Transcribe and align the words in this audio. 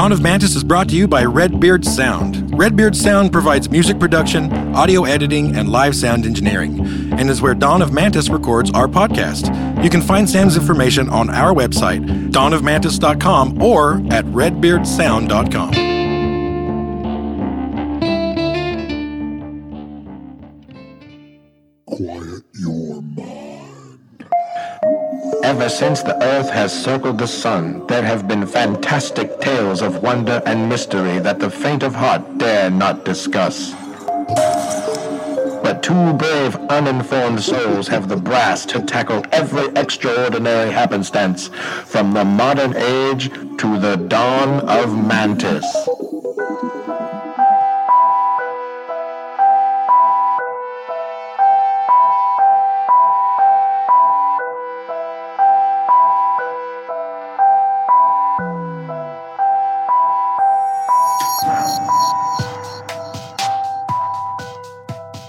Dawn 0.00 0.12
of 0.12 0.22
Mantis 0.22 0.56
is 0.56 0.64
brought 0.64 0.88
to 0.88 0.96
you 0.96 1.06
by 1.06 1.26
Redbeard 1.26 1.84
Sound. 1.84 2.58
Redbeard 2.58 2.96
Sound 2.96 3.32
provides 3.32 3.68
music 3.68 4.00
production, 4.00 4.50
audio 4.74 5.04
editing, 5.04 5.54
and 5.54 5.68
live 5.68 5.94
sound 5.94 6.24
engineering, 6.24 6.80
and 7.12 7.28
is 7.28 7.42
where 7.42 7.54
Dawn 7.54 7.82
of 7.82 7.92
Mantis 7.92 8.30
records 8.30 8.70
our 8.70 8.88
podcast. 8.88 9.84
You 9.84 9.90
can 9.90 10.00
find 10.00 10.26
Sam's 10.26 10.56
information 10.56 11.10
on 11.10 11.28
our 11.28 11.52
website, 11.52 12.30
dawnofmantis.com, 12.30 13.60
or 13.60 13.96
at 14.10 14.24
redbeardsound.com. 14.24 15.99
Ever 25.50 25.68
since 25.68 26.00
the 26.04 26.16
earth 26.22 26.48
has 26.50 26.72
circled 26.72 27.18
the 27.18 27.26
sun, 27.26 27.84
there 27.88 28.04
have 28.04 28.28
been 28.28 28.46
fantastic 28.46 29.40
tales 29.40 29.82
of 29.82 30.00
wonder 30.00 30.40
and 30.46 30.68
mystery 30.68 31.18
that 31.18 31.40
the 31.40 31.50
faint 31.50 31.82
of 31.82 31.92
heart 31.92 32.38
dare 32.38 32.70
not 32.70 33.04
discuss. 33.04 33.74
But 35.64 35.82
two 35.82 36.12
brave, 36.12 36.54
uninformed 36.70 37.42
souls 37.42 37.88
have 37.88 38.08
the 38.08 38.16
brass 38.16 38.64
to 38.66 38.80
tackle 38.80 39.24
every 39.32 39.66
extraordinary 39.74 40.70
happenstance, 40.70 41.48
from 41.48 42.12
the 42.12 42.24
modern 42.24 42.76
age 42.76 43.32
to 43.58 43.76
the 43.80 43.96
dawn 43.96 44.60
of 44.68 44.96
Mantis. 44.96 45.66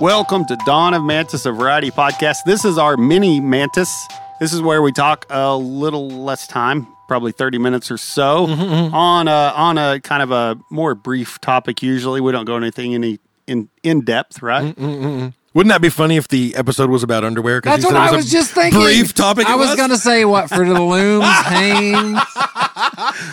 Welcome 0.02 0.46
to 0.46 0.56
Dawn 0.66 0.96
of 0.96 1.04
Mantis, 1.04 1.46
a 1.46 1.52
variety 1.52 1.92
podcast. 1.92 2.38
This 2.44 2.66
is 2.66 2.80
our 2.80 2.98
mini 2.98 3.40
Mantis. 3.40 4.08
This 4.40 4.52
is 4.52 4.60
where 4.60 4.82
we 4.82 4.92
talk 4.92 5.28
a 5.30 5.56
little 5.56 6.10
less 6.10 6.48
time, 6.48 6.88
probably 7.08 7.32
30 7.32 7.60
minutes 7.60 7.92
or 7.92 7.98
so, 7.98 8.48
mm-hmm, 8.48 8.62
mm-hmm. 8.64 8.96
on 8.96 9.28
a, 9.28 9.54
on 9.56 9.78
a 9.78 10.00
kind 10.00 10.24
of 10.24 10.32
a 10.32 10.58
more 10.72 10.96
brief 10.96 11.40
topic. 11.40 11.84
Usually, 11.84 12.20
we 12.20 12.32
don't 12.32 12.46
go 12.46 12.58
anything 12.58 12.96
any 12.96 13.20
in 13.46 13.70
in 13.84 14.04
depth, 14.04 14.42
right? 14.42 14.76
Mm-hmm, 14.76 15.28
Wouldn't 15.54 15.72
that 15.72 15.84
be 15.84 15.90
funny 15.90 16.18
if 16.18 16.28
the 16.28 16.56
episode 16.56 16.90
was 16.90 17.04
about 17.04 17.24
underwear? 17.24 17.62
That's 17.62 17.84
you 17.84 17.90
said 17.90 17.96
what 17.96 18.08
it 18.08 18.10
I 18.10 18.14
a 18.14 18.16
was 18.16 18.32
just 18.32 18.54
thinking. 18.54 18.82
Brief 18.82 19.14
topic. 19.14 19.48
I 19.48 19.54
it 19.54 19.58
was, 19.58 19.76
gonna 19.76 19.98
say 19.98 20.24
Fruit 20.24 20.68
of 20.68 20.78
the 20.78 20.82
Looms, 20.82 21.26
Hanes. 21.46 22.20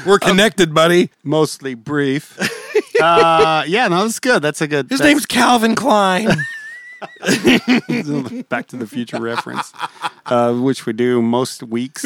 We're 0.05 0.19
connected, 0.19 0.75
buddy. 0.75 1.13
Mostly 1.25 1.73
brief. 1.73 2.39
uh, 3.01 3.65
yeah, 3.67 3.89
no, 3.89 4.03
that's 4.03 4.21
good. 4.21 4.43
That's 4.43 4.61
a 4.61 4.69
good. 4.69 4.91
His 4.91 4.99
that's- 4.99 5.15
name's 5.15 5.25
Calvin 5.25 5.75
Klein. 5.75 6.29
Back 8.49 8.67
to 8.69 8.77
the 8.77 8.87
Future 8.89 9.21
reference, 9.21 9.73
uh, 10.27 10.55
which 10.55 10.87
we 10.87 10.93
do 10.93 11.23
most 11.23 11.63
weeks. 11.63 12.05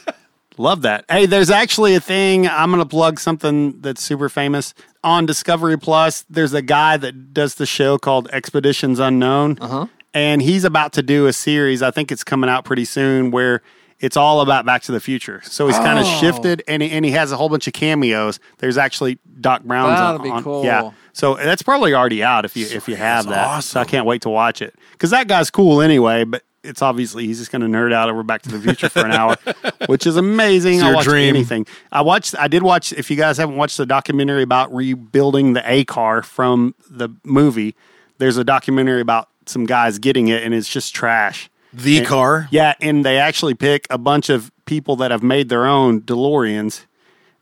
Love 0.56 0.82
that. 0.82 1.04
Hey, 1.10 1.26
there's 1.26 1.50
actually 1.50 1.94
a 1.96 2.00
thing. 2.00 2.46
I'm 2.46 2.70
going 2.70 2.82
to 2.82 2.88
plug 2.88 3.18
something 3.18 3.80
that's 3.80 4.02
super 4.02 4.28
famous 4.28 4.72
on 5.02 5.26
Discovery 5.26 5.76
Plus. 5.76 6.24
There's 6.30 6.54
a 6.54 6.62
guy 6.62 6.96
that 6.96 7.34
does 7.34 7.56
the 7.56 7.66
show 7.66 7.98
called 7.98 8.28
Expeditions 8.32 9.00
Unknown, 9.00 9.58
uh-huh. 9.60 9.86
and 10.12 10.40
he's 10.40 10.62
about 10.64 10.92
to 10.92 11.02
do 11.02 11.26
a 11.26 11.32
series. 11.32 11.82
I 11.82 11.90
think 11.90 12.12
it's 12.12 12.22
coming 12.22 12.48
out 12.48 12.64
pretty 12.64 12.84
soon 12.84 13.32
where 13.32 13.62
it's 13.98 14.16
all 14.16 14.42
about 14.42 14.64
Back 14.64 14.82
to 14.82 14.92
the 14.92 15.00
Future. 15.00 15.40
So 15.44 15.66
he's 15.66 15.76
kind 15.78 15.98
of 15.98 16.04
Oh. 16.06 16.20
shifted, 16.20 16.62
and 16.68 16.82
he, 16.82 16.90
and 16.92 17.04
he 17.04 17.10
has 17.12 17.32
a 17.32 17.36
whole 17.36 17.48
bunch 17.48 17.66
of 17.66 17.72
cameos. 17.72 18.38
There's 18.58 18.78
actually 18.78 19.18
Doc 19.40 19.64
Brown's 19.64 19.98
That'll 19.98 20.18
on, 20.18 20.22
be 20.22 20.30
on- 20.30 20.42
cool. 20.44 20.64
Yeah. 20.64 20.90
So 21.14 21.36
that's 21.36 21.62
probably 21.62 21.94
already 21.94 22.22
out 22.22 22.44
if 22.44 22.56
you 22.56 22.66
if 22.66 22.88
you 22.88 22.96
have 22.96 23.26
that. 23.28 23.46
awesome. 23.46 23.62
So 23.62 23.80
I 23.80 23.84
can't 23.84 24.04
wait 24.04 24.22
to 24.22 24.28
watch 24.30 24.60
it 24.60 24.74
because 24.92 25.10
that 25.10 25.28
guy's 25.28 25.50
cool 25.50 25.80
anyway. 25.80 26.24
But 26.24 26.42
it's 26.64 26.82
obviously 26.82 27.26
he's 27.26 27.38
just 27.38 27.52
going 27.52 27.62
to 27.62 27.68
nerd 27.68 27.92
out 27.92 28.10
over 28.10 28.22
Back 28.22 28.42
to 28.42 28.50
the 28.50 28.60
Future 28.60 28.88
for 28.88 29.04
an 29.04 29.12
hour, 29.12 29.36
which 29.86 30.06
is 30.06 30.16
amazing. 30.16 30.82
I 30.82 30.92
watch 30.92 31.04
dream. 31.04 31.28
anything. 31.34 31.66
I 31.92 32.02
watched. 32.02 32.34
I 32.38 32.48
did 32.48 32.62
watch. 32.62 32.92
If 32.92 33.10
you 33.10 33.16
guys 33.16 33.38
haven't 33.38 33.56
watched 33.56 33.76
the 33.76 33.86
documentary 33.86 34.42
about 34.42 34.74
rebuilding 34.74 35.52
the 35.52 35.62
A 35.70 35.84
car 35.84 36.22
from 36.22 36.74
the 36.90 37.10
movie, 37.22 37.76
there's 38.18 38.36
a 38.36 38.44
documentary 38.44 39.00
about 39.00 39.28
some 39.46 39.66
guys 39.66 39.98
getting 39.98 40.28
it, 40.28 40.42
and 40.42 40.52
it's 40.52 40.68
just 40.68 40.94
trash. 40.94 41.48
the 41.72 42.04
car. 42.04 42.48
Yeah, 42.50 42.74
and 42.80 43.04
they 43.04 43.18
actually 43.18 43.54
pick 43.54 43.86
a 43.90 43.98
bunch 43.98 44.30
of 44.30 44.50
people 44.64 44.96
that 44.96 45.10
have 45.10 45.22
made 45.22 45.48
their 45.48 45.66
own 45.66 46.00
DeLoreans, 46.00 46.86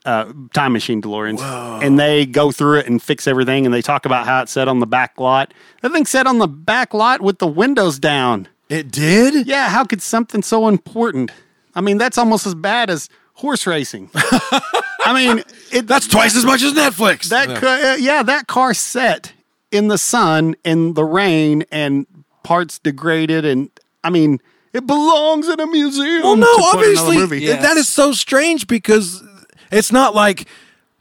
uh, 0.05 0.33
time 0.53 0.73
machine 0.73 1.01
DeLoreans, 1.03 1.41
and 1.83 1.99
they 1.99 2.27
go 2.27 2.51
through 2.53 2.81
it 2.81 2.87
and 2.87 3.01
fix 3.03 3.27
everything. 3.27 3.65
And 3.67 3.75
they 3.75 3.83
talk 3.83 4.05
about 4.07 4.27
how 4.27 4.43
it's 4.43 4.53
set 4.53 4.69
on 4.69 4.81
the 4.81 4.87
back 4.87 5.19
lot. 5.21 5.53
That 5.83 5.93
thing 5.93 6.07
set 6.07 6.27
on 6.27 6.39
the 6.39 6.49
back 6.49 6.93
lot 6.95 7.21
with 7.21 7.39
the 7.39 7.47
windows 7.47 7.99
down. 7.99 8.49
It 8.69 8.91
did. 8.91 9.47
Yeah, 9.47 9.69
how 9.69 9.85
could 9.85 10.01
something 10.03 10.43
so 10.43 10.67
important? 10.69 11.31
I 11.75 11.81
mean, 11.81 11.99
that's 11.99 12.19
almost 12.19 12.47
as 12.47 12.55
bad 12.55 12.91
as 12.91 13.09
horse 13.35 13.67
racing. 13.67 14.11
I 14.15 15.13
mean, 15.15 15.43
it, 15.73 15.87
That's 15.87 16.07
twice 16.07 16.37
as 16.37 16.45
much 16.45 16.63
as 16.63 16.73
Netflix. 16.75 17.29
that 17.31 17.49
Yeah. 17.49 17.61
ca- 17.61 17.93
uh, 17.93 17.97
yeah, 17.97 18.23
that 18.23 18.47
car 18.47 18.73
set 18.73 19.33
in 19.71 19.89
the 19.89 19.99
sun 19.99 20.55
in 20.65 20.95
the 20.95 21.05
rain 21.05 21.65
and 21.73 22.07
parts 22.45 22.79
degraded 22.79 23.45
and 23.45 23.71
I 24.05 24.11
mean 24.11 24.41
it 24.73 24.87
belongs 24.87 25.49
in 25.49 25.59
a 25.61 25.67
museum. 25.67 26.23
Well, 26.23 26.37
no, 26.37 26.47
obviously 26.73 27.27
th- 27.41 27.61
that 27.61 27.77
is 27.77 27.89
so 27.89 28.13
strange 28.13 28.67
because 28.67 29.23
it's 29.73 29.93
not 29.93 30.15
like 30.15 30.47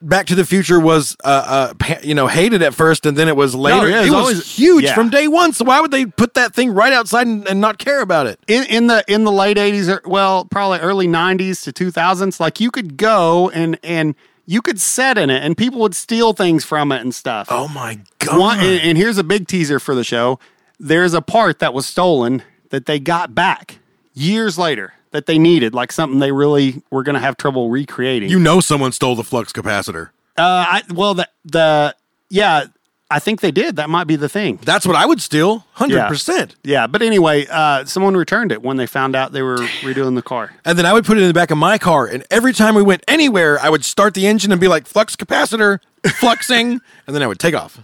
Back 0.01 0.25
to 0.27 0.35
the 0.35 0.45
Future 0.45 0.79
was, 0.79 1.15
uh, 1.23 1.73
uh, 1.79 1.95
you 2.01 2.15
know, 2.15 2.25
hated 2.25 2.63
at 2.63 2.73
first 2.73 3.05
and 3.05 3.15
then 3.15 3.27
it 3.27 3.35
was 3.35 3.53
later. 3.53 3.87
yeah, 3.87 4.01
it 4.01 4.05
was 4.05 4.13
always- 4.13 4.55
huge 4.55 4.85
yeah. 4.85 4.95
from 4.95 5.09
day 5.09 5.27
one. 5.27 5.53
So 5.53 5.63
why 5.63 5.79
would 5.79 5.91
they 5.91 6.07
put 6.07 6.33
that 6.33 6.55
thing 6.55 6.71
right 6.71 6.91
outside 6.91 7.27
and, 7.27 7.47
and 7.47 7.61
not 7.61 7.77
care 7.77 8.01
about 8.01 8.25
it? 8.25 8.39
in, 8.47 8.63
in 8.65 8.87
the 8.87 9.03
in 9.07 9.25
the 9.25 9.31
late 9.31 9.59
eighties 9.59 9.87
or 9.87 10.01
well, 10.05 10.45
probably 10.45 10.79
early 10.79 11.07
nineties 11.07 11.61
to 11.61 11.71
two 11.71 11.91
thousands, 11.91 12.39
like 12.39 12.59
you 12.59 12.71
could 12.71 12.97
go 12.97 13.51
and 13.51 13.77
and 13.83 14.15
you 14.47 14.61
could 14.63 14.79
set 14.81 15.19
in 15.19 15.29
it 15.29 15.43
and 15.43 15.55
people 15.55 15.79
would 15.81 15.93
steal 15.95 16.33
things 16.33 16.65
from 16.65 16.91
it 16.91 17.01
and 17.01 17.13
stuff. 17.13 17.47
Oh 17.51 17.67
my 17.67 17.99
god! 18.19 18.39
One, 18.39 18.59
and, 18.59 18.81
and 18.81 18.97
here's 18.97 19.19
a 19.19 19.23
big 19.23 19.47
teaser 19.47 19.79
for 19.79 19.93
the 19.93 20.03
show. 20.03 20.39
There's 20.79 21.13
a 21.13 21.21
part 21.21 21.59
that 21.59 21.75
was 21.75 21.85
stolen 21.85 22.41
that 22.69 22.87
they 22.87 22.99
got 22.99 23.35
back 23.35 23.77
years 24.15 24.57
later 24.57 24.93
that 25.11 25.25
they 25.25 25.37
needed, 25.37 25.73
like 25.73 25.91
something 25.91 26.19
they 26.19 26.31
really 26.31 26.81
were 26.89 27.03
going 27.03 27.15
to 27.15 27.19
have 27.21 27.37
trouble 27.37 27.69
recreating. 27.69 28.29
you 28.29 28.39
know, 28.39 28.59
someone 28.59 28.91
stole 28.91 29.15
the 29.15 29.23
flux 29.23 29.51
capacitor. 29.53 30.09
Uh, 30.37 30.65
I 30.67 30.83
well 30.93 31.13
the 31.13 31.27
the 31.45 31.95
yeah, 32.29 32.65
I 33.09 33.19
think 33.19 33.41
they 33.41 33.51
did. 33.51 33.75
That 33.75 33.89
might 33.89 34.05
be 34.07 34.15
the 34.15 34.29
thing. 34.29 34.57
That's 34.63 34.85
what 34.85 34.95
I 34.95 35.05
would 35.05 35.21
steal, 35.21 35.65
hundred 35.73 36.07
percent. 36.07 36.55
Yeah, 36.63 36.87
but 36.87 37.01
anyway, 37.01 37.45
uh, 37.51 37.83
someone 37.83 38.15
returned 38.15 38.53
it 38.53 38.61
when 38.63 38.77
they 38.77 38.87
found 38.87 39.15
out 39.15 39.33
they 39.33 39.41
were 39.41 39.57
redoing 39.57 40.15
the 40.15 40.21
car. 40.21 40.53
And 40.63 40.79
then 40.79 40.85
I 40.85 40.93
would 40.93 41.05
put 41.05 41.17
it 41.17 41.21
in 41.21 41.27
the 41.27 41.33
back 41.33 41.51
of 41.51 41.57
my 41.57 41.77
car, 41.77 42.07
and 42.07 42.25
every 42.31 42.53
time 42.53 42.73
we 42.75 42.81
went 42.83 43.03
anywhere, 43.07 43.59
I 43.59 43.69
would 43.69 43.83
start 43.83 44.13
the 44.13 44.25
engine 44.27 44.51
and 44.53 44.61
be 44.61 44.69
like, 44.69 44.87
"Flux 44.87 45.17
capacitor, 45.17 45.79
fluxing," 46.03 46.79
and 47.05 47.15
then 47.15 47.21
I 47.21 47.27
would 47.27 47.39
take 47.39 47.53
off. 47.53 47.79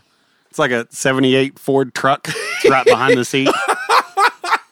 It's 0.49 0.57
like 0.57 0.71
a 0.71 0.88
'78 0.89 1.59
Ford 1.59 1.94
truck 1.94 2.29
It's 2.29 2.69
right 2.69 2.85
behind 2.85 3.17
the 3.17 3.25
seat. 3.25 3.49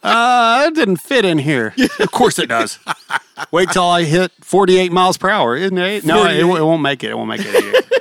Uh, 0.05 0.65
it 0.67 0.75
didn't 0.75 0.97
fit 0.97 1.25
in 1.25 1.37
here. 1.39 1.73
Of 1.99 2.11
course 2.11 2.37
it 2.39 2.47
does. 2.47 2.77
Wait 3.51 3.69
till 3.71 3.83
I 3.85 4.03
hit 4.03 4.31
48 4.41 4.91
miles 4.91 5.17
per 5.17 5.29
hour, 5.29 5.55
isn't 5.55 5.77
it? 5.77 6.03
No, 6.05 6.25
it, 6.25 6.43
won't- 6.43 6.59
it 6.59 6.63
won't 6.63 6.81
make 6.81 7.03
it. 7.03 7.11
It 7.11 7.17
won't 7.17 7.29
make 7.29 7.41
it. 7.43 7.85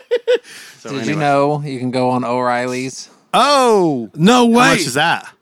So 0.81 0.91
Did 0.91 0.99
anyway. 0.99 1.13
you 1.15 1.19
know 1.19 1.63
you 1.63 1.79
can 1.79 1.91
go 1.91 2.11
on 2.11 2.25
O'Reilly's? 2.25 3.09
Oh, 3.33 4.11
No 4.15 4.45
way! 4.45 4.63
how 4.65 4.71
much 4.73 4.81
is 4.81 4.93
that? 4.95 5.33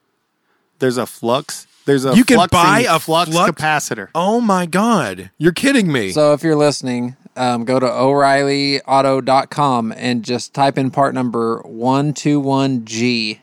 There's 0.79 0.99
a 0.99 1.07
flux. 1.07 1.67
There's 1.85 2.05
a 2.05 2.15
You 2.15 2.25
can 2.25 2.47
buy 2.53 2.87
a 2.89 3.01
flux, 3.01 3.29
flux- 3.33 3.51
capacitor. 3.51 4.07
Oh 4.15 4.41
my 4.41 4.67
god! 4.67 5.33
You're 5.39 5.51
kidding 5.51 5.91
me. 5.91 6.13
So 6.13 6.33
if 6.33 6.45
you're 6.45 6.55
listening, 6.55 7.17
um, 7.37 7.65
go 7.65 7.81
to 7.81 7.93
O'ReillyAuto.com 7.93 9.93
and 9.97 10.25
just 10.25 10.55
type 10.55 10.79
in 10.79 10.93
part 10.93 11.13
number 11.13 11.61
121G. 11.67 13.41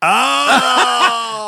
oh, 0.00 0.06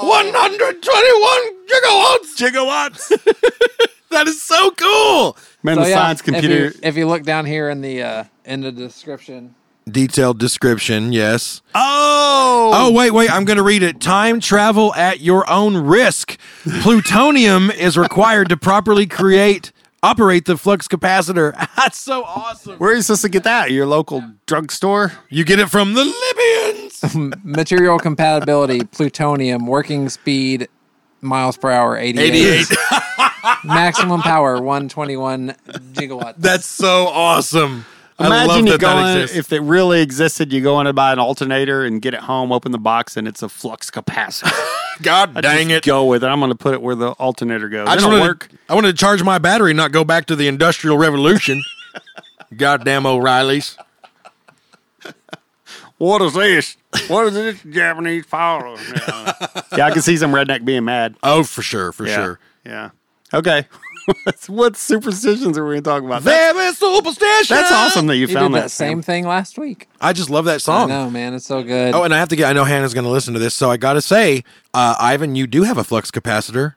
121 0.06 1.66
gigawatts. 1.66 2.36
Gigawatts. 2.36 3.88
that 4.10 4.26
is 4.28 4.42
so 4.42 4.70
cool. 4.72 5.36
Man, 5.62 5.76
So, 5.76 5.82
the 5.84 5.88
yeah, 5.90 5.94
science 5.96 6.22
computer. 6.22 6.66
If 6.66 6.74
you, 6.74 6.80
if 6.82 6.96
you 6.96 7.06
look 7.06 7.22
down 7.24 7.46
here 7.46 7.68
in 7.70 7.80
the 7.80 8.02
uh, 8.02 8.24
in 8.44 8.60
the 8.60 8.72
description, 8.72 9.54
Detailed 9.88 10.38
description, 10.38 11.12
yes. 11.12 11.60
oh, 11.74 12.70
Oh, 12.74 12.90
wait, 12.92 13.10
wait. 13.10 13.30
I'm 13.30 13.44
going 13.44 13.58
to 13.58 13.62
read 13.62 13.82
it. 13.82 14.00
Time 14.00 14.40
travel 14.40 14.94
at 14.94 15.20
your 15.20 15.48
own 15.50 15.76
risk. 15.76 16.38
Plutonium 16.80 17.70
is 17.70 17.98
required 17.98 18.48
to 18.48 18.56
properly 18.56 19.06
create, 19.06 19.72
operate 20.02 20.46
the 20.46 20.56
flux 20.56 20.88
capacitor. 20.88 21.52
That's 21.76 22.00
so 22.00 22.24
awesome. 22.24 22.76
where 22.78 22.92
are 22.92 22.94
you 22.94 23.02
supposed 23.02 23.22
to 23.22 23.28
get 23.28 23.44
that? 23.44 23.72
Your 23.72 23.84
local 23.84 24.22
drugstore? 24.46 25.12
You 25.28 25.44
get 25.44 25.58
it 25.58 25.68
from 25.68 25.92
the 25.92 26.04
Libyans. 26.04 26.83
material 27.44 27.98
compatibility, 27.98 28.84
plutonium, 28.84 29.66
working 29.66 30.08
speed, 30.08 30.68
miles 31.20 31.56
per 31.56 31.70
hour, 31.70 31.96
88. 31.96 32.34
88. 32.34 32.66
Maximum 33.64 34.22
power, 34.22 34.54
121 34.54 35.54
gigawatts. 35.92 36.34
That's 36.38 36.66
so 36.66 37.06
awesome. 37.06 37.84
I 38.18 38.28
love 38.28 38.44
Imagine 38.44 38.66
you 38.66 38.72
that 38.72 38.80
go 38.80 38.86
that 38.88 39.30
in, 39.30 39.36
if 39.36 39.52
it 39.52 39.60
really 39.60 40.00
existed, 40.00 40.52
you 40.52 40.60
go 40.60 40.80
in 40.80 40.86
and 40.86 40.94
buy 40.94 41.12
an 41.12 41.18
alternator 41.18 41.84
and 41.84 42.00
get 42.00 42.14
it 42.14 42.20
home, 42.20 42.52
open 42.52 42.70
the 42.70 42.78
box, 42.78 43.16
and 43.16 43.26
it's 43.26 43.42
a 43.42 43.48
flux 43.48 43.90
capacitor. 43.90 44.52
God 45.02 45.34
dang 45.34 45.68
Just 45.68 45.78
it. 45.78 45.84
Go 45.84 46.04
with 46.04 46.22
it. 46.22 46.28
I'm 46.28 46.38
going 46.38 46.52
to 46.52 46.56
put 46.56 46.74
it 46.74 46.82
where 46.82 46.94
the 46.94 47.10
alternator 47.12 47.68
goes. 47.68 47.88
I 47.88 47.94
just 47.94 48.06
It'll 48.06 48.18
wanted 48.18 48.28
work. 48.28 48.48
To, 48.48 48.58
I 48.68 48.74
wanted 48.76 48.92
to 48.92 48.98
charge 48.98 49.22
my 49.24 49.38
battery, 49.38 49.74
not 49.74 49.90
go 49.90 50.04
back 50.04 50.26
to 50.26 50.36
the 50.36 50.46
Industrial 50.46 50.96
Revolution. 50.96 51.60
Goddamn 52.56 53.04
O'Reilly's. 53.04 53.76
What 55.98 56.22
is 56.22 56.34
this? 56.34 56.76
What 57.08 57.26
is 57.28 57.34
this 57.34 57.62
Japanese 57.62 58.26
powder? 58.26 58.74
Yeah. 58.90 59.32
yeah, 59.76 59.86
I 59.86 59.90
can 59.92 60.02
see 60.02 60.16
some 60.16 60.32
redneck 60.32 60.64
being 60.64 60.84
mad. 60.84 61.16
Oh, 61.22 61.44
for 61.44 61.62
sure, 61.62 61.92
for 61.92 62.06
Yeah. 62.06 62.14
sure. 62.16 62.38
Yeah. 62.66 62.90
Okay. 63.32 63.66
what 64.48 64.76
superstitions 64.76 65.56
are 65.56 65.64
we 65.64 65.74
going 65.74 65.82
to 65.84 65.90
talk 65.90 66.02
about? 66.02 66.22
That- 66.24 66.54
Very 66.54 66.72
superstition. 66.74 67.56
that's 67.56 67.72
awesome 67.72 68.06
that 68.08 68.16
you, 68.16 68.26
You 68.26 68.34
found 68.34 68.52
did 68.54 68.58
that. 68.58 68.64
that 68.64 68.70
same 68.70 69.02
thing 69.02 69.26
last 69.26 69.56
week. 69.58 69.88
I 70.00 70.12
just 70.12 70.28
love 70.30 70.44
that 70.44 70.54
I 70.54 70.58
song. 70.58 70.88
know, 70.88 71.08
man. 71.10 71.32
It's 71.34 71.46
so 71.46 71.62
good. 71.62 71.94
Oh, 71.94 72.02
and 72.02 72.12
I 72.12 72.18
have 72.18 72.28
to 72.28 72.36
get. 72.36 72.48
I 72.48 72.52
know 72.52 72.64
Hannah's 72.64 72.92
going 72.92 73.04
to 73.04 73.10
listen 73.10 73.32
to 73.34 73.40
this, 73.40 73.54
so 73.54 73.70
I 73.70 73.76
got 73.76 73.94
to 73.94 74.02
say, 74.02 74.44
uh, 74.74 74.94
Ivan, 75.00 75.36
you 75.36 75.46
do 75.46 75.62
have 75.62 75.78
a 75.78 75.84
flux 75.84 76.10
capacitor. 76.10 76.74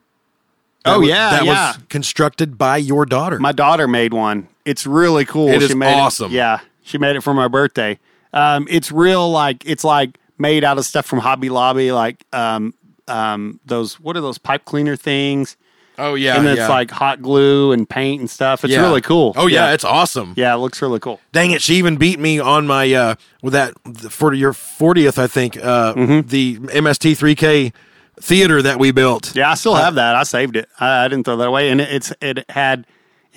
That 0.85 0.93
Oh, 0.95 0.99
was- 0.99 1.09
yeah, 1.09 1.31
that 1.31 1.45
yeah. 1.45 1.67
was 1.73 1.79
constructed 1.89 2.57
by 2.57 2.77
your 2.77 3.05
daughter. 3.05 3.39
My 3.39 3.51
daughter 3.51 3.87
made 3.87 4.13
one. 4.13 4.47
It's 4.63 4.85
really 4.87 5.25
cool. 5.25 5.49
It 5.49 5.61
is 5.61 5.69
she 5.69 5.75
made 5.75 5.93
awesome. 5.95 6.31
yeah, 6.31 6.59
she 6.83 6.97
made 6.97 7.15
it 7.17 7.21
for 7.21 7.33
my 7.33 7.47
birthday. 7.49 7.99
Um, 8.33 8.67
it's 8.69 8.91
real 8.91 9.29
like 9.31 9.63
it's 9.65 9.83
like 9.83 10.17
made 10.37 10.63
out 10.63 10.77
of 10.77 10.85
stuff 10.85 11.05
from 11.05 11.19
Hobby 11.19 11.49
Lobby, 11.49 11.91
like 11.91 12.23
um, 12.33 12.73
um, 13.07 13.59
those 13.65 13.99
what 13.99 14.15
are 14.17 14.21
those 14.21 14.37
pipe 14.37 14.65
cleaner 14.65 14.95
things? 14.95 15.57
oh 15.99 16.13
yeah, 16.13 16.35
and 16.37 16.45
yeah. 16.45 16.51
it's 16.53 16.69
like 16.69 16.91
hot 16.91 17.23
glue 17.23 17.71
and 17.71 17.89
paint 17.89 18.19
and 18.19 18.29
stuff. 18.29 18.63
It's 18.63 18.71
Yeah. 18.71 18.81
really 18.81 19.01
cool. 19.01 19.33
Oh 19.35 19.47
yeah, 19.47 19.73
it's 19.73 19.83
awesome. 19.83 20.33
yeah, 20.37 20.53
it 20.53 20.57
looks 20.57 20.79
really 20.79 20.99
cool. 20.99 21.19
Dang 21.31 21.49
it, 21.51 21.61
she 21.63 21.73
even 21.75 21.97
beat 21.97 22.19
me 22.19 22.37
on 22.39 22.67
my 22.67 22.93
uh 22.93 23.15
with 23.41 23.53
that 23.53 23.73
for 24.11 24.31
your 24.33 24.53
40th, 24.53 25.17
I 25.17 25.25
think, 25.25 25.57
uh 25.57 25.95
Mm-hmm. 25.95 26.27
the 26.27 26.57
MST3K 26.57 27.73
theater 28.19 28.61
that 28.61 28.77
we 28.79 28.91
built. 28.91 29.35
Yeah, 29.35 29.49
I 29.51 29.55
still 29.55 29.75
have 29.75 29.95
that. 29.95 30.15
I 30.15 30.21
saved 30.23 30.55
it. 30.55 30.69
I, 30.79 31.05
I 31.05 31.07
didn't 31.07 31.23
throw 31.25 31.37
that 31.37 31.47
away, 31.47 31.69
and 31.69 31.81
it, 31.81 31.89
it's 31.91 32.13
it 32.21 32.49
had 32.49 32.85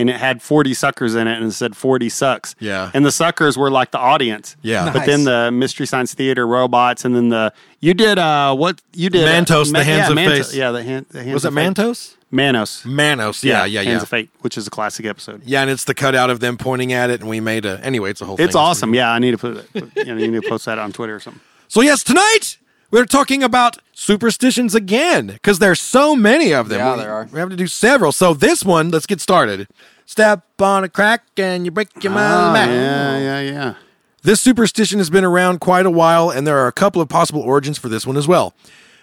and 0.00 0.10
it 0.10 0.16
had 0.16 0.42
forty 0.42 0.74
suckers 0.74 1.14
in 1.14 1.28
it, 1.28 1.36
and 1.36 1.46
it 1.46 1.52
said 1.52 1.76
forty 1.76 2.08
sucks. 2.08 2.54
Yeah. 2.58 2.90
and 2.94 3.04
the 3.04 3.12
suckers 3.12 3.56
were 3.56 3.70
like 3.70 3.90
the 3.90 3.98
audience. 3.98 4.56
Yeah. 4.62 4.92
but 4.92 5.06
then 5.06 5.24
the 5.24 5.50
Mystery 5.52 5.86
Science 5.86 6.14
Theater 6.14 6.46
robots, 6.46 7.04
and 7.04 7.14
then 7.14 7.28
the 7.28 7.52
you 7.80 7.94
did 7.94 8.18
uh 8.18 8.54
what 8.54 8.80
you 8.94 9.10
did 9.10 9.28
uh, 9.28 9.32
Mantos, 9.32 9.72
the 9.72 9.84
Hands 9.84 9.98
yeah, 9.98 10.08
of 10.08 10.14
Manto- 10.14 10.36
Face. 10.36 10.54
Yeah, 10.54 10.70
the, 10.72 10.82
hand, 10.82 11.06
the 11.10 11.22
hands. 11.22 11.34
Was 11.34 11.44
it 11.44 11.48
of 11.48 11.54
Fate. 11.54 11.74
Mantos? 11.74 12.16
Manos. 12.30 12.84
Manos. 12.84 13.42
Yeah, 13.42 13.64
yeah, 13.64 13.80
yeah. 13.80 13.90
Hands 13.90 14.02
of 14.02 14.08
Fate, 14.08 14.30
which 14.40 14.56
is 14.56 14.66
a 14.66 14.70
classic 14.70 15.04
episode. 15.04 15.42
Yeah, 15.44 15.62
and 15.62 15.70
it's 15.70 15.84
the 15.84 15.94
cutout 15.94 16.30
of 16.30 16.40
them 16.40 16.56
pointing 16.56 16.92
at 16.92 17.10
it, 17.10 17.20
and 17.20 17.28
we 17.28 17.40
made 17.40 17.64
a. 17.66 17.80
Anyway, 17.84 18.10
it's 18.10 18.20
a 18.20 18.24
whole. 18.24 18.40
It's 18.40 18.52
thing. 18.52 18.60
awesome. 18.60 18.94
Yeah, 18.94 19.10
I 19.10 19.18
need 19.18 19.32
to 19.32 19.38
put 19.38 19.56
it. 19.56 19.66
You 19.96 20.04
know, 20.14 20.16
you 20.16 20.30
need 20.30 20.42
to 20.42 20.48
post 20.48 20.66
that 20.66 20.78
on 20.78 20.92
Twitter 20.92 21.14
or 21.14 21.20
something. 21.20 21.42
So 21.70 21.82
yes, 21.82 22.02
tonight 22.02 22.58
we're 22.90 23.04
talking 23.06 23.42
about 23.42 23.78
superstitions 23.92 24.74
again 24.74 25.28
because 25.28 25.58
there's 25.58 25.80
so 25.80 26.16
many 26.16 26.52
of 26.52 26.68
them. 26.68 26.78
Yeah, 26.78 26.94
we, 26.96 27.00
there 27.02 27.12
are. 27.12 27.28
We 27.32 27.38
have 27.38 27.50
to 27.50 27.56
do 27.56 27.66
several. 27.66 28.12
So 28.12 28.34
this 28.34 28.64
one, 28.64 28.90
let's 28.90 29.06
get 29.06 29.20
started. 29.20 29.68
Step 30.06 30.44
on 30.60 30.82
a 30.84 30.88
crack 30.88 31.24
and 31.36 31.64
you 31.64 31.70
break 31.70 31.88
your 32.02 32.12
Oh, 32.12 32.16
ah, 32.18 32.52
back. 32.52 32.68
yeah, 32.68 33.18
yeah, 33.18 33.40
yeah. 33.40 33.74
This 34.22 34.40
superstition 34.40 34.98
has 34.98 35.08
been 35.08 35.24
around 35.24 35.60
quite 35.60 35.86
a 35.86 35.90
while, 35.90 36.28
and 36.28 36.46
there 36.46 36.58
are 36.58 36.66
a 36.66 36.72
couple 36.72 37.00
of 37.00 37.08
possible 37.08 37.40
origins 37.40 37.78
for 37.78 37.88
this 37.88 38.06
one 38.06 38.18
as 38.18 38.28
well. 38.28 38.52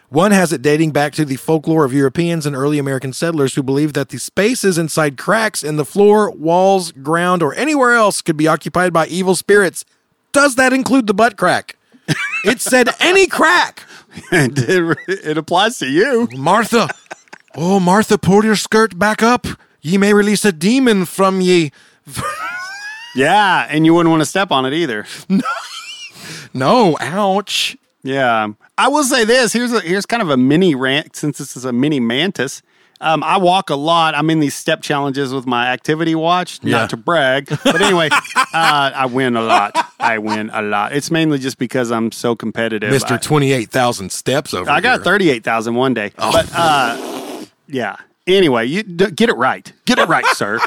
One 0.10 0.32
has 0.32 0.54
it 0.54 0.62
dating 0.62 0.92
back 0.92 1.14
to 1.14 1.26
the 1.26 1.38
folklore 1.38 1.86
of 1.86 1.92
Europeans 1.92 2.46
and 2.46 2.56
early 2.56 2.78
American 2.78 3.14
settlers 3.14 3.56
who 3.56 3.64
believed 3.64 3.96
that 3.96 4.10
the 4.10 4.20
spaces 4.20 4.78
inside 4.78 5.18
cracks 5.18 5.64
in 5.64 5.78
the 5.78 5.84
floor, 5.86 6.30
walls, 6.32 6.92
ground, 6.92 7.42
or 7.42 7.54
anywhere 7.56 7.94
else 7.94 8.22
could 8.22 8.38
be 8.38 8.48
occupied 8.48 8.94
by 8.94 9.08
evil 9.08 9.36
spirits. 9.36 9.86
Does 10.34 10.56
that 10.56 10.72
include 10.72 11.08
the 11.08 11.14
butt 11.16 11.36
crack? 11.36 11.77
It 12.44 12.62
said 12.62 12.90
any 13.00 13.28
crack. 13.28 13.84
it, 14.32 14.98
it 15.08 15.38
applies 15.38 15.78
to 15.80 15.88
you. 15.88 16.28
Martha, 16.36 16.88
oh, 17.56 17.80
Martha, 17.80 18.18
pull 18.18 18.44
your 18.46 18.56
skirt 18.56 18.98
back 18.98 19.22
up. 19.22 19.46
Ye 19.82 19.98
may 19.98 20.14
release 20.14 20.46
a 20.46 20.52
demon 20.52 21.06
from 21.06 21.42
ye. 21.42 21.72
Yeah, 23.16 23.66
and 23.68 23.84
you 23.84 23.96
wouldn't 23.96 24.12
want 24.12 24.22
to 24.22 24.28
step 24.28 24.52
on 24.52 24.66
it 24.66 24.74
either. 24.74 25.06
No, 26.54 26.98
ouch. 27.00 27.78
Yeah, 28.04 28.48
I 28.78 28.88
will 28.88 29.04
say 29.04 29.26
this. 29.26 29.54
Here's 29.54 29.72
a 29.72 29.80
here's 29.82 30.06
kind 30.06 30.22
of 30.22 30.30
a 30.30 30.38
mini 30.38 30.76
rant 30.76 31.16
since 31.16 31.38
this 31.38 31.56
is 31.56 31.66
a 31.66 31.72
mini 31.72 32.00
mantis. 32.00 32.62
Um, 33.00 33.24
I 33.24 33.38
walk 33.38 33.70
a 33.70 33.76
lot. 33.76 34.16
I'm 34.16 34.30
in 34.30 34.40
these 34.40 34.56
step 34.56 34.82
challenges 34.82 35.32
with 35.34 35.46
my 35.46 35.68
activity 35.68 36.16
watch. 36.16 36.60
Yeah. 36.64 36.78
Not 36.80 36.90
to 36.92 36.98
brag, 36.98 37.48
but 37.64 37.82
anyway, 37.82 38.10
uh, 38.36 38.42
I 38.54 39.06
win 39.06 39.36
a 39.36 39.42
lot. 39.42 39.76
I 40.00 40.18
win 40.18 40.50
a 40.52 40.62
lot. 40.62 40.94
It's 40.94 41.12
mainly 41.12 41.38
just 41.38 41.58
because 41.60 41.92
I'm 41.92 42.12
so 42.12 42.36
competitive. 42.36 42.92
Mr. 42.92 43.22
28,000 43.22 44.12
steps 44.12 44.54
over 44.54 44.70
I 44.70 44.82
got 44.82 44.98
here. 44.98 45.04
thirty-eight 45.04 45.44
thousand 45.44 45.76
one 45.76 45.94
day, 45.94 46.12
Oh. 46.18 46.32
but 46.32 46.50
uh, 46.56 47.46
yeah. 47.68 47.98
Anyway, 48.26 48.66
you 48.66 48.84
d- 48.84 49.12
get 49.12 49.30
it 49.30 49.36
right. 49.38 49.72
Get 49.86 50.00
it 50.00 50.08
right, 50.08 50.26
sir. 50.36 50.60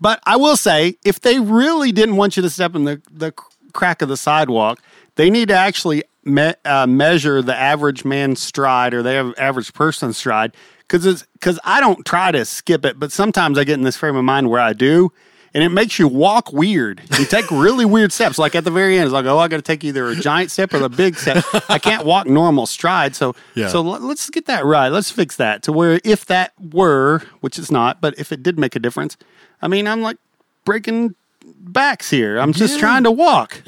But 0.00 0.20
I 0.24 0.36
will 0.36 0.56
say, 0.56 0.96
if 1.04 1.20
they 1.20 1.38
really 1.38 1.92
didn't 1.92 2.16
want 2.16 2.36
you 2.36 2.42
to 2.42 2.50
step 2.50 2.74
in 2.74 2.84
the 2.84 3.00
the 3.10 3.32
crack 3.72 4.02
of 4.02 4.08
the 4.08 4.16
sidewalk, 4.16 4.80
they 5.16 5.30
need 5.30 5.48
to 5.48 5.54
actually 5.54 6.02
me- 6.24 6.54
uh, 6.64 6.86
measure 6.86 7.40
the 7.42 7.54
average 7.56 8.04
man's 8.04 8.42
stride 8.42 8.94
or 8.94 9.02
the 9.02 9.18
av- 9.18 9.34
average 9.38 9.72
person's 9.74 10.16
stride. 10.16 10.54
Because 10.92 11.24
because 11.32 11.58
I 11.64 11.80
don't 11.80 12.04
try 12.04 12.30
to 12.30 12.44
skip 12.44 12.84
it, 12.84 13.00
but 13.00 13.10
sometimes 13.12 13.58
I 13.58 13.64
get 13.64 13.74
in 13.74 13.82
this 13.82 13.96
frame 13.96 14.14
of 14.14 14.24
mind 14.24 14.50
where 14.50 14.60
I 14.60 14.74
do. 14.74 15.10
And 15.54 15.62
it 15.62 15.68
makes 15.68 15.98
you 15.98 16.08
walk 16.08 16.50
weird. 16.50 17.02
You 17.18 17.26
take 17.26 17.50
really 17.50 17.84
weird 17.84 18.10
steps. 18.10 18.38
Like 18.38 18.54
at 18.54 18.64
the 18.64 18.70
very 18.70 18.96
end, 18.96 19.04
it's 19.04 19.12
like, 19.12 19.26
oh, 19.26 19.38
I 19.38 19.48
got 19.48 19.56
to 19.58 19.62
take 19.62 19.84
either 19.84 20.06
a 20.08 20.16
giant 20.16 20.50
step 20.50 20.72
or 20.72 20.78
the 20.78 20.88
big 20.88 21.14
step. 21.14 21.44
I 21.68 21.78
can't 21.78 22.06
walk 22.06 22.26
normal 22.26 22.64
stride. 22.64 23.14
So, 23.14 23.34
Yeah. 23.54 23.68
so 23.68 23.82
let- 23.82 24.00
let's 24.00 24.30
get 24.30 24.46
that 24.46 24.64
right. 24.64 24.88
Let's 24.88 25.10
fix 25.10 25.36
that 25.36 25.62
to 25.64 25.72
where 25.72 26.00
if 26.04 26.24
that 26.26 26.52
were, 26.72 27.20
which 27.42 27.58
it's 27.58 27.70
not, 27.70 28.00
but 28.00 28.18
if 28.18 28.32
it 28.32 28.42
did 28.42 28.58
make 28.58 28.74
a 28.76 28.78
difference, 28.78 29.18
I 29.60 29.68
mean, 29.68 29.86
I'm 29.86 30.00
like 30.00 30.16
breaking 30.64 31.16
backs 31.44 32.08
here. 32.08 32.38
I'm 32.38 32.54
just 32.54 32.78
trying 32.80 33.04
to 33.04 33.10
walk. 33.10 33.62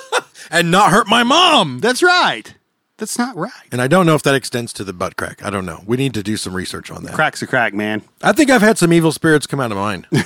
and 0.50 0.70
not 0.70 0.90
hurt 0.90 1.08
my 1.08 1.22
mom. 1.22 1.78
That's 1.80 2.02
right. 2.02 2.54
That's 3.00 3.18
not 3.18 3.34
right. 3.34 3.50
And 3.72 3.80
I 3.82 3.88
don't 3.88 4.06
know 4.06 4.14
if 4.14 4.22
that 4.22 4.34
extends 4.34 4.72
to 4.74 4.84
the 4.84 4.92
butt 4.92 5.16
crack. 5.16 5.42
I 5.44 5.50
don't 5.50 5.66
know. 5.66 5.82
We 5.86 5.96
need 5.96 6.14
to 6.14 6.22
do 6.22 6.36
some 6.36 6.54
research 6.54 6.90
on 6.90 7.02
that. 7.04 7.14
Crack's 7.14 7.42
a 7.42 7.46
crack, 7.46 7.74
man. 7.74 8.02
I 8.22 8.32
think 8.32 8.50
I've 8.50 8.60
had 8.62 8.78
some 8.78 8.92
evil 8.92 9.10
spirits 9.10 9.46
come 9.46 9.58
out 9.58 9.72
of 9.72 9.78
mine. 9.78 10.06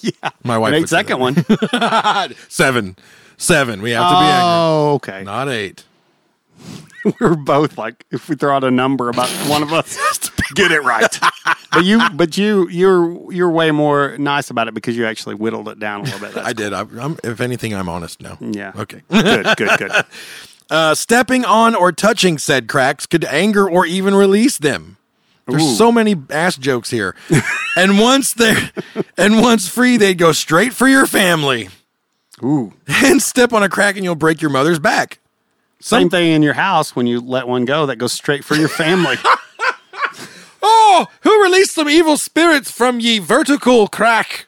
Yeah. 0.00 0.30
My 0.42 0.58
wife. 0.58 0.72
Would 0.72 0.88
second 0.88 1.18
one. 1.20 1.34
Seven. 2.48 2.96
Seven. 3.36 3.82
We 3.82 3.92
have 3.92 4.08
to 4.08 4.14
be 4.14 4.24
angry. 4.24 4.42
Oh, 4.44 4.92
okay. 4.94 5.22
Not 5.24 5.48
eight. 5.48 5.84
We're 7.20 7.34
both 7.34 7.78
like, 7.78 8.04
if 8.10 8.28
we 8.28 8.36
throw 8.36 8.54
out 8.54 8.64
a 8.64 8.70
number 8.70 9.08
about 9.08 9.28
one 9.48 9.62
of 9.62 9.72
us, 9.72 9.98
get 10.54 10.70
it 10.70 10.82
right. 10.82 11.18
but 11.72 11.84
you, 11.84 12.00
but 12.14 12.38
you, 12.38 12.68
you're 12.68 13.32
you're 13.32 13.50
way 13.50 13.72
more 13.72 14.16
nice 14.18 14.50
about 14.50 14.68
it 14.68 14.74
because 14.74 14.96
you 14.96 15.06
actually 15.06 15.34
whittled 15.34 15.68
it 15.68 15.80
down 15.80 16.02
a 16.02 16.04
little 16.04 16.20
bit. 16.20 16.34
That's 16.34 16.46
I 16.46 16.52
did. 16.52 16.72
I, 16.72 16.82
I'm, 17.00 17.18
if 17.24 17.40
anything, 17.40 17.74
I'm 17.74 17.88
honest 17.88 18.20
now. 18.20 18.38
Yeah. 18.40 18.72
Okay. 18.76 19.02
good, 19.10 19.46
good, 19.56 19.78
good. 19.78 20.04
Uh, 20.72 20.94
stepping 20.94 21.44
on 21.44 21.74
or 21.74 21.92
touching 21.92 22.38
said 22.38 22.66
cracks 22.66 23.04
could 23.04 23.26
anger 23.26 23.68
or 23.68 23.84
even 23.84 24.14
release 24.14 24.56
them. 24.56 24.96
There's 25.46 25.62
Ooh. 25.62 25.74
so 25.74 25.92
many 25.92 26.16
ass 26.30 26.56
jokes 26.56 26.88
here. 26.88 27.14
and 27.76 27.98
once 27.98 28.32
they're 28.32 28.70
and 29.18 29.42
once 29.42 29.68
free, 29.68 29.98
they'd 29.98 30.16
go 30.16 30.32
straight 30.32 30.72
for 30.72 30.88
your 30.88 31.06
family. 31.06 31.68
Ooh. 32.42 32.72
And 32.88 33.20
step 33.20 33.52
on 33.52 33.62
a 33.62 33.68
crack 33.68 33.96
and 33.96 34.04
you'll 34.04 34.14
break 34.14 34.40
your 34.40 34.50
mother's 34.50 34.78
back. 34.78 35.18
Same 35.78 36.08
thing 36.08 36.32
in 36.32 36.42
your 36.42 36.54
house 36.54 36.96
when 36.96 37.06
you 37.06 37.20
let 37.20 37.46
one 37.46 37.66
go 37.66 37.84
that 37.84 37.96
goes 37.96 38.14
straight 38.14 38.42
for 38.42 38.54
your 38.54 38.68
family. 38.68 39.16
Oh, 40.62 41.08
who 41.22 41.42
released 41.42 41.74
some 41.74 41.88
evil 41.88 42.16
spirits 42.16 42.70
from 42.70 43.00
ye 43.00 43.18
vertical 43.18 43.88
crack? 43.88 44.46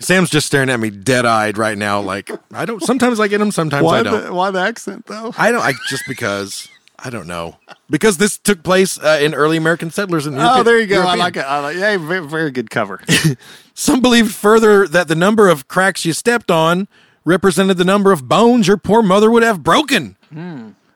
Sam's 0.00 0.30
just 0.30 0.46
staring 0.46 0.70
at 0.70 0.78
me 0.78 0.90
dead 0.90 1.26
eyed 1.26 1.58
right 1.58 1.76
now. 1.76 2.00
Like 2.00 2.30
I 2.52 2.64
don't. 2.64 2.82
Sometimes 2.82 3.18
I 3.20 3.28
get 3.28 3.40
him. 3.40 3.50
Sometimes 3.50 3.86
I 3.86 4.02
don't. 4.02 4.24
the, 4.26 4.32
why 4.32 4.50
the 4.50 4.60
accent 4.60 5.06
though? 5.06 5.32
I 5.36 5.50
don't. 5.50 5.62
I 5.62 5.72
just 5.88 6.04
because 6.06 6.68
I 6.98 7.10
don't 7.10 7.26
know 7.26 7.56
because 7.90 8.18
this 8.18 8.38
took 8.38 8.62
place 8.62 8.98
uh, 8.98 9.18
in 9.20 9.34
early 9.34 9.56
American 9.56 9.90
settlers. 9.90 10.26
In 10.26 10.34
Oh, 10.38 10.62
there 10.62 10.78
you 10.78 10.86
go. 10.86 11.02
I 11.02 11.14
like 11.14 11.36
it. 11.36 11.40
I 11.44 11.60
like. 11.60 11.76
Yeah, 11.76 11.96
very, 11.98 12.26
very 12.26 12.50
good 12.50 12.70
cover. 12.70 13.00
Some 13.74 14.00
believed 14.00 14.34
further 14.34 14.86
that 14.88 15.08
the 15.08 15.14
number 15.14 15.48
of 15.48 15.68
cracks 15.68 16.04
you 16.04 16.12
stepped 16.12 16.50
on 16.50 16.88
represented 17.24 17.76
the 17.76 17.84
number 17.84 18.10
of 18.12 18.28
bones 18.28 18.66
your 18.66 18.76
poor 18.76 19.02
mother 19.02 19.30
would 19.30 19.42
have 19.42 19.62
broken. 19.62 20.16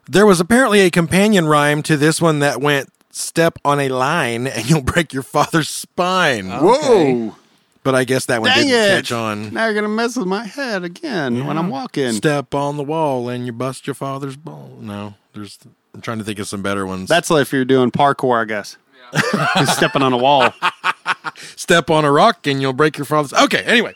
There 0.07 0.25
was 0.25 0.39
apparently 0.39 0.81
a 0.81 0.89
companion 0.91 1.45
rhyme 1.47 1.81
to 1.83 1.95
this 1.97 2.21
one 2.21 2.39
that 2.39 2.59
went 2.59 2.89
step 3.11 3.57
on 3.63 3.79
a 3.79 3.87
line 3.89 4.47
and 4.47 4.69
you'll 4.69 4.81
break 4.81 5.13
your 5.13 5.23
father's 5.23 5.69
spine. 5.69 6.49
Whoa! 6.49 7.35
But 7.83 7.95
I 7.95 8.05
guess 8.05 8.25
that 8.27 8.41
one 8.41 8.49
Dang 8.49 8.67
didn't 8.67 8.73
it! 8.81 8.95
catch 8.95 9.11
on. 9.11 9.53
Now 9.53 9.65
you're 9.65 9.73
gonna 9.73 9.89
mess 9.89 10.15
with 10.15 10.27
my 10.27 10.45
head 10.45 10.83
again 10.83 11.45
when 11.45 11.57
I'm 11.57 11.69
walking. 11.69 12.13
Step 12.13 12.55
on 12.55 12.77
the 12.77 12.83
wall 12.83 13.27
and 13.29 13.45
you 13.45 13.51
bust 13.51 13.85
your 13.87 13.93
father's 13.93 14.37
ball. 14.37 14.77
No, 14.79 15.15
there's. 15.33 15.59
I'm 15.93 16.01
trying 16.01 16.17
to 16.19 16.23
think 16.23 16.39
of 16.39 16.47
some 16.47 16.61
better 16.63 16.85
ones. 16.87 17.09
That's 17.09 17.29
if 17.29 17.51
you're 17.53 17.65
doing 17.65 17.91
parkour, 17.91 18.41
I 18.41 18.45
guess. 18.45 18.77
You're 19.57 19.67
stepping 19.67 20.01
on 20.01 20.11
a 20.13 20.17
wall. 20.17 20.53
step 21.35 21.89
on 21.91 22.03
a 22.05 22.11
rock 22.11 22.47
and 22.47 22.61
you'll 22.61 22.73
break 22.73 22.97
your 22.97 23.05
father's. 23.05 23.33
Okay, 23.33 23.61
anyway. 23.63 23.93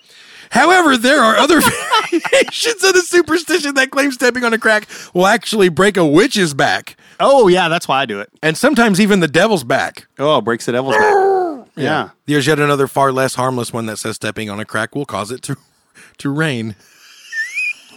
However, 0.52 0.96
there 0.96 1.20
are 1.22 1.36
other 1.38 1.60
variations 2.12 2.84
of 2.84 2.94
the 2.94 3.02
superstition 3.02 3.74
that 3.76 3.90
claim 3.92 4.12
stepping 4.12 4.44
on 4.44 4.54
a 4.54 4.58
crack 4.58 4.88
will 5.14 5.26
actually 5.28 5.70
break 5.70 5.98
a 5.98 6.06
witch's 6.06 6.54
back, 6.54 6.96
Oh 7.20 7.48
yeah, 7.48 7.68
that's 7.68 7.88
why 7.88 8.02
I 8.02 8.06
do 8.06 8.20
it. 8.20 8.30
and 8.44 8.58
sometimes 8.58 9.02
even 9.02 9.20
the 9.20 9.28
devil's 9.28 9.64
back. 9.64 10.08
Oh, 10.20 10.40
breaks 10.42 10.66
the 10.68 10.72
devil's 10.74 10.96
back. 10.96 11.14
Yeah. 11.84 12.10
There's 12.26 12.48
yet 12.48 12.60
another 12.60 12.88
far 12.88 13.12
less 13.12 13.36
harmless 13.36 13.72
one 13.72 13.86
that 13.86 13.98
says 13.98 14.16
stepping 14.16 14.50
on 14.50 14.60
a 14.60 14.66
crack 14.66 14.96
will 14.96 15.06
cause 15.06 15.32
it 15.32 15.42
to 15.44 15.58
to 16.18 16.30
rain. 16.30 16.76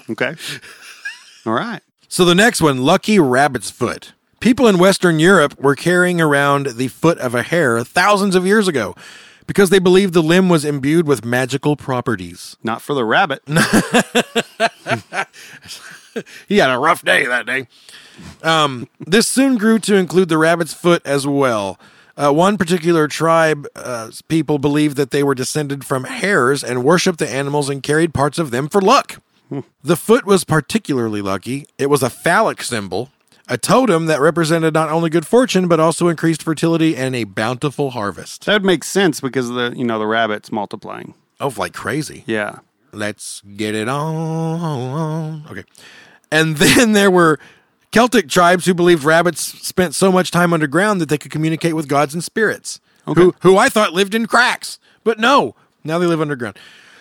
Okay. 0.08 0.34
All 1.46 1.52
right. 1.52 1.80
So 2.08 2.24
the 2.24 2.34
next 2.34 2.60
one, 2.60 2.78
lucky 2.82 3.18
rabbit's 3.18 3.70
foot. 3.70 4.12
People 4.40 4.66
in 4.66 4.78
Western 4.78 5.18
Europe 5.18 5.60
were 5.60 5.76
carrying 5.76 6.20
around 6.20 6.66
the 6.68 6.88
foot 6.88 7.18
of 7.18 7.34
a 7.34 7.42
hare 7.42 7.84
thousands 7.84 8.34
of 8.34 8.46
years 8.46 8.66
ago 8.66 8.94
because 9.46 9.70
they 9.70 9.78
believed 9.78 10.14
the 10.14 10.22
limb 10.22 10.48
was 10.48 10.64
imbued 10.64 11.06
with 11.06 11.24
magical 11.24 11.76
properties. 11.76 12.56
Not 12.62 12.82
for 12.82 12.94
the 12.94 13.04
rabbit. 13.04 13.42
He 16.48 16.58
had 16.58 16.70
a 16.70 16.78
rough 16.78 17.04
day 17.04 17.26
that 17.26 17.46
day. 17.46 17.68
Um, 18.42 18.88
this 18.98 19.26
soon 19.28 19.56
grew 19.56 19.78
to 19.80 19.94
include 19.94 20.28
the 20.28 20.38
rabbit's 20.38 20.74
foot 20.74 21.02
as 21.04 21.26
well. 21.26 21.78
Uh, 22.20 22.30
one 22.30 22.58
particular 22.58 23.08
tribe 23.08 23.66
uh, 23.74 24.10
people 24.28 24.58
believed 24.58 24.96
that 24.96 25.10
they 25.10 25.22
were 25.22 25.34
descended 25.34 25.84
from 25.84 26.04
hares 26.04 26.62
and 26.62 26.84
worshipped 26.84 27.18
the 27.18 27.28
animals 27.28 27.70
and 27.70 27.82
carried 27.82 28.12
parts 28.12 28.38
of 28.38 28.50
them 28.50 28.68
for 28.68 28.80
luck. 28.82 29.22
The 29.82 29.96
foot 29.96 30.26
was 30.26 30.44
particularly 30.44 31.22
lucky. 31.22 31.66
It 31.78 31.86
was 31.86 32.02
a 32.02 32.10
phallic 32.10 32.62
symbol, 32.62 33.10
a 33.48 33.58
totem 33.58 34.06
that 34.06 34.20
represented 34.20 34.74
not 34.74 34.90
only 34.90 35.10
good 35.10 35.26
fortune 35.26 35.66
but 35.66 35.80
also 35.80 36.08
increased 36.08 36.42
fertility 36.42 36.96
and 36.96 37.16
a 37.16 37.24
bountiful 37.24 37.90
harvest. 37.90 38.44
That 38.44 38.52
would 38.52 38.64
make 38.64 38.84
sense 38.84 39.20
because 39.20 39.48
the 39.48 39.72
you 39.74 39.84
know 39.84 39.98
the 39.98 40.06
rabbit's 40.06 40.52
multiplying. 40.52 41.14
Oh, 41.40 41.52
like 41.56 41.72
crazy. 41.72 42.22
Yeah. 42.26 42.58
Let's 42.92 43.40
get 43.56 43.74
it 43.74 43.88
on. 43.88 45.46
Okay. 45.50 45.64
And 46.30 46.56
then 46.58 46.92
there 46.92 47.10
were 47.10 47.40
Celtic 47.92 48.28
tribes 48.28 48.66
who 48.66 48.74
believed 48.74 49.02
rabbits 49.04 49.40
spent 49.66 49.94
so 49.94 50.12
much 50.12 50.30
time 50.30 50.52
underground 50.52 51.00
that 51.00 51.08
they 51.08 51.18
could 51.18 51.32
communicate 51.32 51.74
with 51.74 51.88
gods 51.88 52.14
and 52.14 52.22
spirits, 52.22 52.80
who, 53.04 53.34
who 53.40 53.56
I 53.56 53.68
thought 53.68 53.92
lived 53.92 54.14
in 54.14 54.26
cracks. 54.26 54.78
But 55.02 55.18
no, 55.18 55.56
now 55.82 55.98
they 55.98 56.06
live 56.06 56.20
underground. 56.20 56.56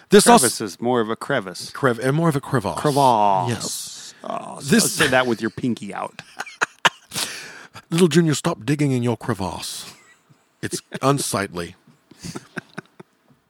This 0.09 0.23
Crevice 0.23 0.43
also 0.43 0.65
is 0.65 0.81
more 0.81 1.01
of 1.01 1.09
a 1.11 1.15
crevice. 1.15 1.69
crev- 1.71 1.99
and 1.99 2.15
more 2.17 2.29
of 2.29 2.35
a 2.35 2.41
crevasse. 2.41 2.79
Crevasse. 2.79 3.49
Yes. 3.49 4.13
Oh, 4.23 4.55
this 4.55 4.69
This 4.69 4.93
say 4.93 5.07
that 5.07 5.27
with 5.27 5.41
your 5.41 5.51
pinky 5.51 5.93
out. 5.93 6.23
little 7.91 8.07
junior, 8.07 8.33
stop 8.33 8.65
digging 8.65 8.91
in 8.91 9.03
your 9.03 9.15
crevasse. 9.17 9.93
It's 10.63 10.81
unsightly. 11.03 11.75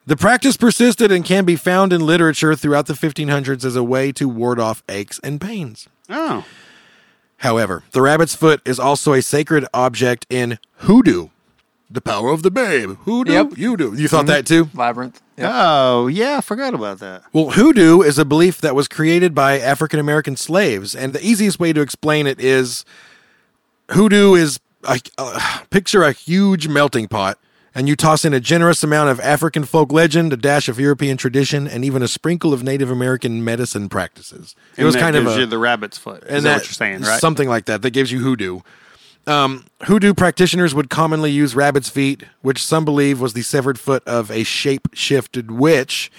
The 0.05 0.17
practice 0.17 0.57
persisted 0.57 1.11
and 1.11 1.23
can 1.23 1.45
be 1.45 1.55
found 1.55 1.93
in 1.93 2.05
literature 2.05 2.55
throughout 2.55 2.87
the 2.87 2.93
1500s 2.93 3.63
as 3.63 3.75
a 3.75 3.83
way 3.83 4.11
to 4.13 4.27
ward 4.27 4.59
off 4.59 4.83
aches 4.89 5.19
and 5.23 5.39
pains. 5.39 5.87
Oh. 6.09 6.43
However, 7.39 7.83
the 7.91 8.01
rabbit's 8.01 8.35
foot 8.35 8.61
is 8.65 8.79
also 8.79 9.13
a 9.13 9.21
sacred 9.21 9.65
object 9.73 10.25
in 10.29 10.59
hoodoo. 10.77 11.29
The 11.89 12.01
power 12.01 12.31
of 12.31 12.43
the 12.43 12.51
babe. 12.51 12.97
Hoodoo. 13.05 13.31
Yep. 13.31 13.57
You 13.57 13.75
do. 13.75 13.95
You 13.95 14.07
thought 14.07 14.27
that 14.27 14.45
too? 14.45 14.69
Labyrinth. 14.75 15.21
Yep. 15.37 15.49
Oh, 15.51 16.07
yeah, 16.07 16.37
I 16.37 16.41
forgot 16.41 16.73
about 16.73 16.99
that. 16.99 17.23
Well, 17.33 17.51
hoodoo 17.51 18.01
is 18.01 18.19
a 18.19 18.25
belief 18.25 18.61
that 18.61 18.75
was 18.75 18.87
created 18.87 19.33
by 19.33 19.57
African 19.59 19.99
American 19.99 20.35
slaves, 20.35 20.93
and 20.93 21.13
the 21.13 21.25
easiest 21.25 21.59
way 21.59 21.73
to 21.73 21.81
explain 21.81 22.27
it 22.27 22.39
is 22.39 22.83
hoodoo 23.91 24.35
is 24.35 24.59
a, 24.83 24.99
uh, 25.17 25.59
picture 25.69 26.03
a 26.03 26.11
huge 26.11 26.67
melting 26.67 27.07
pot, 27.07 27.39
and 27.79 27.87
you 27.87 27.95
toss 27.95 28.25
in 28.25 28.33
a 28.33 28.41
generous 28.41 28.83
amount 28.83 29.09
of 29.09 29.21
African 29.21 29.63
folk 29.63 29.93
legend, 29.93 30.33
a 30.33 30.37
dash 30.37 30.67
of 30.67 30.81
European 30.81 31.15
tradition, 31.15 31.65
and 31.65 31.85
even 31.85 32.03
a 32.03 32.09
sprinkle 32.09 32.51
of 32.51 32.61
Native 32.61 32.91
American 32.91 33.41
medicine 33.41 33.87
practices. 33.87 34.53
It 34.73 34.79
And 34.79 34.85
was 34.85 34.95
that 34.95 34.99
kind 34.99 35.15
of 35.15 35.25
a 35.25 35.39
you 35.39 35.45
the 35.45 35.57
rabbit's 35.57 35.97
foot. 35.97 36.23
Is 36.23 36.29
and 36.29 36.45
that 36.45 36.55
what 36.55 36.63
you're 36.65 36.73
saying, 36.73 37.03
right? 37.03 37.21
Something 37.21 37.47
like 37.47 37.65
that. 37.67 37.81
That 37.81 37.91
gives 37.91 38.11
you 38.11 38.19
hoodoo. 38.19 38.59
Um, 39.27 39.63
hoodoo 39.83 40.13
practitioners 40.13 40.75
would 40.75 40.89
commonly 40.89 41.31
use 41.31 41.55
rabbit's 41.55 41.89
feet, 41.89 42.23
which 42.41 42.61
some 42.61 42.83
believe 42.83 43.21
was 43.21 43.31
the 43.31 43.43
severed 43.43 43.79
foot 43.79 44.05
of 44.05 44.29
a 44.29 44.43
shape 44.43 44.89
shifted 44.93 45.49
witch, 45.49 46.11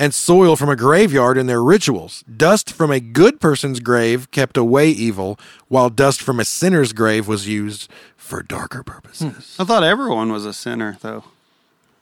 and 0.00 0.14
soil 0.14 0.56
from 0.56 0.70
a 0.70 0.76
graveyard 0.76 1.36
in 1.36 1.46
their 1.46 1.62
rituals. 1.62 2.24
Dust 2.24 2.72
from 2.72 2.90
a 2.90 3.00
good 3.00 3.38
person's 3.38 3.80
grave 3.80 4.30
kept 4.30 4.56
away 4.56 4.88
evil, 4.88 5.38
while 5.68 5.90
dust 5.90 6.22
from 6.22 6.40
a 6.40 6.44
sinner's 6.46 6.94
grave 6.94 7.28
was 7.28 7.46
used 7.46 7.90
for 8.16 8.42
darker 8.42 8.82
purposes. 8.82 9.54
Hmm. 9.56 9.62
I 9.62 9.64
thought 9.66 9.84
everyone 9.84 10.32
was 10.32 10.46
a 10.46 10.54
sinner, 10.54 10.96
though. 11.02 11.24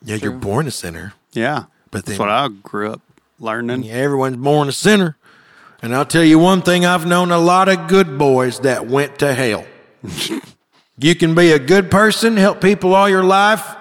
Yeah, 0.01 0.15
you're 0.15 0.31
born 0.31 0.69
a 0.69 0.71
sinner, 0.71 1.15
Yeah. 1.33 1.65
but 1.91 2.07
That's 2.07 2.21
what 2.21 2.29
I 2.29 2.47
grew 2.49 2.93
up 2.93 3.01
learning. 3.41 3.83
Yeah, 3.83 3.95
everyone's 3.95 4.37
born 4.37 4.69
a 4.69 4.73
sinner. 4.73 5.17
And 5.83 5.93
I'll 5.93 6.05
tell 6.07 6.23
you 6.25 6.39
one 6.39 6.63
thing 6.63 6.87
I've 6.87 7.05
known 7.07 7.33
a 7.33 7.39
lot 7.39 7.69
of 7.69 7.89
good 7.89 8.17
boys 8.17 8.61
that 8.61 8.87
went 8.87 9.19
to 9.19 9.35
hell. 9.35 9.65
you 10.99 11.15
can 11.17 11.35
be 11.35 11.51
a 11.51 11.59
good 11.59 11.91
person, 11.91 12.37
help 12.37 12.61
people 12.61 12.95
all 12.95 13.09
your 13.09 13.25
life, 13.25 13.75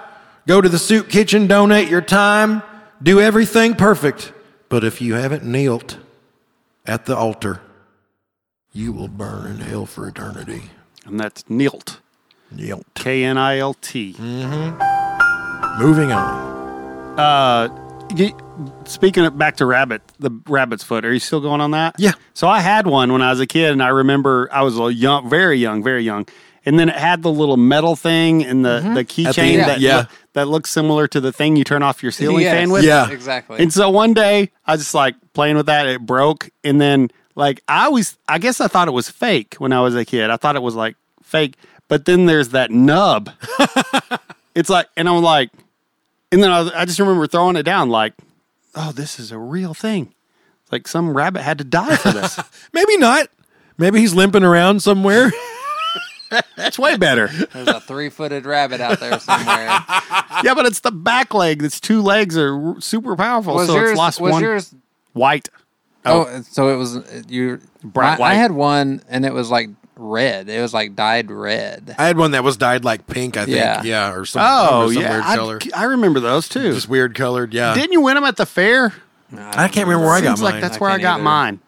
go 0.48 0.60
to 0.60 0.70
the 0.70 0.80
soup 0.80 1.08
kitchen, 1.08 1.46
donate 1.46 1.88
your 1.90 2.02
time, 2.02 2.64
do 3.01 3.20
everything 3.20 3.75
perfect. 3.75 4.34
But 4.70 4.84
if 4.84 5.01
you 5.01 5.13
haven't 5.13 5.44
kneeled 5.44 5.98
at 6.86 7.06
the 7.06 7.16
altar, 7.16 7.62
you 8.74 8.92
will 8.92 9.08
burn 9.08 9.48
in 9.48 9.58
hell 9.60 9.86
for 9.86 10.08
eternity. 10.08 10.63
And 11.06 11.20
that's 11.20 11.44
Nilt. 11.44 12.00
Knelt. 12.54 12.84
K 12.96 13.24
N 13.24 13.38
I 13.38 13.60
L 13.60 13.74
T. 13.75 14.16
Moving 15.80 16.12
on. 16.12 17.20
Uh, 17.20 17.70
speaking 18.86 19.25
of 19.25 19.38
back 19.38 19.58
to 19.58 19.66
rabbit, 19.66 20.01
the 20.20 20.32
rabbit's 20.48 20.84
foot. 20.84 21.06
Are 21.06 21.13
you 21.13 21.20
still 21.20 21.42
going 21.42 21.62
on 21.62 21.72
that? 21.72 21.96
Yeah. 21.98 22.13
So 22.34 22.48
I 22.48 22.60
had 22.60 22.88
one 22.88 23.12
when 23.12 23.22
I 23.22 23.30
was 23.30 23.39
a 23.39 23.48
kid, 23.48 23.72
and 23.72 23.82
I 23.82 23.89
remember 23.89 24.50
I 24.51 24.62
was 24.63 24.77
a 24.77 24.94
young, 24.94 25.30
very 25.30 25.58
young, 25.58 25.84
very 25.84 26.04
young, 26.04 26.27
and 26.68 26.78
then 26.78 26.90
it 26.90 26.96
had 26.96 27.24
the 27.24 27.32
little 27.32 27.56
metal 27.56 27.96
thing 27.96 28.44
and 28.44 28.66
the 28.66 28.82
mm-hmm. 28.82 28.94
the 28.96 29.06
keychain 29.06 29.66
that 29.66 29.80
yeah. 29.80 30.00
loo- 30.00 30.06
that 30.34 30.48
looks 30.50 30.70
similar 30.70 31.08
to 31.08 31.22
the 31.22 31.32
thing 31.32 31.56
you 31.56 31.64
turn 31.64 31.82
off 31.82 32.04
your 32.04 32.12
ceiling 32.12 32.42
Yes, 32.42 32.54
fan 32.54 32.70
with. 32.70 32.84
Yeah. 32.84 33.10
Exactly. 33.10 33.60
And 33.60 33.72
so 33.72 33.90
one 33.90 34.14
day 34.14 34.52
I 34.66 34.74
was 34.74 34.82
just 34.82 34.94
like 34.94 35.16
playing 35.32 35.56
with 35.56 35.68
that, 35.68 35.88
it 35.88 36.06
broke, 36.06 36.50
and 36.66 36.82
then 36.82 37.10
like 37.36 37.64
I 37.70 37.86
always, 37.86 38.18
I 38.28 38.38
guess 38.38 38.60
I 38.60 38.68
thought 38.68 38.90
it 38.90 38.92
was 38.92 39.10
fake 39.10 39.56
when 39.60 39.72
I 39.72 39.80
was 39.80 39.96
a 39.96 40.04
kid. 40.04 40.30
I 40.30 40.36
thought 40.36 40.58
it 40.58 40.62
was 40.62 40.76
like 40.76 40.98
fake, 41.24 41.56
but 41.88 42.04
then 42.04 42.26
there's 42.26 42.50
that 42.50 42.70
nub. 42.70 43.30
it's 44.56 44.70
like, 44.70 44.88
and 44.98 45.08
I'm 45.08 45.24
like, 45.24 45.52
and 46.34 46.44
then 46.44 46.52
I, 46.52 46.82
I 46.82 46.84
just 46.84 47.00
remember 47.00 47.28
throwing 47.28 47.56
it 47.56 47.64
down, 47.64 47.90
like, 47.90 48.14
oh, 48.76 48.92
this 48.92 49.20
is 49.20 49.32
a 49.32 49.38
real 49.38 49.74
thing. 49.74 50.14
Like 50.70 50.86
some 50.86 51.16
rabbit 51.16 51.44
had 51.44 51.60
to 51.60 51.64
die 51.64 51.96
for 51.96 52.12
this. 52.12 52.38
Maybe 52.74 52.98
not. 52.98 53.30
Maybe 53.78 54.00
he's 54.00 54.14
limping 54.14 54.44
around 54.44 54.82
somewhere. 54.82 55.32
That's 56.56 56.78
way 56.78 56.98
better. 56.98 57.28
There's 57.28 57.68
a 57.68 57.80
three-footed 57.80 58.46
rabbit 58.46 58.82
out 58.82 59.00
there 59.00 59.20
somewhere. 59.20 59.66
yeah, 60.44 60.54
but 60.54 60.66
it's 60.66 60.82
the 60.82 60.92
back 60.92 61.34
leg. 61.34 61.62
That's 61.62 61.80
two 61.80 62.02
legs 62.02 62.38
are 62.38 62.76
super 62.80 63.16
powerful. 63.16 63.56
Was 63.56 63.68
so 63.68 63.76
yours? 63.76 63.90
it's 63.92 63.98
lost 63.98 64.20
was 64.22 64.32
one. 64.34 64.42
yours? 64.44 64.76
White. 65.14 65.50
Oh, 66.06 66.28
oh. 66.30 66.42
so 66.42 66.70
it 66.74 66.78
was 66.78 66.98
uh, 66.98 67.22
you. 67.28 67.60
Bright 67.84 68.20
I, 68.20 68.32
I 68.32 68.34
had 68.36 68.52
one, 68.52 69.02
and 69.10 69.26
it 69.26 69.34
was 69.34 69.50
like 69.50 69.70
red. 69.96 70.50
It 70.50 70.62
was 70.62 70.74
like 70.74 70.96
dyed 70.96 71.32
red. 71.32 71.96
I 71.98 72.06
had 72.08 72.18
one 72.18 72.32
that 72.32 72.44
was 72.44 72.58
dyed 72.58 72.84
like 72.86 73.08
pink, 73.08 73.36
I 73.38 73.46
think. 73.46 73.58
Yeah, 73.58 73.82
Yeah. 73.84 74.14
or 74.14 74.26
some, 74.26 74.42
Oh, 74.46 74.86
or 74.86 74.94
some 74.94 75.02
yeah. 75.02 75.12
weird 75.12 75.24
I, 75.24 75.36
color. 75.36 75.60
I 75.76 75.84
remember 75.86 76.20
those 76.20 76.48
too. 76.48 76.74
Just 76.74 76.88
weird 76.90 77.16
colored, 77.16 77.54
yeah. 77.54 77.74
Didn't 77.74 77.94
you 77.94 78.02
win 78.02 78.16
them 78.16 78.24
at 78.24 78.38
the 78.38 78.46
fair? 78.46 78.94
I 79.36 79.68
can't 79.68 79.88
remember 79.88 80.06
where 80.06 80.16
I 80.16 80.22
got 80.22 80.38
Seems 80.38 80.42
like 80.42 80.62
that's 80.62 80.78
I 80.78 80.80
where 80.80 80.90
I 80.90 80.98
got 81.00 81.16
either. 81.16 81.24
mine. 81.24 81.60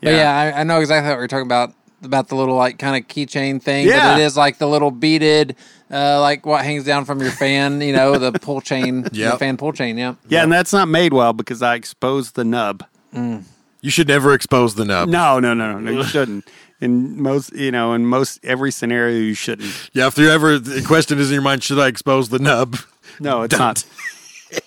But 0.00 0.14
yeah, 0.14 0.52
I, 0.56 0.60
I 0.60 0.64
know 0.64 0.80
exactly 0.80 1.10
what 1.10 1.18
you're 1.18 1.28
talking 1.28 1.46
about 1.46 1.74
about 2.02 2.28
the 2.28 2.34
little 2.34 2.56
like 2.56 2.78
kind 2.78 2.96
of 3.02 3.08
keychain 3.08 3.62
thing. 3.62 3.86
Yeah. 3.86 4.12
But 4.14 4.20
it 4.20 4.24
is 4.24 4.36
like 4.36 4.58
the 4.58 4.66
little 4.68 4.90
beaded, 4.90 5.56
uh, 5.90 6.20
like 6.20 6.44
what 6.46 6.64
hangs 6.64 6.84
down 6.84 7.04
from 7.04 7.20
your 7.20 7.30
fan. 7.30 7.80
You 7.80 7.92
know, 7.92 8.18
the 8.18 8.32
pull 8.32 8.60
chain, 8.60 9.08
Yep. 9.12 9.32
the 9.32 9.38
fan 9.38 9.56
pull 9.56 9.72
chain. 9.72 9.96
Yeah. 9.98 10.14
Yeah, 10.28 10.42
and 10.42 10.52
that's 10.52 10.72
not 10.72 10.88
made 10.88 11.12
well 11.12 11.32
because 11.32 11.62
I 11.62 11.74
exposed 11.74 12.34
the 12.34 12.44
nub. 12.44 12.84
You 13.14 13.90
should 13.90 14.08
never 14.08 14.32
expose 14.32 14.74
the 14.76 14.84
nub. 14.84 15.08
No, 15.08 15.40
no, 15.40 15.54
no, 15.54 15.72
no, 15.72 15.78
no 15.78 15.90
you 15.90 16.04
shouldn't. 16.04 16.48
In 16.80 17.20
most, 17.22 17.52
you 17.52 17.70
know, 17.70 17.92
in 17.94 18.06
most 18.06 18.40
every 18.44 18.72
scenario, 18.72 19.16
you 19.18 19.34
shouldn't. 19.34 19.90
Yeah, 19.92 20.06
if 20.08 20.18
you 20.18 20.30
ever 20.30 20.58
the 20.58 20.82
question 20.82 21.18
is 21.18 21.28
in 21.30 21.34
your 21.34 21.42
mind, 21.42 21.62
should 21.62 21.78
I 21.78 21.86
expose 21.88 22.28
the 22.30 22.38
nub? 22.40 22.76
No, 23.20 23.42
it's 23.42 23.56
not. 23.58 23.84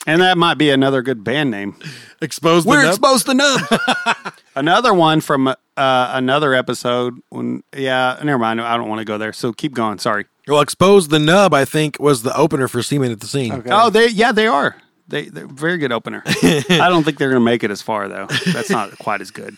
And 0.08 0.22
that 0.22 0.38
might 0.38 0.58
be 0.58 0.70
another 0.70 1.02
good 1.02 1.24
band 1.24 1.52
name. 1.52 1.76
Expose 2.22 2.64
the 2.64 2.70
We're 2.70 2.84
nub. 2.84 2.90
exposed 2.94 3.26
to 3.28 3.34
nub. 3.34 3.62
another 4.56 4.94
one 4.94 5.22
from 5.22 5.48
uh, 5.48 5.56
another 5.78 6.54
episode. 6.54 7.20
When 7.30 7.64
yeah, 7.76 8.20
never 8.24 8.40
mind. 8.40 8.62
I 8.62 8.78
don't 8.78 8.90
want 8.90 9.00
to 9.00 9.06
go 9.06 9.18
there. 9.18 9.34
So 9.34 9.54
keep 9.54 9.74
going. 9.74 10.00
Sorry. 10.00 10.26
well, 10.48 10.62
expose 10.62 11.08
the 11.10 11.20
nub. 11.20 11.54
I 11.54 11.66
think 11.66 12.00
was 12.00 12.24
the 12.24 12.36
opener 12.36 12.68
for 12.68 12.82
Seaman 12.82 13.12
at 13.12 13.20
the 13.20 13.28
Scene. 13.28 13.64
Oh, 13.68 13.90
they 13.90 14.08
yeah, 14.08 14.32
they 14.32 14.48
are. 14.48 14.76
They 15.08 15.30
they're 15.30 15.48
very 15.48 15.78
good 15.78 15.92
opener. 15.92 16.24
I 16.28 16.88
don't 16.90 17.04
think 17.04 17.18
they're 17.18 17.30
going 17.30 17.42
to 17.42 17.46
make 17.46 17.64
it 17.64 17.72
as 17.72 17.82
far 17.82 18.08
though. 18.08 18.28
That's 18.48 18.70
not 18.70 18.98
quite 18.98 19.22
as 19.22 19.32
good. 19.32 19.56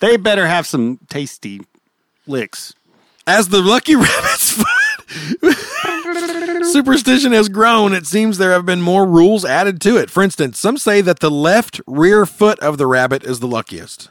They 0.00 0.16
better 0.16 0.46
have 0.46 0.66
some 0.66 0.98
tasty 1.08 1.60
licks. 2.26 2.74
As 3.26 3.48
the 3.48 3.60
lucky 3.62 3.94
rabbit's 3.96 4.52
foot. 4.52 4.66
superstition 6.72 7.32
has 7.32 7.48
grown, 7.48 7.92
it 7.92 8.06
seems 8.06 8.38
there 8.38 8.52
have 8.52 8.66
been 8.66 8.80
more 8.80 9.06
rules 9.06 9.44
added 9.44 9.80
to 9.82 9.96
it. 9.96 10.10
For 10.10 10.22
instance, 10.22 10.58
some 10.58 10.78
say 10.78 11.00
that 11.02 11.20
the 11.20 11.30
left 11.30 11.80
rear 11.86 12.26
foot 12.26 12.58
of 12.60 12.78
the 12.78 12.86
rabbit 12.86 13.22
is 13.24 13.40
the 13.40 13.46
luckiest. 13.46 14.10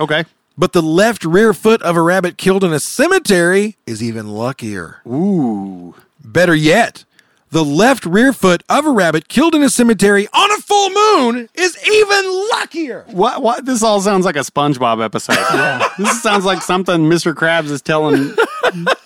Okay. 0.00 0.24
But 0.56 0.72
the 0.72 0.82
left 0.82 1.24
rear 1.24 1.54
foot 1.54 1.82
of 1.82 1.96
a 1.96 2.02
rabbit 2.02 2.36
killed 2.36 2.64
in 2.64 2.72
a 2.72 2.80
cemetery 2.80 3.76
is 3.86 4.02
even 4.02 4.28
luckier. 4.28 5.00
Ooh. 5.06 5.94
Better 6.24 6.54
yet, 6.54 7.04
the 7.50 7.64
left 7.64 8.04
rear 8.04 8.32
foot 8.32 8.62
of 8.68 8.84
a 8.84 8.90
rabbit 8.90 9.28
killed 9.28 9.54
in 9.54 9.62
a 9.62 9.70
cemetery 9.70 10.26
on 10.32 10.50
a 10.50 10.56
full 10.60 10.90
moon 10.90 11.48
is 11.54 11.78
even 11.86 12.48
luckier. 12.52 13.04
What? 13.08 13.40
What? 13.40 13.64
This 13.66 13.82
all 13.82 14.00
sounds 14.00 14.24
like 14.24 14.36
a 14.36 14.40
SpongeBob 14.40 15.02
episode. 15.02 15.36
This 15.98 16.22
sounds 16.22 16.44
like 16.44 16.62
something 16.62 17.02
Mr. 17.08 17.34
Krabs 17.34 17.70
is 17.70 17.82
telling 17.82 18.30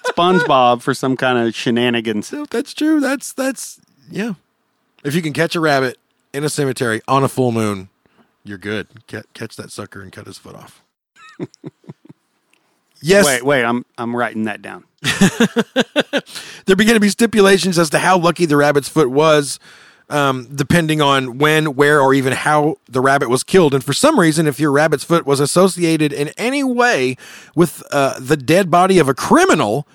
SpongeBob 0.09 0.83
for 0.83 0.93
some 0.95 1.17
kind 1.17 1.39
of 1.39 1.55
shenanigans. 1.55 2.33
No, 2.33 2.45
that's 2.47 2.75
true. 2.75 3.01
That's 3.01 3.33
that's 3.33 3.81
yeah. 4.11 4.35
If 5.05 5.15
you 5.15 5.23
can 5.23 5.33
catch 5.33 5.55
a 5.55 5.61
rabbit 5.61 5.99
in 6.33 6.45
a 6.45 6.49
cemetery 6.49 7.01
on 7.09 7.25
a 7.25 7.29
full 7.29 7.53
moon, 7.53 7.89
you're 8.45 8.59
good. 8.59 8.89
Ca- 9.09 9.23
catch 9.35 9.57
that 9.57 9.71
sucker 9.71 10.03
and 10.03 10.13
cut 10.13 10.27
his 10.27 10.39
foot 10.39 10.55
off. 10.55 10.83
yes, 13.01 13.25
Wait, 13.25 13.45
wait. 13.45 13.65
I'm 13.65 13.85
I'm 13.99 14.15
writing 14.15 14.45
that 14.45 14.63
down. 14.63 14.85
there 16.67 16.77
began 16.77 16.95
to 16.95 17.01
be 17.01 17.09
stipulations 17.09 17.79
as 17.79 17.91
to 17.91 17.99
how 17.99 18.19
lucky 18.19 18.47
the 18.47 18.57
rabbit's 18.57 18.89
foot 18.89 19.11
was, 19.11 19.59
um, 20.09 20.49
depending 20.55 21.01
on 21.01 21.39
when, 21.39 21.75
where, 21.75 22.01
or 22.01 22.15
even 22.15 22.33
how 22.33 22.77
the 22.89 23.01
rabbit 23.01 23.29
was 23.29 23.43
killed. 23.43 23.75
And 23.75 23.83
for 23.83 23.93
some 23.93 24.19
reason, 24.21 24.47
if 24.47 24.61
your 24.61 24.71
rabbit's 24.71 25.05
foot 25.05 25.27
was 25.27 25.41
associated 25.41 26.13
in 26.13 26.29
any 26.37 26.63
way 26.63 27.17
with 27.57 27.83
uh, 27.91 28.19
the 28.21 28.37
dead 28.37 28.71
body 28.71 28.99
of 28.99 29.09
a 29.09 29.15
criminal, 29.15 29.87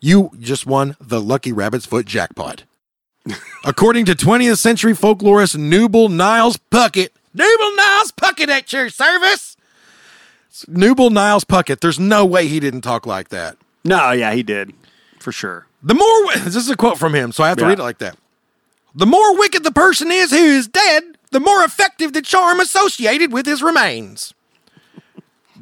you 0.00 0.30
just 0.38 0.66
won 0.66 0.96
the 1.00 1.20
lucky 1.20 1.52
rabbit's 1.52 1.86
foot 1.86 2.06
jackpot. 2.06 2.64
According 3.64 4.04
to 4.06 4.12
20th 4.14 4.58
century 4.58 4.92
folklorist 4.92 5.56
Newbell 5.56 6.10
Niles 6.10 6.58
Puckett, 6.70 7.08
Newbell 7.36 7.76
Niles 7.76 8.12
Puckett 8.12 8.48
at 8.48 8.72
your 8.72 8.88
service. 8.90 9.56
Newbell 10.68 11.10
Niles 11.10 11.44
Puckett. 11.44 11.80
There's 11.80 11.98
no 11.98 12.24
way 12.24 12.46
he 12.46 12.60
didn't 12.60 12.82
talk 12.82 13.06
like 13.06 13.30
that. 13.30 13.56
No, 13.84 14.12
yeah, 14.12 14.32
he 14.34 14.42
did 14.42 14.72
for 15.18 15.32
sure. 15.32 15.66
The 15.82 15.94
more 15.94 16.32
this 16.44 16.56
is 16.56 16.70
a 16.70 16.76
quote 16.76 16.98
from 16.98 17.14
him, 17.14 17.32
so 17.32 17.42
I 17.44 17.48
have 17.48 17.56
to 17.58 17.64
Yeah. 17.64 17.70
read 17.70 17.78
it 17.80 17.82
like 17.82 17.98
that. 17.98 18.16
The 18.94 19.06
more 19.06 19.36
wicked 19.36 19.64
the 19.64 19.72
person 19.72 20.12
is 20.12 20.30
who 20.30 20.36
is 20.36 20.68
dead, 20.68 21.18
the 21.32 21.40
more 21.40 21.64
effective 21.64 22.12
the 22.12 22.22
charm 22.22 22.60
associated 22.60 23.32
with 23.32 23.44
his 23.46 23.60
remains. 23.62 24.32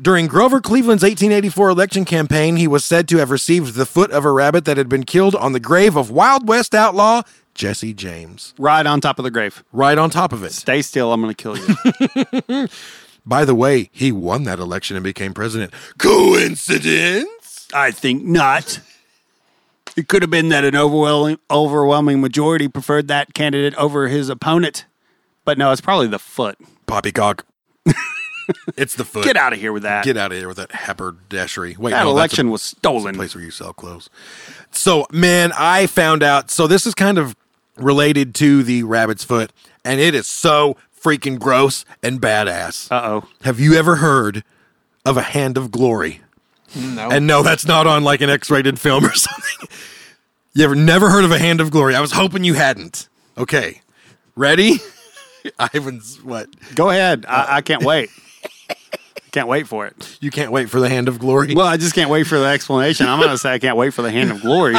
During 0.01 0.27
Grover 0.27 0.61
Cleveland's 0.61 1.03
1884 1.03 1.69
election 1.71 2.05
campaign, 2.05 2.57
he 2.57 2.67
was 2.67 2.85
said 2.85 3.09
to 3.09 3.19
have 3.19 3.31
received 3.31 3.75
the 3.75 3.87
foot 3.87 4.11
of 4.11 4.25
a 4.25 4.33
rabbit 4.33 4.65
that 4.65 4.77
had 4.77 4.89
been 4.89 5.05
killed 5.05 5.35
on 5.37 5.53
the 5.53 5.61
grave 5.61 5.97
of 5.97 6.11
Wild 6.11 6.47
West 6.49 6.75
outlaw 6.75 7.23
Jesse 7.55 7.95
James. 7.95 8.55
Right 8.59 8.85
on 8.87 9.01
top 9.01 9.19
of 9.19 9.25
the 9.25 9.31
grave. 9.31 9.63
Right 9.73 9.99
on 9.99 10.11
top 10.11 10.33
of 10.33 10.43
it. 10.43 10.53
Stay 10.53 10.83
still. 10.83 11.13
I'm 11.13 11.21
going 11.21 11.35
to 11.35 11.43
kill 11.43 11.57
you. 11.59 12.69
By 13.27 13.45
the 13.45 13.55
way, 13.55 13.89
he 13.93 14.11
won 14.11 14.45
that 14.45 14.59
election 14.59 14.97
and 14.97 15.05
became 15.05 15.33
president. 15.33 15.73
Coincidence? 15.99 17.69
I 17.73 17.91
think 17.91 18.25
not. 18.25 18.81
It 19.97 20.09
could 20.09 20.23
have 20.23 20.31
been 20.31 20.49
that 20.49 20.65
an 20.65 20.75
overwhelming 20.75 21.39
overwhelming 21.51 22.21
majority 22.21 22.67
preferred 22.69 23.09
that 23.09 23.35
candidate 23.35 23.75
over 23.77 24.09
his 24.09 24.29
opponent. 24.29 24.87
But 25.45 25.59
no, 25.59 25.71
it's 25.73 25.81
probably 25.81 26.07
the 26.07 26.19
foot. 26.19 26.59
Poppycock. 26.87 27.45
it's 28.77 28.95
the 28.95 29.05
foot. 29.05 29.25
Get 29.25 29.37
out 29.37 29.53
of 29.53 29.59
here 29.59 29.73
with 29.73 29.83
that. 29.83 30.05
Get 30.05 30.17
out 30.17 30.33
of 30.33 30.39
here 30.39 30.49
with 30.49 30.57
that 30.57 30.73
haberdashery. 30.73 31.77
Wait, 31.79 31.91
that 31.91 32.05
no, 32.05 32.07
that's 32.07 32.15
a- 32.15 32.17
election 32.17 32.51
was 32.51 32.63
stolen. 32.63 33.15
place 33.15 33.35
where 33.35 33.45
you 33.45 33.51
sell 33.51 33.73
clothes. 33.73 34.09
So, 34.71 35.07
man, 35.13 35.53
I 35.57 35.87
found 35.87 36.23
out. 36.23 36.51
So, 36.51 36.67
this 36.67 36.87
is 36.87 36.95
kind 36.95 37.19
of 37.19 37.37
related 37.77 38.35
to 38.37 38.63
the 38.63 38.83
rabbit's 38.83 39.25
foot, 39.25 39.53
and 39.85 40.01
it 40.01 40.15
is 40.15 40.27
so 40.27 40.77
freaking 40.99 41.39
gross 41.39 41.85
and 42.03 42.21
badass. 42.21 42.91
Uh 42.91 43.03
oh. 43.05 43.29
Have 43.43 43.59
you 43.59 43.75
ever 43.75 43.97
heard 43.97 44.45
of 45.05 45.17
a 45.17 45.23
hand 45.23 45.57
of 45.57 45.71
glory? 45.71 46.21
No. 46.75 47.11
And 47.11 47.27
no, 47.27 47.43
that's 47.43 47.67
not 47.67 47.87
on 47.87 48.05
like 48.05 48.21
an 48.21 48.31
X 48.31 48.51
rated 48.51 48.79
film 48.81 49.05
or 49.05 49.13
something. 49.15 49.69
You 50.55 50.65
ever 50.65 50.75
never 50.75 51.11
heard 51.11 51.25
of 51.25 51.31
a 51.31 51.39
hand 51.39 51.61
of 51.61 51.71
glory? 51.71 51.95
I 51.95 52.01
was 52.01 52.13
hoping 52.13 52.45
you 52.45 52.55
hadn't. 52.55 53.09
Okay. 53.37 53.81
Ready? 54.37 54.77
Ivan's 55.75 56.23
what? 56.23 56.49
Go 56.75 56.91
ahead. 56.91 57.27
I, 57.29 57.57
I 57.57 57.61
can't 57.63 57.83
wait. 57.83 58.11
can't 59.33 59.49
wait 59.49 59.67
for 59.67 59.87
it. 59.87 60.19
You 60.21 60.31
can't 60.31 60.53
wait 60.53 60.71
for 60.71 60.79
the 60.79 60.89
hand 60.89 61.09
of 61.09 61.19
glory. 61.19 61.55
Well, 61.55 61.67
I 61.67 61.79
just 61.79 61.95
can't 61.95 62.11
wait 62.11 62.27
for 62.27 62.39
the 62.39 62.47
explanation. 62.47 63.07
I'm 63.07 63.19
going 63.19 63.31
to 63.31 63.39
say 63.39 63.53
I 63.53 63.59
can't 63.59 63.77
wait 63.77 63.95
for 63.95 64.03
the 64.03 64.11
hand 64.11 64.31
of 64.31 64.41
glory 64.43 64.77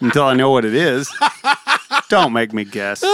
until 0.00 0.24
I 0.24 0.34
know 0.34 0.50
what 0.50 0.64
it 0.64 0.74
is. 0.74 1.12
Don't 2.08 2.32
make 2.32 2.52
me 2.52 2.64
guess. 2.64 3.04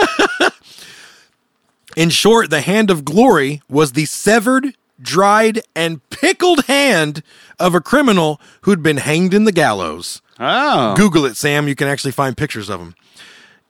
In 1.96 2.10
short, 2.10 2.50
the 2.50 2.62
hand 2.62 2.90
of 2.90 3.04
glory 3.04 3.60
was 3.68 3.92
the 3.92 4.06
severed, 4.06 4.76
dried, 5.00 5.60
and 5.74 6.08
pickled 6.10 6.64
hand 6.64 7.22
of 7.58 7.74
a 7.74 7.80
criminal 7.80 8.40
who'd 8.62 8.82
been 8.82 8.96
hanged 8.98 9.34
in 9.34 9.44
the 9.44 9.52
gallows. 9.52 10.22
Oh. 10.40 10.94
Google 10.96 11.26
it, 11.26 11.36
Sam. 11.36 11.68
You 11.68 11.74
can 11.74 11.88
actually 11.88 12.12
find 12.12 12.36
pictures 12.36 12.70
of 12.70 12.80
him. 12.80 12.94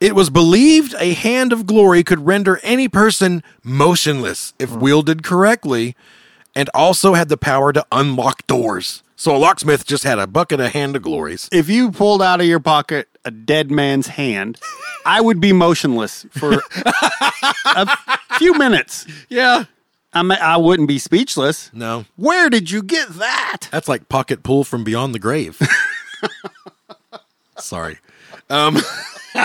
It 0.01 0.14
was 0.14 0.31
believed 0.31 0.94
a 0.98 1.14
hand 1.14 1.53
of 1.53 1.66
glory 1.66 2.03
could 2.03 2.27
render 2.27 2.59
any 2.62 2.88
person 2.88 3.42
motionless 3.62 4.55
if 4.59 4.70
hmm. 4.70 4.81
wielded 4.81 5.22
correctly, 5.22 5.96
and 6.55 6.68
also 6.75 7.14
had 7.14 7.29
the 7.29 7.37
power 7.37 7.72
to 7.72 7.87
unlock 7.92 8.46
doors. 8.46 9.03
So 9.22 9.37
a 9.37 9.38
locksmith 9.38 9.87
just 9.87 10.02
had 10.02 10.18
a 10.18 10.26
bucket 10.26 10.58
of 10.58 10.72
hand 10.72 10.96
of 10.96 11.02
glories. 11.02 11.48
If 11.52 11.68
you 11.68 11.92
pulled 11.92 12.20
out 12.22 12.40
of 12.40 12.46
your 12.48 12.58
pocket 12.58 13.08
a 13.24 13.30
dead 13.30 13.70
man's 13.70 14.08
hand, 14.08 14.58
I 15.06 15.20
would 15.20 15.40
be 15.40 15.52
motionless 15.52 16.26
for 16.32 16.54
a 17.64 17.96
few 18.32 18.54
minutes. 18.54 19.06
Yeah. 19.28 19.66
I 20.12 20.24
mean, 20.24 20.38
I 20.42 20.56
wouldn't 20.56 20.88
be 20.88 20.98
speechless. 20.98 21.70
No, 21.72 22.04
Where 22.16 22.50
did 22.50 22.72
you 22.72 22.82
get 22.82 23.11
that? 23.11 23.68
that's 23.70 23.87
like 23.87 24.08
pocket 24.08 24.42
pull 24.42 24.64
from 24.64 24.82
beyond 24.82 25.14
the 25.14 25.20
grave. 25.20 25.56
Sorry. 27.58 27.98
Um, 28.50 28.78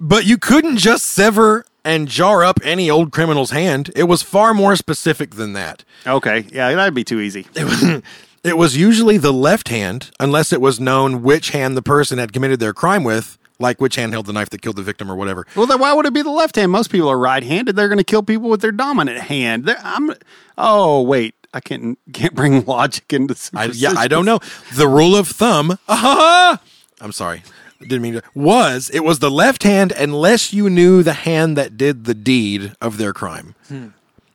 but 0.00 0.24
you 0.24 0.38
couldn't 0.38 0.78
just 0.78 1.04
sever 1.04 1.66
and 1.84 2.08
jar 2.08 2.44
up 2.44 2.58
any 2.64 2.90
old 2.90 3.12
criminal's 3.12 3.50
hand. 3.50 3.90
It 3.96 4.04
was 4.04 4.22
far 4.22 4.54
more 4.54 4.76
specific 4.76 5.34
than 5.36 5.52
that. 5.54 5.84
Okay, 6.06 6.46
yeah, 6.52 6.72
that'd 6.74 6.94
be 6.94 7.04
too 7.04 7.20
easy. 7.20 7.46
It 8.44 8.56
was 8.58 8.76
usually 8.76 9.18
the 9.18 9.32
left 9.32 9.68
hand, 9.68 10.10
unless 10.18 10.52
it 10.52 10.60
was 10.60 10.80
known 10.80 11.22
which 11.22 11.50
hand 11.50 11.76
the 11.76 11.82
person 11.82 12.18
had 12.18 12.32
committed 12.32 12.58
their 12.58 12.72
crime 12.72 13.04
with, 13.04 13.38
like 13.60 13.80
which 13.80 13.94
hand 13.94 14.12
held 14.12 14.26
the 14.26 14.32
knife 14.32 14.50
that 14.50 14.62
killed 14.62 14.74
the 14.74 14.82
victim 14.82 15.08
or 15.08 15.14
whatever. 15.14 15.46
Well, 15.54 15.66
then 15.66 15.78
why 15.78 15.92
would 15.92 16.06
it 16.06 16.12
be 16.12 16.22
the 16.22 16.30
left 16.30 16.56
hand? 16.56 16.72
Most 16.72 16.90
people 16.90 17.08
are 17.08 17.18
right-handed. 17.18 17.76
They're 17.76 17.86
going 17.86 17.98
to 17.98 18.04
kill 18.04 18.24
people 18.24 18.48
with 18.48 18.60
their 18.60 18.72
dominant 18.72 19.20
hand. 19.20 19.64
They're, 19.66 19.78
I'm. 19.84 20.12
Oh 20.58 21.02
wait, 21.02 21.36
I 21.54 21.60
can't 21.60 21.96
can't 22.12 22.34
bring 22.34 22.64
logic 22.66 23.12
into. 23.12 23.36
I, 23.54 23.66
yeah, 23.66 23.94
I 23.96 24.08
don't 24.08 24.24
know. 24.24 24.40
The 24.74 24.88
rule 24.88 25.14
of 25.14 25.28
thumb, 25.28 25.78
ah, 25.88 26.60
I'm 27.00 27.12
sorry, 27.12 27.44
didn't 27.82 28.02
mean 28.02 28.14
to, 28.14 28.22
was 28.34 28.90
it 28.90 29.00
was 29.00 29.18
the 29.18 29.30
left 29.30 29.62
hand 29.62 29.92
unless 29.92 30.52
you 30.52 30.68
knew 30.70 31.02
the 31.02 31.12
hand 31.12 31.56
that 31.56 31.76
did 31.76 32.04
the 32.04 32.14
deed 32.14 32.72
of 32.80 32.96
their 32.98 33.12
crime. 33.12 33.54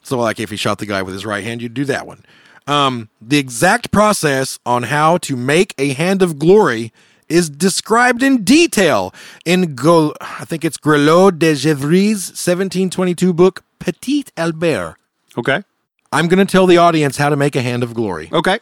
So, 0.04 0.18
like 0.18 0.40
if 0.40 0.50
he 0.50 0.56
shot 0.58 0.80
the 0.80 0.86
guy 0.86 1.02
with 1.02 1.14
his 1.14 1.26
right 1.26 1.44
hand, 1.44 1.62
you'd 1.62 1.74
do 1.74 1.86
that 1.86 2.08
one. 2.08 2.24
Um, 2.66 3.10
the 3.22 3.38
exact 3.38 3.92
process 3.92 4.60
on 4.66 4.84
how 4.84 5.18
to 5.20 5.36
make 5.36 5.74
a 5.78 5.94
hand 5.94 6.22
of 6.22 6.38
glory 6.38 6.92
is 7.30 7.50
described 7.50 8.24
in 8.24 8.44
detail 8.44 9.14
in 9.46 9.76
Go, 9.76 10.14
I 10.22 10.46
think 10.46 10.64
it's 10.64 10.78
Grelot 10.78 11.40
de 11.40 11.54
Gevry's 11.54 12.30
1722 12.30 13.34
book, 13.34 13.64
Petit 13.80 14.26
Albert. 14.38 14.96
Okay. 15.38 15.64
I'm 16.12 16.28
going 16.28 16.46
to 16.46 16.50
tell 16.50 16.66
the 16.66 16.78
audience 16.78 17.18
how 17.18 17.30
to 17.30 17.36
make 17.36 17.56
a 17.56 17.62
hand 17.62 17.84
of 17.84 17.94
glory. 17.94 18.30
Okay. 18.32 18.60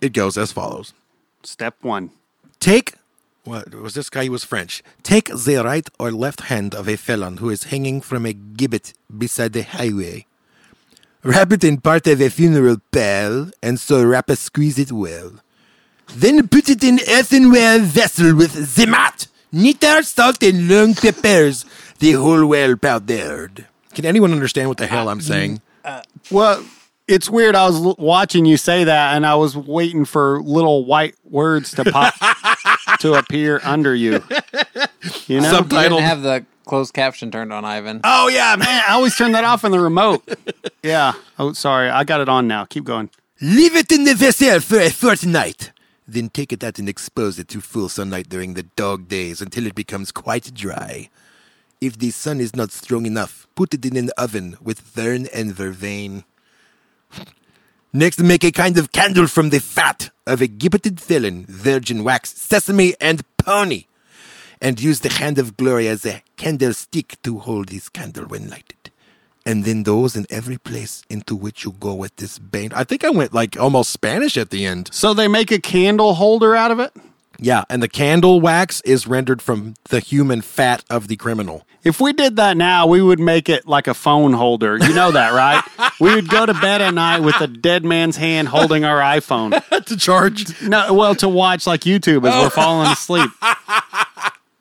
It 0.00 0.12
goes 0.12 0.36
as 0.36 0.52
follows. 0.52 0.92
Step 1.42 1.76
one. 1.80 2.10
Take 2.60 2.94
what 3.48 3.74
was 3.74 3.94
this 3.94 4.10
guy? 4.10 4.24
He 4.24 4.28
was 4.28 4.44
French. 4.44 4.82
Take 5.02 5.26
the 5.26 5.62
right 5.64 5.88
or 5.98 6.10
left 6.10 6.42
hand 6.42 6.74
of 6.74 6.88
a 6.88 6.96
felon 6.96 7.38
who 7.38 7.50
is 7.50 7.64
hanging 7.64 8.00
from 8.00 8.26
a 8.26 8.32
gibbet 8.32 8.92
beside 9.16 9.52
the 9.52 9.62
highway. 9.62 10.26
Wrap 11.24 11.52
it 11.52 11.64
in 11.64 11.80
part 11.80 12.06
of 12.06 12.20
a 12.20 12.30
funeral 12.30 12.76
pall, 12.92 13.50
and 13.62 13.80
so 13.80 14.04
wrap 14.04 14.30
it, 14.30 14.38
squeeze 14.38 14.78
it 14.78 14.92
well. 14.92 15.32
Then 16.14 16.46
put 16.48 16.68
it 16.68 16.84
in 16.84 17.00
earthenware 17.08 17.80
vessel 17.80 18.34
with 18.36 18.52
zemat, 18.54 19.26
nitar, 19.52 20.04
salt, 20.04 20.42
and 20.42 20.68
long 20.68 20.94
peppers, 20.94 21.64
the 21.98 22.12
whole 22.12 22.46
well 22.46 22.76
powdered. 22.76 23.66
Can 23.94 24.06
anyone 24.06 24.32
understand 24.32 24.68
what 24.68 24.78
the 24.78 24.86
hell 24.86 25.08
I'm 25.08 25.18
uh, 25.18 25.22
saying? 25.22 25.60
Uh, 25.84 26.02
well, 26.30 26.64
it's 27.08 27.28
weird. 27.28 27.56
I 27.56 27.66
was 27.66 27.76
l- 27.76 27.96
watching 27.98 28.44
you 28.44 28.56
say 28.56 28.84
that, 28.84 29.16
and 29.16 29.26
I 29.26 29.34
was 29.34 29.56
waiting 29.56 30.04
for 30.04 30.40
little 30.40 30.84
white 30.84 31.16
words 31.24 31.72
to 31.72 31.84
pop 31.84 32.14
to 33.00 33.14
appear 33.14 33.60
under 33.64 33.94
you. 33.94 34.22
You 35.26 35.40
know, 35.40 35.50
Sub- 35.50 35.72
You 35.72 35.78
didn't 35.78 35.98
have 36.02 36.22
the 36.22 36.44
closed 36.64 36.92
caption 36.94 37.30
turned 37.30 37.52
on, 37.52 37.64
Ivan. 37.64 38.00
Oh 38.02 38.28
yeah, 38.28 38.56
man! 38.56 38.82
I 38.88 38.92
always 38.94 39.14
turn 39.16 39.32
that 39.32 39.44
off 39.44 39.62
in 39.64 39.70
the 39.72 39.78
remote. 39.80 40.26
Yeah. 40.82 41.12
Oh, 41.38 41.52
sorry. 41.52 41.88
I 41.90 42.04
got 42.04 42.20
it 42.20 42.28
on 42.28 42.48
now. 42.48 42.64
Keep 42.64 42.84
going. 42.84 43.10
Leave 43.40 43.76
it 43.76 43.92
in 43.92 44.04
the 44.04 44.14
vessel 44.14 44.60
for 44.60 44.78
a 44.80 44.90
fortnight. 44.90 45.70
Then 46.06 46.30
take 46.30 46.52
it 46.52 46.64
out 46.64 46.78
and 46.78 46.88
expose 46.88 47.38
it 47.38 47.48
to 47.48 47.60
full 47.60 47.88
sunlight 47.88 48.28
during 48.28 48.54
the 48.54 48.62
dog 48.64 49.06
days 49.08 49.40
until 49.40 49.66
it 49.66 49.74
becomes 49.74 50.10
quite 50.12 50.52
dry. 50.54 51.10
If 51.80 51.98
the 51.98 52.10
sun 52.10 52.40
is 52.40 52.56
not 52.56 52.72
strong 52.72 53.06
enough, 53.06 53.46
put 53.54 53.74
it 53.74 53.84
in 53.84 53.96
an 53.96 54.10
oven 54.16 54.56
with 54.62 54.80
fern 54.80 55.26
and 55.32 55.52
vervain. 55.54 56.24
Next, 57.92 58.18
make 58.20 58.44
a 58.44 58.50
kind 58.52 58.76
of 58.78 58.92
candle 58.92 59.26
from 59.26 59.50
the 59.50 59.60
fat 59.60 60.10
of 60.28 60.42
a 60.42 60.46
gibbeted 60.46 61.00
felon, 61.00 61.46
virgin 61.48 62.04
wax, 62.04 62.32
sesame, 62.34 62.94
and 63.00 63.22
pony, 63.38 63.86
and 64.60 64.80
use 64.80 65.00
the 65.00 65.08
hand 65.08 65.38
of 65.38 65.56
glory 65.56 65.88
as 65.88 66.04
a 66.04 66.22
candlestick 66.36 67.20
to 67.22 67.38
hold 67.38 67.70
his 67.70 67.88
candle 67.88 68.26
when 68.26 68.48
lighted. 68.48 68.90
And 69.46 69.64
then 69.64 69.84
those 69.84 70.14
in 70.14 70.26
every 70.28 70.58
place 70.58 71.02
into 71.08 71.34
which 71.34 71.64
you 71.64 71.72
go 71.72 71.94
with 71.94 72.14
this 72.16 72.38
bane. 72.38 72.72
I 72.74 72.84
think 72.84 73.02
I 73.02 73.10
went 73.10 73.32
like 73.32 73.58
almost 73.58 73.90
Spanish 73.90 74.36
at 74.36 74.50
the 74.50 74.66
end. 74.66 74.90
So 74.92 75.14
they 75.14 75.26
make 75.26 75.50
a 75.50 75.58
candle 75.58 76.14
holder 76.14 76.54
out 76.54 76.70
of 76.70 76.80
it? 76.80 76.92
Yeah, 77.40 77.64
and 77.70 77.82
the 77.82 77.88
candle 77.88 78.40
wax 78.40 78.80
is 78.80 79.06
rendered 79.06 79.40
from 79.40 79.74
the 79.90 80.00
human 80.00 80.40
fat 80.40 80.84
of 80.90 81.06
the 81.06 81.16
criminal. 81.16 81.64
If 81.84 82.00
we 82.00 82.12
did 82.12 82.36
that 82.36 82.56
now, 82.56 82.86
we 82.86 83.00
would 83.00 83.20
make 83.20 83.48
it 83.48 83.66
like 83.66 83.86
a 83.86 83.94
phone 83.94 84.32
holder. 84.32 84.76
You 84.76 84.92
know 84.92 85.12
that, 85.12 85.32
right? 85.32 85.92
we 86.00 86.14
would 86.14 86.28
go 86.28 86.44
to 86.44 86.54
bed 86.54 86.82
at 86.82 86.94
night 86.94 87.20
with 87.20 87.40
a 87.40 87.46
dead 87.46 87.84
man's 87.84 88.16
hand 88.16 88.48
holding 88.48 88.84
our 88.84 88.98
iPhone. 89.00 89.62
to 89.86 89.96
charge. 89.96 90.60
No, 90.62 90.92
well, 90.92 91.14
to 91.16 91.28
watch 91.28 91.66
like 91.66 91.82
YouTube 91.82 92.28
as 92.28 92.42
we're 92.42 92.50
falling 92.50 92.90
asleep. 92.90 93.30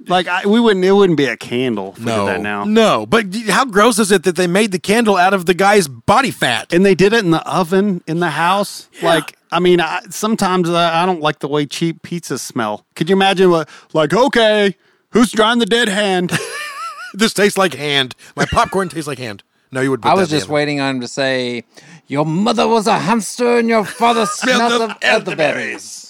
Like 0.07 0.27
I, 0.27 0.45
we 0.45 0.59
wouldn't, 0.59 0.85
it 0.85 0.91
wouldn't 0.91 1.17
be 1.17 1.25
a 1.25 1.37
candle 1.37 1.93
if 1.93 1.99
we 1.99 2.05
did 2.05 2.27
that 2.27 2.41
now. 2.41 2.63
No, 2.63 3.05
but 3.05 3.25
how 3.47 3.65
gross 3.65 3.99
is 3.99 4.11
it 4.11 4.23
that 4.23 4.35
they 4.35 4.47
made 4.47 4.71
the 4.71 4.79
candle 4.79 5.17
out 5.17 5.33
of 5.33 5.45
the 5.45 5.53
guy's 5.53 5.87
body 5.87 6.31
fat? 6.31 6.73
And 6.73 6.85
they 6.85 6.95
did 6.95 7.13
it 7.13 7.23
in 7.23 7.31
the 7.31 7.45
oven 7.49 8.03
in 8.07 8.19
the 8.19 8.31
house. 8.31 8.87
Like, 9.01 9.37
I 9.51 9.59
mean, 9.59 9.81
I, 9.81 10.01
sometimes 10.09 10.69
I, 10.69 11.03
I 11.03 11.05
don't 11.05 11.21
like 11.21 11.39
the 11.39 11.47
way 11.47 11.65
cheap 11.65 12.01
pizzas 12.03 12.39
smell. 12.39 12.85
Could 12.95 13.09
you 13.09 13.15
imagine 13.15 13.49
what, 13.49 13.69
like, 13.93 14.13
okay, 14.13 14.75
who's 15.11 15.31
drawing 15.31 15.59
the 15.59 15.65
dead 15.65 15.89
hand? 15.89 16.31
this 17.13 17.33
tastes 17.33 17.57
like 17.57 17.73
hand. 17.73 18.15
My 18.35 18.45
popcorn 18.45 18.89
tastes 18.89 19.07
like 19.07 19.19
hand. 19.19 19.43
No, 19.71 19.81
you 19.81 19.91
would. 19.91 20.01
Put 20.01 20.09
I 20.09 20.13
was 20.13 20.31
in 20.31 20.37
just 20.37 20.45
oven. 20.45 20.53
waiting 20.53 20.79
on 20.79 20.95
him 20.95 21.01
to 21.01 21.07
say, 21.09 21.65
"Your 22.07 22.25
mother 22.25 22.67
was 22.67 22.87
a 22.87 22.97
hamster 22.97 23.57
and 23.57 23.67
your 23.67 23.83
father 23.83 24.25
smelled 24.25 24.81
of 24.81 24.91
of 24.91 24.97
elderberries." 25.01 26.06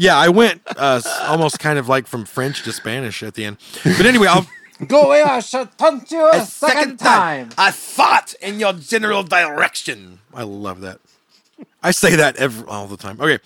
Yeah, 0.00 0.16
I 0.16 0.30
went 0.30 0.62
uh, 0.78 1.02
almost 1.26 1.58
kind 1.58 1.78
of 1.78 1.86
like 1.86 2.06
from 2.06 2.24
French 2.24 2.62
to 2.62 2.72
Spanish 2.72 3.22
at 3.22 3.34
the 3.34 3.44
end. 3.44 3.58
But 3.84 4.06
anyway, 4.06 4.28
I'll. 4.28 4.46
Go 4.86 5.02
away! 5.02 5.22
I 5.22 5.40
shall 5.40 5.66
taunt 5.66 6.10
you 6.10 6.26
a, 6.32 6.40
second, 6.46 6.98
time. 6.98 7.50
I 7.58 7.70
fought 7.70 8.32
in 8.40 8.58
your 8.58 8.72
general 8.72 9.22
direction. 9.22 10.20
I 10.32 10.44
love 10.44 10.80
that. 10.80 11.00
I 11.82 11.90
say 11.90 12.16
that 12.16 12.36
every, 12.36 12.66
all 12.66 12.86
the 12.86 12.96
time. 12.96 13.20
Okay. 13.20 13.40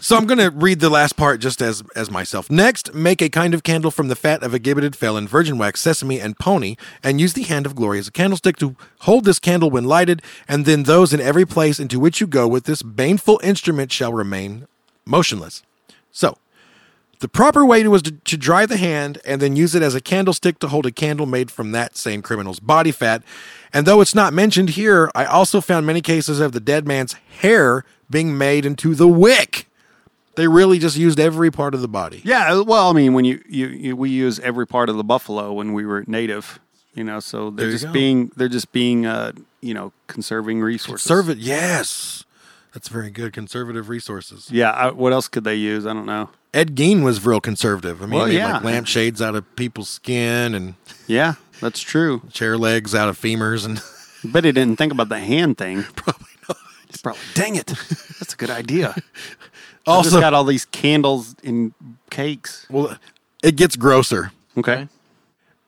So 0.00 0.16
I'm 0.16 0.24
going 0.24 0.38
to 0.38 0.48
read 0.48 0.80
the 0.80 0.88
last 0.88 1.18
part 1.18 1.40
just 1.40 1.60
as 1.60 1.82
as 1.94 2.10
myself. 2.10 2.48
Next, 2.50 2.94
make 2.94 3.20
a 3.20 3.28
kind 3.28 3.52
of 3.52 3.62
candle 3.62 3.90
from 3.90 4.08
the 4.08 4.16
fat 4.16 4.42
of 4.42 4.54
a 4.54 4.58
gibbeted 4.58 4.96
felon, 4.96 5.28
virgin 5.28 5.58
wax, 5.58 5.82
sesame, 5.82 6.18
and 6.18 6.38
pony, 6.38 6.76
and 7.02 7.20
use 7.20 7.34
the 7.34 7.42
hand 7.42 7.66
of 7.66 7.74
glory 7.74 7.98
as 7.98 8.08
a 8.08 8.12
candlestick 8.12 8.56
to 8.56 8.76
hold 9.00 9.26
this 9.26 9.38
candle 9.38 9.70
when 9.70 9.84
lighted, 9.84 10.22
and 10.48 10.64
then 10.64 10.84
those 10.84 11.12
in 11.12 11.20
every 11.20 11.44
place 11.44 11.78
into 11.78 12.00
which 12.00 12.18
you 12.18 12.26
go 12.26 12.48
with 12.48 12.64
this 12.64 12.82
baneful 12.82 13.38
instrument 13.44 13.92
shall 13.92 14.14
remain 14.14 14.66
motionless. 15.06 15.62
So, 16.12 16.38
the 17.20 17.28
proper 17.28 17.64
way 17.64 17.86
was 17.88 18.02
to, 18.02 18.12
to 18.12 18.36
dry 18.36 18.66
the 18.66 18.76
hand 18.76 19.18
and 19.24 19.40
then 19.40 19.56
use 19.56 19.74
it 19.74 19.82
as 19.82 19.94
a 19.94 20.00
candlestick 20.00 20.58
to 20.58 20.68
hold 20.68 20.84
a 20.84 20.92
candle 20.92 21.24
made 21.24 21.50
from 21.50 21.72
that 21.72 21.96
same 21.96 22.20
criminal's 22.20 22.60
body 22.60 22.92
fat. 22.92 23.22
And 23.72 23.86
though 23.86 24.00
it's 24.00 24.14
not 24.14 24.34
mentioned 24.34 24.70
here, 24.70 25.10
I 25.14 25.24
also 25.24 25.60
found 25.60 25.86
many 25.86 26.02
cases 26.02 26.40
of 26.40 26.52
the 26.52 26.60
dead 26.60 26.86
man's 26.86 27.14
hair 27.40 27.84
being 28.10 28.36
made 28.36 28.66
into 28.66 28.94
the 28.94 29.08
wick. 29.08 29.66
They 30.36 30.46
really 30.46 30.78
just 30.78 30.98
used 30.98 31.18
every 31.18 31.50
part 31.50 31.74
of 31.74 31.80
the 31.80 31.88
body. 31.88 32.20
yeah, 32.22 32.60
well, 32.60 32.90
I 32.90 32.92
mean, 32.92 33.14
when 33.14 33.24
you, 33.24 33.42
you, 33.48 33.68
you 33.68 33.96
we 33.96 34.10
use 34.10 34.38
every 34.40 34.66
part 34.66 34.90
of 34.90 34.98
the 34.98 35.04
buffalo 35.04 35.54
when 35.54 35.72
we 35.72 35.86
were 35.86 36.04
native, 36.06 36.60
you 36.94 37.04
know, 37.04 37.20
so 37.20 37.48
they're 37.48 37.68
There 37.68 37.78
just 37.78 37.92
being 37.92 38.30
they're 38.36 38.48
just 38.48 38.70
being 38.70 39.06
uh, 39.06 39.32
you 39.62 39.72
know, 39.72 39.92
conserving 40.08 40.60
resources. 40.60 41.06
Conservative, 41.06 41.42
yes. 41.42 42.25
That's 42.76 42.88
very 42.88 43.08
good. 43.10 43.32
Conservative 43.32 43.88
resources. 43.88 44.50
Yeah, 44.50 44.70
I, 44.70 44.90
what 44.90 45.14
else 45.14 45.28
could 45.28 45.44
they 45.44 45.54
use? 45.54 45.86
I 45.86 45.94
don't 45.94 46.04
know. 46.04 46.28
Ed 46.52 46.76
Gein 46.76 47.02
was 47.02 47.24
real 47.24 47.40
conservative. 47.40 48.02
I 48.02 48.04
mean, 48.06 48.18
Well, 48.20 48.30
yeah. 48.30 48.52
like 48.56 48.64
lampshades 48.64 49.22
out 49.22 49.34
of 49.34 49.56
people's 49.56 49.88
skin 49.88 50.54
and 50.54 50.74
Yeah, 51.06 51.36
that's 51.62 51.80
true. 51.80 52.20
chair 52.30 52.58
legs 52.58 52.94
out 52.94 53.08
of 53.08 53.18
femurs 53.18 53.64
and 53.64 53.80
Bet 54.30 54.44
he 54.44 54.52
didn't 54.52 54.76
think 54.76 54.92
about 54.92 55.08
the 55.08 55.18
hand 55.18 55.56
thing. 55.56 55.84
probably 55.96 56.26
not. 56.46 56.58
Probably. 57.02 57.20
Dang 57.32 57.56
it, 57.56 57.68
that's 58.18 58.34
a 58.34 58.36
good 58.36 58.50
idea. 58.50 58.94
Also, 59.86 59.98
Also, 59.98 60.10
just 60.10 60.20
got 60.20 60.34
all 60.34 60.44
these 60.44 60.64
candles 60.66 61.34
and 61.44 61.72
cakes. 62.10 62.66
well, 62.68 62.98
it 63.42 63.54
gets 63.56 63.74
grosser. 63.76 64.32
Okay. 64.58 64.88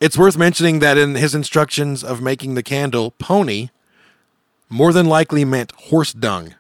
It's 0.01 0.19
worth 0.19 0.37
mentioning 0.37 0.81
that 0.81 0.99
in 0.99 1.15
his 1.15 1.35
instructions 1.37 2.05
of 2.05 2.21
making 2.21 2.55
the 2.55 2.63
candle, 2.65 3.13
pony 3.13 3.69
more 4.69 4.93
than 4.93 5.07
likely 5.07 5.45
meant 5.45 5.71
horse 5.89 6.13
dung. 6.13 6.55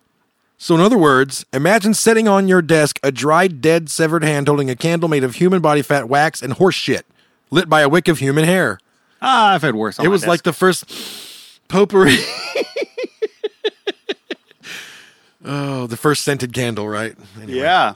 So, 0.61 0.75
in 0.75 0.81
other 0.81 0.99
words, 0.99 1.47
imagine 1.53 1.95
setting 1.95 2.27
on 2.27 2.49
your 2.49 2.61
desk 2.61 2.99
a 3.05 3.13
dried, 3.13 3.61
dead, 3.61 3.89
severed 3.89 4.25
hand 4.25 4.49
holding 4.49 4.69
a 4.69 4.75
candle 4.75 5.09
made 5.09 5.23
of 5.23 5.37
human 5.37 5.61
body 5.61 5.83
fat, 5.83 6.09
wax, 6.09 6.43
and 6.43 6.55
horse 6.55 6.75
shit, 6.75 7.07
lit 7.53 7.69
by 7.69 7.81
a 7.81 7.89
wick 7.89 8.09
of 8.09 8.19
human 8.19 8.45
hair. 8.45 8.81
Ah, 9.23 9.55
I've 9.55 9.63
had 9.63 9.77
worse. 9.77 10.01
On 10.01 10.05
it 10.05 10.09
was 10.09 10.27
like 10.27 10.43
the 10.43 10.53
first 10.53 10.85
potpourri. 11.69 12.17
oh, 15.45 15.87
the 15.87 15.97
first 15.97 16.23
scented 16.25 16.53
candle, 16.53 16.89
right? 16.89 17.15
Anyway. 17.41 17.59
yeah, 17.61 17.95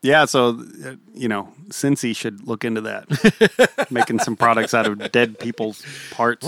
yeah. 0.00 0.24
So 0.24 0.58
uh, 0.84 0.94
you 1.14 1.28
know, 1.28 1.52
Scentsy 1.68 2.16
should 2.16 2.46
look 2.48 2.64
into 2.64 2.80
that, 2.80 3.86
making 3.90 4.20
some 4.20 4.36
products 4.36 4.72
out 4.72 4.86
of 4.86 5.12
dead 5.12 5.38
people's 5.38 5.84
parts. 6.12 6.46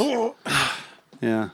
Yeah. 1.20 1.50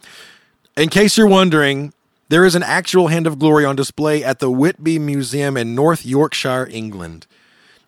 In 0.77 0.89
case 0.89 1.19
you're 1.19 1.27
wondering, 1.27 1.93
there 2.29 2.45
is 2.45 2.55
an 2.55 2.63
actual 2.63 3.09
Hand 3.09 3.27
of 3.27 3.39
Glory 3.39 3.65
on 3.65 3.77
display 3.77 4.23
at 4.23 4.39
the 4.39 4.51
Whitby 4.51 4.99
Museum 4.99 5.57
in 5.57 5.75
North 5.75 6.05
Yorkshire, 6.05 6.69
England. 6.71 7.27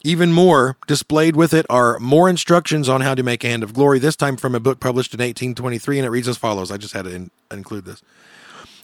Even 0.03 0.33
more, 0.33 0.79
displayed 0.87 1.37
with 1.37 1.53
it 1.53 1.67
are 1.69 1.99
more 1.99 2.29
instructions 2.29 2.89
on 2.89 3.03
how 3.03 3.15
to 3.15 3.23
make 3.23 3.45
a 3.45 3.49
Hand 3.49 3.63
of 3.63 3.75
Glory, 3.75 3.99
this 3.99 4.17
time 4.17 4.39
from 4.39 4.55
a 4.55 4.61
book 4.61 4.81
published 4.81 5.13
in 5.13 5.19
1823, 5.19 5.99
and 5.99 6.07
it 6.07 6.11
reads 6.11 6.27
as 6.27 6.39
follows. 6.39 6.71
I 6.71 6.79
just 6.79 6.95
had 6.95 7.05
to 7.05 7.15
in- 7.15 7.31
include 7.51 7.85
this. 7.85 8.03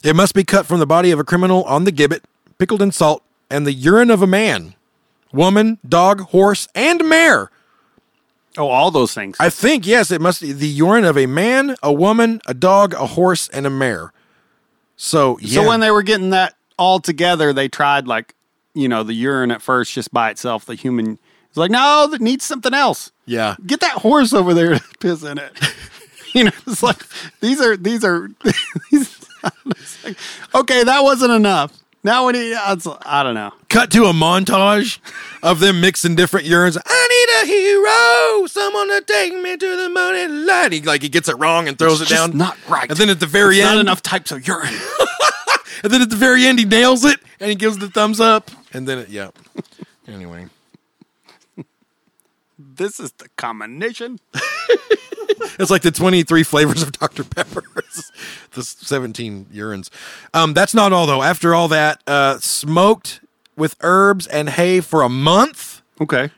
It 0.05 0.15
must 0.15 0.35
be 0.35 0.45
cut 0.45 0.67
from 0.67 0.79
the 0.79 0.87
body 0.87 1.11
of 1.11 1.19
a 1.19 1.25
criminal 1.25 1.65
on 1.65 1.85
the 1.85 1.93
gibbet, 1.93 2.25
pickled 2.59 2.83
in 2.83 2.93
salt, 2.93 3.23
and 3.49 3.67
the 3.67 3.73
urine 3.73 4.11
of 4.11 4.21
a 4.21 4.27
man, 4.27 4.75
woman, 5.33 5.79
dog, 5.89 6.21
horse, 6.21 6.69
and 6.75 7.09
mare. 7.09 7.51
Oh, 8.59 8.69
all 8.69 8.91
those 8.91 9.15
things. 9.15 9.37
I 9.41 9.49
think, 9.49 9.87
yes, 9.87 10.11
it 10.11 10.21
must 10.21 10.43
be 10.43 10.53
the 10.53 10.69
urine 10.69 11.05
of 11.05 11.17
a 11.17 11.27
man, 11.27 11.77
a 11.83 11.93
woman, 11.93 12.41
a 12.47 12.55
dog, 12.55 12.93
a 12.93 13.07
horse, 13.07 13.49
and 13.49 13.67
a 13.67 13.71
mare. 13.71 14.13
So, 14.97 15.39
yeah. 15.41 15.63
So 15.63 15.69
when 15.69 15.81
they 15.81 15.91
were 15.91 16.03
getting 16.03 16.31
that 16.31 16.55
all 16.79 17.01
together, 17.01 17.53
they 17.53 17.69
tried 17.69 18.07
like, 18.07 18.35
you 18.75 18.89
know, 18.89 19.03
the 19.03 19.15
urine 19.15 19.51
at 19.51 19.63
first 19.63 19.93
just 19.93 20.13
by 20.13 20.31
itself. 20.31 20.65
The 20.67 20.75
human 20.75 21.19
is 21.51 21.57
like, 21.57 21.71
no, 21.71 22.07
that 22.11 22.21
needs 22.21 22.45
something 22.45 22.75
else. 22.75 23.13
yeah. 23.27 23.57
Get 23.67 23.81
that 23.81 23.93
horse 23.99 24.33
over 24.33 24.55
there 24.55 24.75
to 24.75 24.85
piss 25.01 25.23
in 25.23 25.39
it. 25.39 25.53
you 26.35 26.45
know, 26.45 26.53
it's 26.67 26.83
like 26.83 27.03
these 27.41 27.61
are 27.61 27.77
these 27.77 28.05
are 28.05 28.29
these. 28.91 29.25
it's 29.67 30.05
like, 30.05 30.17
okay, 30.55 30.83
that 30.83 31.03
wasn't 31.05 31.31
enough. 31.33 31.73
Now 32.07 32.27
when 32.27 32.37
he, 32.37 32.55
I 32.55 33.23
don't 33.25 33.35
know. 33.35 33.53
cut 33.69 33.91
to 33.91 34.05
a 34.05 34.13
montage 34.13 35.01
of 35.43 35.59
them 35.59 35.81
mixing 35.81 36.15
different 36.15 36.47
urines. 36.47 36.79
I 36.87 37.09
need 37.43 37.43
a 37.43 37.53
hero, 37.53 38.47
someone 38.47 38.87
to 38.91 39.01
take 39.05 39.33
me 39.35 39.57
to 39.57 39.77
the 39.77 39.89
moon 39.89 40.15
and 40.15 40.47
light. 40.47 40.71
He 40.71 40.83
like 40.83 41.03
he 41.03 41.09
gets 41.09 41.29
it 41.29 41.37
wrong 41.37 41.67
and 41.67 41.77
throws 41.77 42.01
It's 42.01 42.13
it 42.13 42.15
down. 42.15 42.37
not 42.37 42.57
right. 42.69 42.89
And 42.89 42.97
then 42.97 43.11
at 43.11 43.19
the 43.19 43.27
very 43.27 43.59
It's 43.59 43.67
end, 43.67 43.75
not 43.75 43.81
enough 43.81 44.03
types 44.03 44.31
of 44.31 44.47
urine. 44.47 44.73
and 45.83 45.93
then 45.93 46.01
at 46.01 46.09
the 46.11 46.15
very 46.15 46.47
end, 46.47 46.61
he 46.61 46.65
nails 46.65 47.05
it 47.05 47.19
and 47.41 47.51
he 47.51 47.57
gives 47.57 47.79
the 47.79 47.89
thumbs 47.91 48.21
up. 48.21 48.53
And 48.73 48.87
then 48.87 48.99
it, 48.99 49.09
yeah. 49.09 49.31
anyway, 50.07 50.47
this 52.59 52.99
is 53.01 53.13
the 53.13 53.29
combination. 53.37 54.19
it's 55.59 55.71
like 55.71 55.83
the 55.83 55.91
twenty-three 55.91 56.43
flavors 56.43 56.83
of 56.83 56.93
Dr 56.93 57.25
Pepper. 57.25 57.63
It's 57.77 58.11
the 58.53 58.63
seventeen 58.63 59.47
urines. 59.47 59.91
Um, 60.35 60.55
that's 60.55 60.75
not 60.75 60.93
all 60.93 61.07
though. 61.07 61.23
After 61.23 61.55
all 61.55 61.69
that, 61.69 62.03
uh, 62.07 62.39
smoked 62.39 63.21
with 63.57 63.77
herbs 63.81 64.27
and 64.27 64.51
hay 64.51 64.81
for 64.81 65.03
a 65.03 65.09
month. 65.09 65.83
Okay. 66.01 66.31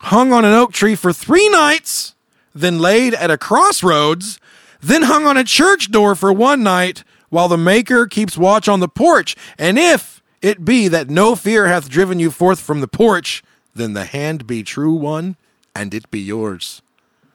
hung 0.00 0.32
on 0.32 0.44
an 0.44 0.52
oak 0.52 0.72
tree 0.72 0.94
for 0.96 1.12
three 1.12 1.48
nights, 1.48 2.14
then 2.54 2.78
laid 2.80 3.14
at 3.14 3.30
a 3.30 3.38
crossroads, 3.38 4.38
then 4.80 5.02
hung 5.02 5.26
on 5.26 5.36
a 5.36 5.44
church 5.44 5.90
door 5.92 6.14
for 6.16 6.32
one 6.32 6.62
night, 6.62 7.04
while 7.30 7.48
the 7.48 7.56
Maker 7.56 8.06
keeps 8.06 8.36
watch 8.36 8.68
on 8.68 8.80
the 8.80 8.88
porch. 8.88 9.36
And 9.58 9.78
if 9.78 10.22
it 10.42 10.64
be 10.64 10.88
that 10.88 11.08
no 11.08 11.36
fear 11.36 11.66
hath 11.68 11.88
driven 11.88 12.18
you 12.18 12.30
forth 12.30 12.60
from 12.60 12.80
the 12.80 12.88
porch, 12.88 13.42
then 13.74 13.92
the 13.92 14.04
hand 14.04 14.46
be 14.46 14.62
true 14.62 14.94
one, 14.94 15.36
and 15.74 15.92
it 15.94 16.10
be 16.10 16.20
yours. 16.20 16.82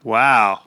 Wow. 0.04 0.62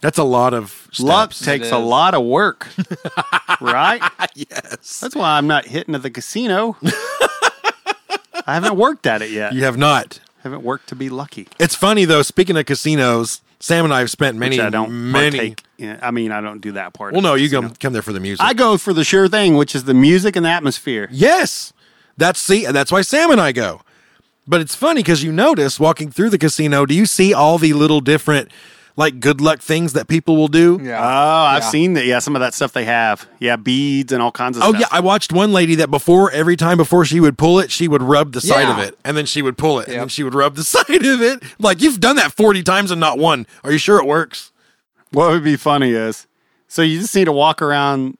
That's 0.00 0.18
a 0.18 0.24
lot 0.24 0.54
of 0.54 0.88
Luck 1.00 1.32
takes 1.34 1.72
a 1.72 1.78
lot 1.78 2.14
of 2.14 2.24
work, 2.24 2.68
right? 3.60 4.00
Yes. 4.34 5.00
That's 5.00 5.14
why 5.16 5.36
I'm 5.36 5.46
not 5.48 5.66
hitting 5.66 5.94
at 5.94 6.02
the 6.02 6.10
casino. 6.10 6.76
I 8.46 8.54
haven't 8.54 8.76
worked 8.76 9.06
at 9.06 9.22
it 9.22 9.30
yet. 9.30 9.52
You 9.54 9.64
have 9.64 9.76
not. 9.76 10.20
haven't 10.42 10.62
worked 10.62 10.88
to 10.90 10.94
be 10.96 11.08
lucky. 11.08 11.48
It's 11.58 11.74
funny 11.74 12.04
though. 12.04 12.22
Speaking 12.22 12.56
of 12.56 12.64
casinos, 12.66 13.42
Sam 13.60 13.84
and 13.84 13.92
I 13.92 13.98
have 13.98 14.10
spent 14.10 14.36
many, 14.38 14.56
Which 14.56 14.64
I 14.66 14.70
don't 14.70 15.10
many. 15.10 15.36
partake 15.38 15.62
in. 15.78 15.98
I 16.00 16.12
mean, 16.12 16.30
I 16.32 16.40
don't 16.40 16.60
do 16.60 16.72
that 16.72 16.92
part. 16.94 17.12
Well, 17.12 17.20
no, 17.22 17.34
you 17.34 17.48
casino. 17.48 17.62
come 17.62 17.74
come 17.76 17.92
there 17.92 18.02
for 18.02 18.12
the 18.12 18.20
music. 18.20 18.44
I 18.44 18.54
go 18.54 18.78
for 18.78 18.92
the 18.92 19.04
sure 19.04 19.28
thing, 19.28 19.56
which 19.56 19.74
is 19.74 19.84
the 19.84 19.94
music 19.94 20.36
and 20.36 20.46
the 20.46 20.50
atmosphere. 20.50 21.08
yes, 21.10 21.72
that's 22.16 22.38
see, 22.40 22.64
that's 22.66 22.92
why 22.92 23.02
Sam 23.02 23.30
and 23.32 23.40
I 23.40 23.50
go. 23.52 23.82
But 24.48 24.62
it's 24.62 24.74
funny 24.74 25.00
because 25.02 25.22
you 25.22 25.30
notice 25.30 25.78
walking 25.78 26.10
through 26.10 26.30
the 26.30 26.38
casino. 26.38 26.86
Do 26.86 26.94
you 26.94 27.04
see 27.06 27.34
all 27.34 27.58
the 27.58 27.74
little 27.74 28.00
different, 28.00 28.50
like 28.96 29.20
good 29.20 29.42
luck 29.42 29.60
things 29.60 29.92
that 29.92 30.08
people 30.08 30.36
will 30.36 30.48
do? 30.48 30.80
Yeah. 30.82 30.98
Oh, 30.98 31.44
I've 31.44 31.62
Yeah. 31.64 31.68
seen 31.70 31.92
that. 31.92 32.06
Yeah, 32.06 32.18
some 32.18 32.34
of 32.34 32.40
that 32.40 32.54
stuff 32.54 32.72
they 32.72 32.86
have. 32.86 33.28
Yeah, 33.40 33.56
beads 33.56 34.10
and 34.10 34.22
all 34.22 34.32
kinds 34.32 34.56
of 34.56 34.62
Oh 34.62 34.70
stuff. 34.70 34.80
yeah, 34.80 34.86
I 34.90 35.00
watched 35.00 35.34
one 35.34 35.52
lady 35.52 35.74
that 35.74 35.90
before 35.90 36.30
every 36.30 36.56
time 36.56 36.78
before 36.78 37.04
she 37.04 37.20
would 37.20 37.36
pull 37.36 37.58
it, 37.60 37.70
she 37.70 37.88
would 37.88 38.02
rub 38.02 38.32
the 38.32 38.40
side 38.40 38.68
of 38.70 38.78
it, 38.78 38.98
and 39.04 39.18
then 39.18 39.26
she 39.26 39.42
would 39.42 39.58
pull 39.58 39.80
it, 39.80 39.88
and 39.88 40.00
then 40.00 40.08
she 40.08 40.22
would 40.22 40.34
rub 40.34 40.54
the 40.56 40.64
side 40.76 41.04
of 41.04 41.20
it. 41.20 41.42
Like 41.58 41.82
you've 41.82 42.00
done 42.00 42.16
that 42.16 42.32
forty 42.32 42.62
times 42.62 42.90
and 42.90 42.98
not 43.00 43.18
one. 43.18 43.46
Are 43.64 43.70
you 43.70 43.78
sure 43.78 43.98
it 43.98 44.06
works? 44.06 44.50
What 45.10 45.30
would 45.30 45.44
be 45.44 45.56
funny 45.56 45.90
is, 45.92 46.26
so 46.68 46.80
you 46.80 47.00
just 47.00 47.14
need 47.14 47.26
to 47.26 47.32
walk 47.32 47.60
around 47.60 48.16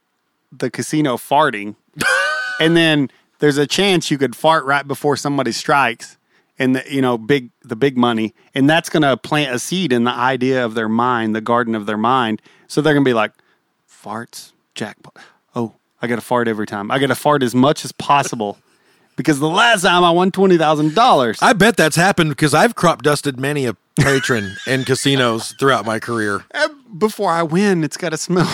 the 0.52 0.68
casino 0.70 1.16
farting, 1.16 1.76
and 2.60 2.76
then 2.76 3.10
there's 3.38 3.56
a 3.56 3.66
chance 3.66 4.10
you 4.10 4.18
could 4.18 4.36
fart 4.36 4.66
right 4.66 4.86
before 4.86 5.16
somebody 5.16 5.52
strikes, 5.52 6.16
and 6.58 6.76
the, 6.76 6.84
you 6.92 7.00
know 7.02 7.16
big 7.18 7.50
the 7.62 7.76
big 7.76 7.96
money, 7.96 8.34
and 8.54 8.68
that's 8.68 8.88
going 8.88 9.02
to 9.02 9.16
plant 9.16 9.54
a 9.54 9.58
seed 9.58 9.92
in 9.92 10.04
the 10.04 10.10
idea 10.12 10.64
of 10.64 10.74
their 10.74 10.88
mind, 10.88 11.34
the 11.34 11.40
garden 11.40 11.74
of 11.74 11.86
their 11.86 11.98
mind. 11.98 12.42
So 12.66 12.80
they're 12.80 12.94
going 12.94 13.04
to 13.04 13.08
be 13.08 13.14
like, 13.14 13.32
farts, 13.90 14.52
jackpot. 14.74 15.16
Oh, 15.54 15.74
I 16.02 16.06
got 16.06 16.16
to 16.16 16.20
fart 16.20 16.48
every 16.48 16.66
time. 16.66 16.90
I 16.90 16.98
got 16.98 17.06
to 17.08 17.14
fart 17.14 17.42
as 17.42 17.54
much 17.54 17.84
as 17.84 17.92
possible. 17.92 18.58
Because 19.16 19.40
the 19.40 19.48
last 19.48 19.82
time 19.82 20.04
I 20.04 20.12
won 20.12 20.30
twenty 20.30 20.56
thousand 20.56 20.94
dollars, 20.94 21.40
I 21.42 21.52
bet 21.52 21.76
that's 21.76 21.96
happened 21.96 22.30
because 22.30 22.54
I've 22.54 22.76
crop 22.76 23.02
dusted 23.02 23.40
many 23.40 23.66
a 23.66 23.74
patron 23.98 24.54
in 24.68 24.84
casinos 24.84 25.56
throughout 25.58 25.84
my 25.84 25.98
career. 25.98 26.44
Eh, 26.54 26.68
before 26.96 27.32
I 27.32 27.42
win, 27.42 27.82
it's 27.82 27.96
got 27.96 28.10
to 28.10 28.16
smell 28.16 28.48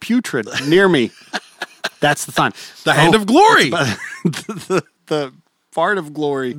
putrid 0.00 0.48
near 0.68 0.86
me. 0.86 1.12
That's 2.00 2.26
the 2.26 2.32
sign. 2.32 2.52
The 2.84 2.92
hand 2.92 3.14
Oh, 3.14 3.20
of 3.20 3.26
glory. 3.26 3.70
the, 4.24 4.64
the, 4.68 4.84
the 5.06 5.32
fart 5.72 5.96
of 5.96 6.12
glory. 6.12 6.52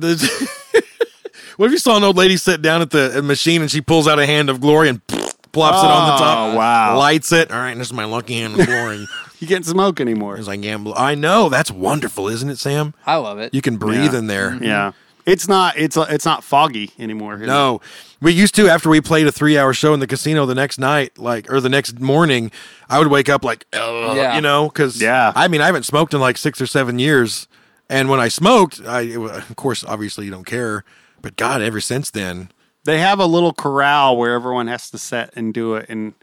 The- 1.58 1.62
what 1.62 1.66
if 1.66 1.72
you 1.72 1.78
saw 1.78 1.96
an 1.96 2.04
old 2.04 2.16
lady 2.16 2.36
sit 2.36 2.62
down 2.62 2.80
at 2.82 2.90
the 2.90 3.18
uh, 3.18 3.22
machine 3.22 3.60
and 3.62 3.70
she 3.70 3.80
pulls 3.80 4.08
out 4.08 4.18
a 4.18 4.26
hand 4.26 4.48
of 4.48 4.60
glory 4.60 4.88
and 4.88 5.04
plops 5.52 5.82
it 5.82 5.90
on 5.90 6.06
the 6.08 6.16
top? 6.24 6.54
Oh, 6.54 6.56
wow. 6.56 6.96
Lights 6.98 7.32
it. 7.32 7.50
All 7.50 7.58
right, 7.58 7.76
this 7.76 7.88
is 7.88 7.92
my 7.92 8.04
lucky 8.04 8.34
hand 8.40 8.58
of 8.58 8.66
glory. 8.66 9.06
You 9.40 9.46
can't 9.46 9.64
smoke 9.64 10.00
anymore. 10.00 10.36
As 10.36 10.48
I 10.48 10.56
gamble, 10.56 10.94
I 10.96 11.14
know 11.14 11.48
that's 11.48 11.70
wonderful, 11.70 12.26
isn't 12.26 12.48
it, 12.50 12.58
Sam? 12.58 12.92
I 13.06 13.14
love 13.18 13.38
it. 13.38 13.54
You 13.54 13.62
can 13.62 13.76
breathe 13.76 14.12
Yeah. 14.12 14.18
in 14.18 14.26
there. 14.26 14.58
Yeah, 14.60 14.92
it's 15.26 15.46
not. 15.46 15.78
It's 15.78 15.96
it's 15.96 16.24
not 16.24 16.42
foggy 16.42 16.90
anymore. 16.98 17.36
is 17.36 17.42
it? 17.42 17.46
No, 17.46 17.80
we 18.20 18.32
used 18.32 18.56
to 18.56 18.68
after 18.68 18.88
we 18.90 19.00
played 19.00 19.28
a 19.28 19.30
three-hour 19.30 19.74
show 19.74 19.94
in 19.94 20.00
the 20.00 20.08
casino 20.08 20.44
the 20.44 20.56
next 20.56 20.80
night, 20.80 21.18
like 21.20 21.52
or 21.52 21.60
the 21.60 21.68
next 21.68 22.00
morning. 22.00 22.50
I 22.90 22.98
would 22.98 23.06
wake 23.06 23.28
up 23.28 23.44
like, 23.44 23.64
Ugh, 23.72 24.16
Yeah. 24.16 24.34
you 24.34 24.40
know, 24.40 24.66
because 24.70 25.00
Yeah. 25.00 25.32
I 25.36 25.46
mean, 25.46 25.60
I 25.60 25.66
haven't 25.66 25.84
smoked 25.84 26.14
in 26.14 26.20
like 26.20 26.36
six 26.36 26.60
or 26.60 26.66
seven 26.66 26.98
years, 26.98 27.46
and 27.88 28.08
when 28.10 28.18
I 28.18 28.26
smoked, 28.26 28.80
I 28.84 29.02
it 29.02 29.18
of 29.20 29.54
course 29.54 29.84
obviously 29.84 30.24
you 30.24 30.32
don't 30.32 30.46
care, 30.46 30.82
but 31.22 31.36
God, 31.36 31.60
ever 31.62 31.80
since 31.80 32.10
then, 32.10 32.50
They 32.84 32.98
have 33.00 33.18
a 33.20 33.26
little 33.26 33.52
corral 33.52 34.16
where 34.16 34.34
everyone 34.34 34.66
has 34.68 34.90
to 34.90 34.98
set 34.98 35.32
and 35.36 35.52
do 35.52 35.74
it, 35.74 35.86
and 35.88 36.14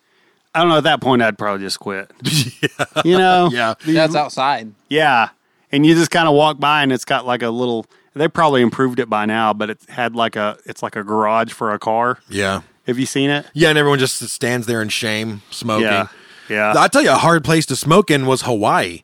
I 0.53 0.59
don't 0.61 0.69
know. 0.69 0.77
At 0.77 0.83
that 0.85 1.01
point, 1.01 1.21
I'd 1.21 1.37
probably 1.37 1.65
just 1.65 1.79
quit. 1.79 2.09
yeah. 2.61 3.01
You 3.03 3.17
know. 3.17 3.49
yeah, 3.51 3.73
That's 3.85 4.15
outside. 4.15 4.71
Yeah. 4.89 5.29
And 5.71 5.85
you 5.85 5.93
just 5.95 6.11
kind 6.11 6.27
of 6.29 6.33
walk 6.33 6.59
by 6.59 6.81
and 6.83 6.93
it's 6.93 7.03
got 7.03 7.25
like 7.25 7.41
a 7.41 7.49
little 7.49 7.85
they 8.15 8.29
probably 8.29 8.61
improved 8.61 8.99
it 9.01 9.09
by 9.09 9.25
now, 9.25 9.51
but 9.51 9.69
it 9.69 9.79
had 9.89 10.15
like 10.15 10.37
a 10.37 10.57
it's 10.65 10.81
like 10.81 10.95
a 10.95 11.03
garage 11.03 11.51
for 11.51 11.73
a 11.73 11.79
car. 11.79 12.19
yeah, 12.29 12.61
Have 12.87 12.97
you 12.97 13.05
seen 13.05 13.29
it? 13.29 13.45
yeah, 13.53 13.67
and 13.67 13.77
everyone 13.77 13.99
just 13.99 14.17
stands 14.29 14.65
there 14.67 14.81
in 14.81 14.87
shame 14.87 15.41
smoking. 15.51 15.83
Yeah. 15.87 16.07
Yeah. 16.47 16.73
I'll 16.77 16.87
tell 16.87 17.01
you, 17.01 17.11
a 17.11 17.15
hard 17.15 17.43
place 17.43 17.65
to 17.65 17.75
smoke 17.75 18.09
in 18.09 18.25
was 18.25 18.43
Hawaii. 18.43 19.01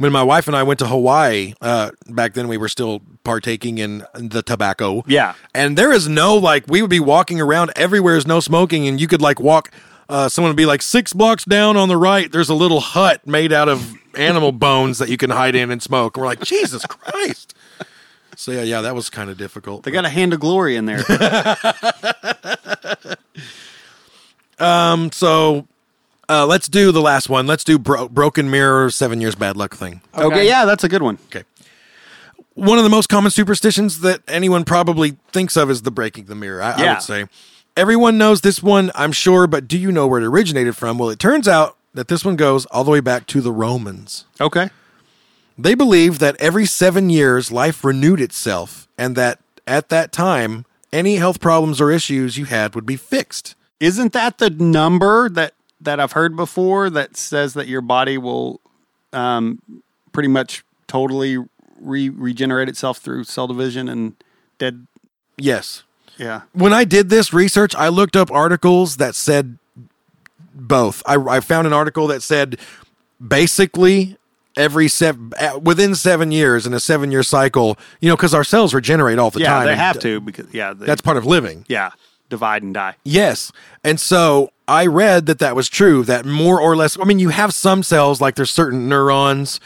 When 0.00 0.12
my 0.12 0.22
wife 0.22 0.46
and 0.46 0.56
I 0.56 0.62
went 0.62 0.78
to 0.78 0.86
Hawaii, 0.86 1.52
uh, 1.60 1.90
back 2.06 2.32
then 2.32 2.48
we 2.48 2.56
were 2.56 2.70
still 2.70 3.02
partaking 3.22 3.76
in 3.76 4.02
the 4.14 4.40
tobacco. 4.40 5.04
Yeah. 5.06 5.34
And 5.54 5.76
there 5.76 5.92
is 5.92 6.08
no, 6.08 6.38
like, 6.38 6.64
we 6.68 6.80
would 6.80 6.88
be 6.88 7.00
walking 7.00 7.38
around, 7.38 7.72
everywhere 7.76 8.16
is 8.16 8.26
no 8.26 8.40
smoking, 8.40 8.88
and 8.88 8.98
you 8.98 9.06
could, 9.06 9.20
like, 9.20 9.40
walk, 9.40 9.70
uh, 10.08 10.30
someone 10.30 10.48
would 10.48 10.56
be 10.56 10.64
like, 10.64 10.80
six 10.80 11.12
blocks 11.12 11.44
down 11.44 11.76
on 11.76 11.90
the 11.90 11.98
right, 11.98 12.32
there's 12.32 12.48
a 12.48 12.54
little 12.54 12.80
hut 12.80 13.26
made 13.26 13.52
out 13.52 13.68
of 13.68 13.94
animal 14.14 14.52
bones 14.52 14.96
that 15.00 15.10
you 15.10 15.18
can 15.18 15.28
hide 15.28 15.54
in 15.54 15.70
and 15.70 15.82
smoke. 15.82 16.16
And 16.16 16.22
we're 16.22 16.28
like, 16.28 16.40
Jesus 16.40 16.86
Christ. 16.86 17.52
So, 18.36 18.52
yeah, 18.52 18.62
yeah, 18.62 18.80
that 18.80 18.94
was 18.94 19.10
kind 19.10 19.28
of 19.28 19.36
difficult. 19.36 19.82
they 19.82 19.90
got 19.90 20.06
a 20.06 20.08
hand 20.08 20.32
of 20.32 20.40
glory 20.40 20.76
in 20.76 20.86
there. 20.86 21.04
um, 24.58 25.12
so, 25.12 25.68
uh, 26.30 26.46
let's 26.46 26.68
do 26.68 26.92
the 26.92 27.00
last 27.00 27.28
one. 27.28 27.46
Let's 27.46 27.64
do 27.64 27.78
bro- 27.78 28.08
Broken 28.08 28.50
Mirror, 28.50 28.90
Seven 28.90 29.20
Years 29.20 29.34
Bad 29.34 29.56
Luck 29.56 29.74
thing. 29.76 30.00
okay. 30.16 30.46
yeah, 30.46 30.64
that's 30.64 30.84
a 30.84 30.88
good 30.88 31.02
one. 31.02 31.18
Okay. 31.26 31.42
One 32.54 32.78
of 32.78 32.84
the 32.84 32.90
most 32.90 33.08
common 33.08 33.30
superstitions 33.30 34.00
that 34.00 34.20
anyone 34.28 34.64
probably 34.64 35.16
thinks 35.32 35.56
of 35.56 35.70
is 35.70 35.82
the 35.82 35.90
breaking 35.90 36.26
the 36.26 36.34
mirror. 36.34 36.62
I, 36.62 36.72
I 36.72 36.92
would 36.92 37.02
say 37.02 37.26
everyone 37.76 38.18
knows 38.18 38.42
this 38.42 38.62
one, 38.62 38.90
I'm 38.94 39.12
sure, 39.12 39.46
but 39.46 39.66
do 39.66 39.78
you 39.78 39.90
know 39.90 40.06
where 40.06 40.20
it 40.20 40.26
originated 40.26 40.76
from? 40.76 40.98
Well, 40.98 41.10
it 41.10 41.18
turns 41.18 41.48
out 41.48 41.76
that 41.94 42.08
this 42.08 42.24
one 42.24 42.36
goes 42.36 42.66
all 42.66 42.84
the 42.84 42.90
way 42.90 43.00
back 43.00 43.26
to 43.28 43.40
the 43.40 43.52
Romans. 43.52 44.26
Okay. 44.40 44.70
They 45.58 45.74
believed 45.74 46.20
that 46.20 46.36
every 46.40 46.66
seven 46.66 47.10
years 47.10 47.50
life 47.50 47.84
renewed 47.84 48.20
itself, 48.20 48.88
and 48.96 49.16
that 49.16 49.38
at 49.66 49.88
that 49.88 50.12
time, 50.12 50.64
any 50.92 51.16
health 51.16 51.40
problems 51.40 51.80
or 51.80 51.90
issues 51.90 52.38
you 52.38 52.46
had 52.46 52.74
would 52.74 52.86
be 52.86 52.96
fixed. 52.96 53.54
Isn't 53.78 54.12
that 54.12 54.38
the 54.38 54.50
number 54.50 55.28
that 55.30 55.54
that 55.80 55.98
I've 56.00 56.12
heard 56.12 56.36
before 56.36 56.90
that 56.90 57.16
says 57.16 57.54
that 57.54 57.66
your 57.68 57.80
body 57.80 58.18
will 58.18 58.60
um, 59.12 59.60
pretty 60.12 60.28
much 60.28 60.64
totally 60.86 61.38
re- 61.80 62.08
regenerate 62.08 62.68
itself 62.68 62.98
through 62.98 63.24
cell 63.24 63.46
division 63.46 63.88
and 63.88 64.14
dead? 64.58 64.86
Yes. 65.36 65.82
Yeah. 66.18 66.42
when 66.52 66.74
I 66.74 66.84
did 66.84 67.08
this 67.08 67.32
research, 67.32 67.74
I 67.74 67.88
looked 67.88 68.14
up 68.14 68.30
articles 68.30 68.98
that 68.98 69.14
said 69.14 69.56
both. 70.54 71.02
I, 71.06 71.14
I 71.16 71.40
found 71.40 71.66
an 71.66 71.72
article 71.72 72.06
that 72.08 72.22
said 72.22 72.58
basically 73.26 74.16
every 74.56 74.88
seven 74.88 75.32
within 75.62 75.94
seven 75.94 76.32
years 76.32 76.66
in 76.66 76.74
a 76.74 76.80
seven 76.80 77.10
year 77.10 77.22
cycle, 77.22 77.78
you 78.00 78.08
know, 78.08 78.16
because 78.16 78.34
our 78.34 78.44
cells 78.44 78.74
regenerate 78.74 79.18
all 79.18 79.30
the 79.30 79.40
Yeah, 79.40 79.48
time. 79.48 79.66
they 79.66 79.76
have 79.76 79.98
to 80.00 80.20
because 80.20 80.52
yeah, 80.52 80.72
they, 80.74 80.84
That's 80.86 81.00
part 81.00 81.16
of 81.16 81.24
living. 81.24 81.64
yeah, 81.68 81.90
divide 82.28 82.62
and 82.62 82.74
die. 82.74 82.96
Yes. 83.04 83.50
And 83.84 83.98
so 83.98 84.50
I 84.70 84.86
read 84.86 85.26
that 85.26 85.40
that 85.40 85.56
was 85.56 85.68
true, 85.68 86.04
that 86.04 86.24
more 86.24 86.60
or 86.60 86.76
less, 86.76 86.96
I 86.98 87.04
mean, 87.04 87.18
you 87.18 87.30
have 87.30 87.52
some 87.52 87.82
cells, 87.82 88.20
like 88.20 88.36
there's 88.36 88.50
certain 88.50 88.88
neurons, 88.88 89.58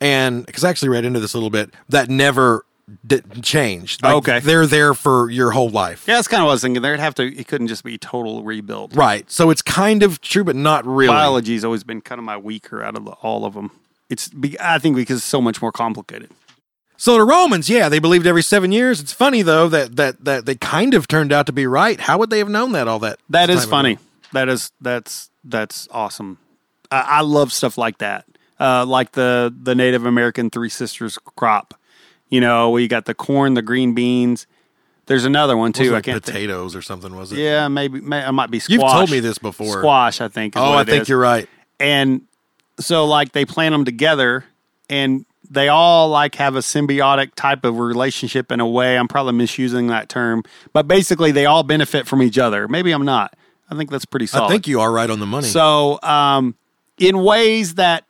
and 0.00 0.44
because 0.44 0.64
I 0.64 0.70
actually 0.70 0.90
read 0.90 1.04
into 1.04 1.18
this 1.20 1.32
a 1.34 1.36
little 1.38 1.50
bit, 1.50 1.72
that 1.88 2.08
never 2.10 2.64
d- 3.06 3.22
changed. 3.42 4.02
Like, 4.02 4.14
Okay. 4.16 4.40
They're 4.40 4.66
there 4.66 4.94
for 4.94 5.30
your 5.30 5.50
whole 5.52 5.70
life. 5.70 6.04
Yeah, 6.06 6.16
that's 6.16 6.28
kind 6.28 6.42
of 6.42 6.46
what 6.46 6.50
I 6.50 6.54
was 6.54 6.62
thinking. 6.62 6.82
There'd 6.82 7.00
have 7.00 7.14
to. 7.16 7.22
It 7.24 7.48
couldn't 7.48 7.68
just 7.68 7.84
be 7.84 7.96
total 7.98 8.42
rebuild. 8.42 8.94
Right. 8.96 9.30
So 9.30 9.50
it's 9.50 9.62
kind 9.62 10.02
of 10.02 10.20
true, 10.20 10.44
but 10.44 10.56
not 10.56 10.86
really. 10.86 11.08
Biology's 11.08 11.64
always 11.64 11.84
been 11.84 12.00
kind 12.00 12.18
of 12.18 12.24
my 12.24 12.36
weaker 12.36 12.82
out 12.82 12.96
of 12.96 13.04
the, 13.04 13.12
all 13.12 13.44
of 13.44 13.54
them. 13.54 13.70
It's 14.08 14.28
be, 14.28 14.58
I 14.60 14.78
think 14.78 14.96
because 14.96 15.18
it's 15.18 15.26
so 15.26 15.40
much 15.40 15.62
more 15.62 15.72
complicated. 15.72 16.30
So 16.96 17.14
the 17.14 17.22
Romans, 17.24 17.70
yeah, 17.70 17.88
they 17.88 17.98
believed 17.98 18.26
every 18.26 18.42
seven 18.42 18.72
years. 18.72 19.00
It's 19.00 19.12
funny 19.12 19.40
though 19.42 19.68
that 19.68 19.96
that 19.96 20.24
that 20.24 20.44
they 20.46 20.54
kind 20.56 20.92
of 20.92 21.08
turned 21.08 21.32
out 21.32 21.46
to 21.46 21.52
be 21.52 21.66
right. 21.66 21.98
How 21.98 22.18
would 22.18 22.28
they 22.28 22.38
have 22.38 22.48
known 22.50 22.72
that 22.72 22.88
all 22.88 22.98
that? 22.98 23.18
That 23.30 23.48
is 23.48 23.64
time 23.64 23.86
ago? 23.86 24.00
That 24.32 24.48
is 24.48 24.72
that's 24.80 25.30
that's 25.44 25.88
awesome. 25.90 26.38
I, 26.90 27.00
I 27.00 27.20
love 27.22 27.52
stuff 27.52 27.76
like 27.78 27.98
that. 27.98 28.26
Uh, 28.58 28.84
like 28.86 29.12
the 29.12 29.54
the 29.62 29.74
Native 29.74 30.04
American 30.06 30.50
Three 30.50 30.68
Sisters 30.68 31.18
crop. 31.36 31.74
You 32.28 32.40
know, 32.40 32.70
we 32.70 32.86
got 32.88 33.06
the 33.06 33.14
corn, 33.14 33.54
the 33.54 33.62
green 33.62 33.94
beans. 33.94 34.46
There's 35.06 35.24
another 35.24 35.56
one 35.56 35.72
too. 35.72 35.90
like 35.90 36.06
I 36.08 36.12
can't. 36.12 36.24
think. 36.24 36.34
potatoes 36.36 36.76
or 36.76 36.82
something, 36.82 37.16
was 37.16 37.32
it? 37.32 37.38
Yeah, 37.38 37.66
maybe. 37.68 38.00
May, 38.00 38.24
it 38.26 38.32
might 38.32 38.50
be 38.50 38.60
squash. 38.60 38.72
You've 38.78 38.90
told 38.92 39.10
me 39.10 39.18
this 39.20 39.38
before. 39.38 39.80
Squash, 39.80 40.20
I 40.20 40.28
think. 40.28 40.54
is 40.54 40.62
Oh, 40.62 40.72
I 40.74 40.84
think 40.84 41.02
is. 41.02 41.08
you're 41.08 41.18
right. 41.18 41.48
and 41.80 42.22
so 42.78 43.04
like 43.06 43.32
they 43.32 43.44
plant 43.44 43.72
them 43.72 43.84
together 43.84 44.44
and 44.88 45.26
they 45.50 45.68
all 45.68 46.08
like 46.08 46.36
have 46.36 46.54
a 46.56 46.60
symbiotic 46.60 47.34
type 47.34 47.64
of 47.64 47.78
relationship 47.78 48.50
in 48.50 48.58
a 48.60 48.66
way 48.66 48.96
i'm 48.96 49.06
probably 49.08 49.34
misusing 49.34 49.88
that 49.88 50.08
term 50.08 50.42
but 50.72 50.88
basically 50.88 51.30
they 51.30 51.44
all 51.44 51.62
benefit 51.62 52.06
from 52.06 52.22
each 52.22 52.38
other 52.38 52.68
maybe 52.68 52.92
i'm 52.92 53.04
not 53.04 53.34
i 53.70 53.76
think 53.76 53.90
that's 53.90 54.04
pretty 54.04 54.26
solid 54.26 54.46
I 54.46 54.48
think 54.50 54.66
you 54.66 54.80
are 54.80 54.90
right 54.92 55.08
on 55.10 55.20
the 55.20 55.26
money. 55.26 55.46
so 55.46 55.98
um 56.02 56.54
in 56.98 57.22
ways 57.22 57.74
that 57.76 58.04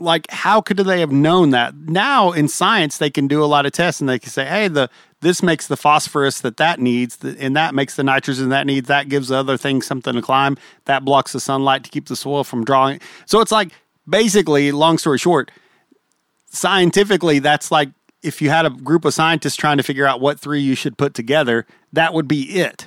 like 0.00 0.30
how 0.30 0.60
could 0.60 0.76
they 0.76 1.00
have 1.00 1.10
known 1.10 1.50
that 1.50 1.74
now 1.74 2.30
in 2.32 2.46
science 2.48 2.98
they 2.98 3.10
can 3.10 3.26
do 3.26 3.42
a 3.42 3.46
lot 3.46 3.66
of 3.66 3.72
tests 3.72 4.00
and 4.00 4.08
they 4.08 4.18
can 4.18 4.30
say 4.30 4.44
hey 4.44 4.68
the 4.68 4.88
this 5.20 5.42
makes 5.42 5.66
the 5.66 5.76
phosphorus 5.76 6.40
that 6.42 6.56
that 6.58 6.78
needs 6.78 7.18
and 7.24 7.56
that 7.56 7.74
makes 7.74 7.96
the 7.96 8.04
nitrogen 8.04 8.50
that 8.50 8.64
needs 8.66 8.86
that 8.86 9.08
gives 9.08 9.28
the 9.28 9.36
other 9.36 9.56
thing 9.56 9.82
something 9.82 10.14
to 10.14 10.22
climb 10.22 10.56
that 10.84 11.04
blocks 11.04 11.32
the 11.32 11.40
sunlight 11.40 11.82
to 11.82 11.90
keep 11.90 12.06
the 12.06 12.14
soil 12.14 12.44
from 12.44 12.64
drawing 12.64 13.00
so 13.26 13.40
it's 13.40 13.50
like 13.50 13.70
basically 14.08 14.70
long 14.70 14.96
story 14.98 15.18
short 15.18 15.50
scientifically 16.50 17.38
that's 17.40 17.70
like 17.70 17.90
if 18.22 18.42
you 18.42 18.50
had 18.50 18.66
a 18.66 18.70
group 18.70 19.04
of 19.04 19.14
scientists 19.14 19.56
trying 19.56 19.76
to 19.76 19.82
figure 19.82 20.06
out 20.06 20.20
what 20.20 20.40
three 20.40 20.60
you 20.60 20.74
should 20.74 20.98
put 20.98 21.14
together, 21.14 21.66
that 21.92 22.12
would 22.12 22.26
be 22.26 22.42
it. 22.60 22.84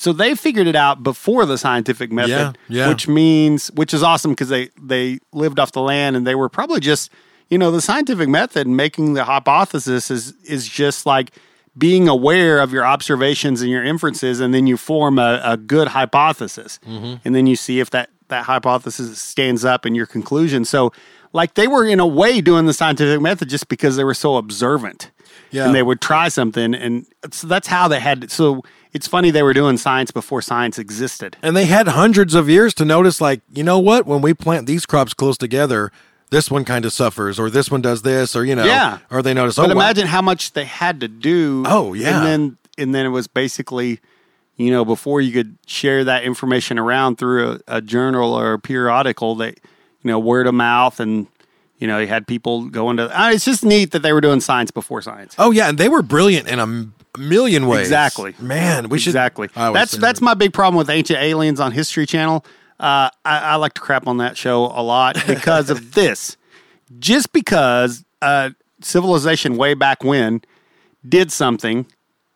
So 0.00 0.12
they 0.12 0.36
figured 0.36 0.68
it 0.68 0.76
out 0.76 1.02
before 1.02 1.44
the 1.44 1.58
scientific 1.58 2.12
method, 2.12 2.30
Yeah, 2.68 2.84
yeah. 2.84 2.88
which 2.88 3.08
means 3.08 3.66
which 3.72 3.92
is 3.92 4.02
awesome 4.04 4.30
because 4.30 4.48
they 4.48 4.70
they 4.80 5.18
lived 5.32 5.58
off 5.58 5.72
the 5.72 5.82
land 5.82 6.14
and 6.16 6.24
they 6.24 6.36
were 6.36 6.48
probably 6.48 6.78
just 6.78 7.10
you 7.48 7.58
know 7.58 7.72
the 7.72 7.80
scientific 7.80 8.28
method 8.28 8.68
making 8.68 9.14
the 9.14 9.24
hypothesis 9.24 10.08
is 10.10 10.34
is 10.44 10.68
just 10.68 11.04
like 11.04 11.32
being 11.76 12.08
aware 12.08 12.60
of 12.60 12.72
your 12.72 12.84
observations 12.86 13.60
and 13.60 13.70
your 13.72 13.82
inferences 13.84 14.38
and 14.40 14.54
then 14.54 14.66
you 14.68 14.76
form 14.76 15.18
a, 15.18 15.40
a 15.44 15.56
good 15.56 15.88
hypothesis 15.88 16.78
Mm-hmm. 16.86 17.14
and 17.24 17.34
then 17.34 17.46
you 17.48 17.56
see 17.56 17.80
if 17.80 17.90
that 17.90 18.08
that 18.28 18.44
hypothesis 18.44 19.18
stands 19.18 19.64
up 19.64 19.84
in 19.86 19.94
your 19.96 20.06
conclusion 20.06 20.64
so 20.64 20.92
like 21.32 21.54
they 21.54 21.66
were 21.66 21.84
in 21.84 21.98
a 21.98 22.06
way 22.06 22.40
doing 22.40 22.66
the 22.66 22.72
scientific 22.72 23.20
method 23.20 23.48
just 23.48 23.68
because 23.68 23.96
they 23.96 24.04
were 24.04 24.14
so 24.14 24.36
observant 24.36 25.10
Yeah. 25.50 25.64
and 25.66 25.74
they 25.74 25.82
would 25.82 26.00
try 26.00 26.28
something 26.28 26.74
and 26.74 27.04
so 27.32 27.46
that's 27.48 27.66
how 27.68 27.88
they 27.88 28.00
had 28.00 28.30
so 28.30 28.62
it's 28.92 29.06
funny 29.06 29.30
they 29.30 29.42
were 29.42 29.52
doing 29.54 29.76
science 29.76 30.10
before 30.10 30.40
science 30.42 30.78
existed 30.78 31.36
And 31.42 31.56
they 31.56 31.66
had 31.66 31.88
hundreds 31.88 32.34
of 32.34 32.48
years 32.48 32.72
to 32.74 32.84
notice, 32.84 33.20
like, 33.20 33.40
you 33.52 33.62
know 33.62 33.78
what? 33.78 34.06
When 34.06 34.20
we 34.22 34.34
plant 34.34 34.66
these 34.66 34.86
crops 34.86 35.14
close 35.14 35.36
together, 35.36 35.92
this 36.30 36.50
one 36.50 36.64
kind 36.64 36.84
of 36.84 36.92
suffers, 36.92 37.38
or 37.38 37.50
this 37.50 37.70
one 37.70 37.80
does 37.80 38.02
this, 38.02 38.34
or 38.36 38.44
you 38.44 38.54
know, 38.54 38.64
Yeah. 38.64 38.98
or 39.10 39.22
they 39.22 39.34
notice. 39.34 39.56
But 39.56 39.70
oh, 39.70 39.74
wow. 39.74 39.82
imagine 39.82 40.06
how 40.06 40.22
much 40.22 40.52
they 40.52 40.64
had 40.64 41.00
to 41.00 41.08
do. 41.08 41.64
Oh, 41.66 41.94
yeah. 41.94 42.16
and 42.18 42.26
then 42.26 42.58
and 42.76 42.94
then 42.94 43.06
it 43.06 43.10
was 43.10 43.26
basically, 43.26 43.98
you 44.56 44.70
know, 44.70 44.84
before 44.84 45.20
you 45.20 45.32
could 45.32 45.56
share 45.66 46.04
that 46.04 46.24
information 46.24 46.78
around 46.78 47.16
through 47.16 47.60
a, 47.66 47.78
a 47.78 47.80
journal 47.80 48.34
or 48.34 48.52
a 48.54 48.58
periodical, 48.58 49.34
that 49.36 49.54
you 50.02 50.10
know, 50.10 50.18
word 50.18 50.46
of 50.46 50.54
mouth, 50.54 51.00
and 51.00 51.26
you 51.78 51.86
know, 51.86 51.98
you 51.98 52.06
had 52.06 52.26
people 52.26 52.68
going 52.68 52.96
to. 52.98 53.04
Uh, 53.20 53.30
it's 53.30 53.44
just 53.44 53.64
neat 53.64 53.92
that 53.92 54.02
they 54.02 54.12
were 54.12 54.20
doing 54.20 54.40
science 54.40 54.70
before 54.70 55.00
science. 55.02 55.34
Oh 55.38 55.50
yeah, 55.50 55.68
and 55.68 55.78
they 55.78 55.88
were 55.88 56.02
brilliant 56.02 56.48
in 56.48 56.58
a 56.58 56.66
m- 57.18 57.28
million 57.28 57.66
ways. 57.66 57.80
Exactly. 57.86 58.34
Man, 58.38 58.88
we 58.88 58.98
should 58.98 59.10
exactly. 59.10 59.48
That's 59.54 59.92
that's 59.92 60.20
my 60.20 60.34
big 60.34 60.52
problem 60.52 60.76
with 60.76 60.88
Ancient 60.90 61.18
Aliens 61.20 61.60
on 61.60 61.72
History 61.72 62.06
Channel. 62.06 62.44
Uh, 62.80 63.10
I, 63.24 63.38
I 63.40 63.54
like 63.56 63.74
to 63.74 63.80
crap 63.80 64.06
on 64.06 64.18
that 64.18 64.36
show 64.36 64.64
a 64.66 64.82
lot 64.82 65.16
because 65.26 65.68
of 65.70 65.94
this. 65.94 66.36
Just 66.98 67.32
because 67.32 68.04
uh, 68.22 68.50
civilization 68.80 69.56
way 69.56 69.74
back 69.74 70.02
when 70.04 70.42
did 71.06 71.30
something, 71.32 71.86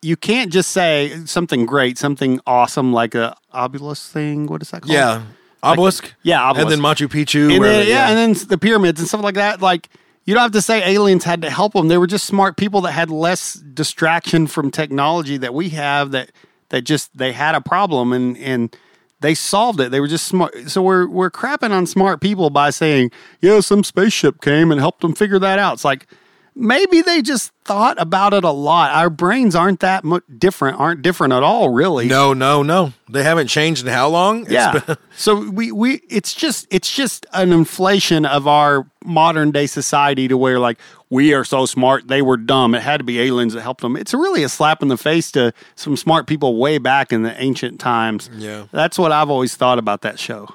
you 0.02 0.16
can't 0.16 0.52
just 0.52 0.70
say 0.70 1.16
something 1.26 1.64
great, 1.64 1.96
something 1.98 2.40
awesome 2.46 2.92
like 2.92 3.14
a 3.14 3.36
obelisk 3.52 4.10
thing. 4.10 4.46
What 4.46 4.62
is 4.62 4.70
that 4.70 4.82
called? 4.82 4.92
yeah. 4.92 5.22
Obelisk, 5.64 6.12
yeah, 6.24 6.50
and 6.50 6.68
then. 6.68 6.80
Machu 6.80 7.06
Picchu, 7.06 7.42
and 7.54 7.62
then, 7.62 7.84
they- 7.84 7.88
yeah, 7.88 8.08
and 8.10 8.36
then 8.36 8.48
the 8.48 8.58
pyramids 8.58 8.98
and 8.98 9.06
stuff 9.08 9.22
like 9.22 9.36
that. 9.36 9.62
Like 9.62 9.88
you 10.24 10.34
don't 10.34 10.42
have 10.42 10.52
to 10.52 10.62
say 10.62 10.82
aliens 10.92 11.24
had 11.24 11.42
to 11.42 11.50
help 11.50 11.72
them. 11.72 11.88
They 11.88 11.98
were 11.98 12.06
just 12.06 12.26
smart 12.26 12.56
people 12.56 12.82
that 12.82 12.92
had 12.92 13.10
less 13.10 13.54
distraction 13.54 14.46
from 14.46 14.70
technology 14.70 15.36
that 15.38 15.54
we 15.54 15.70
have. 15.70 16.12
That 16.12 16.30
that 16.68 16.82
just 16.82 17.16
they 17.16 17.32
had 17.32 17.54
a 17.54 17.60
problem 17.60 18.12
and 18.12 18.36
and 18.38 18.76
they 19.20 19.34
solved 19.34 19.80
it. 19.80 19.90
They 19.90 20.00
were 20.00 20.08
just 20.08 20.26
smart. 20.26 20.68
So 20.68 20.82
we're 20.82 21.08
we're 21.08 21.30
crapping 21.30 21.70
on 21.70 21.86
smart 21.86 22.20
people 22.20 22.50
by 22.50 22.70
saying, 22.70 23.10
yeah, 23.40 23.60
some 23.60 23.84
spaceship 23.84 24.40
came 24.40 24.70
and 24.70 24.80
helped 24.80 25.00
them 25.00 25.14
figure 25.14 25.38
that 25.38 25.58
out. 25.58 25.74
It's 25.74 25.84
like 25.84 26.06
maybe 26.54 27.02
they 27.02 27.22
just 27.22 27.52
thought 27.64 28.00
about 28.00 28.34
it 28.34 28.44
a 28.44 28.50
lot. 28.50 28.90
Our 28.92 29.10
brains 29.10 29.54
aren't 29.54 29.80
that 29.80 30.04
much 30.04 30.22
different. 30.38 30.78
Aren't 30.80 31.02
different 31.02 31.32
at 31.32 31.42
all, 31.42 31.68
really. 31.70 32.06
no, 32.06 32.32
no, 32.34 32.62
no, 32.62 32.92
they 33.08 33.22
haven't 33.22 33.48
changed 33.48 33.86
in 33.86 33.92
how 33.92 34.08
long? 34.08 34.46
Yeah. 34.50 34.78
been- 34.80 34.96
so 35.16 35.50
we 35.50 35.72
we 35.72 36.02
it's 36.08 36.34
just 36.34 36.66
it's 36.70 36.94
just 36.94 37.26
an 37.32 37.52
inflation 37.52 38.24
of 38.26 38.46
our 38.46 38.86
modern 39.04 39.50
day 39.50 39.66
society 39.66 40.28
to 40.28 40.36
where 40.36 40.58
like 40.58 40.78
we 41.10 41.34
are 41.34 41.44
so 41.44 41.66
smart 41.66 42.08
they 42.08 42.22
were 42.22 42.36
dumb. 42.36 42.74
It 42.74 42.82
had 42.82 42.98
to 42.98 43.04
be 43.04 43.20
aliens 43.20 43.54
that 43.54 43.62
helped 43.62 43.80
them. 43.82 43.96
It's 43.96 44.14
really 44.14 44.42
a 44.42 44.48
slap 44.48 44.82
in 44.82 44.88
the 44.88 44.96
face 44.96 45.30
to 45.32 45.52
some 45.76 45.96
smart 45.96 46.26
people 46.26 46.56
way 46.56 46.78
back 46.78 47.12
in 47.12 47.22
the 47.22 47.40
ancient 47.40 47.80
times. 47.80 48.30
Yeah. 48.34 48.66
That's 48.72 48.98
what 48.98 49.12
I've 49.12 49.30
always 49.30 49.54
thought 49.56 49.78
about 49.78 50.02
that 50.02 50.18
show. 50.18 50.48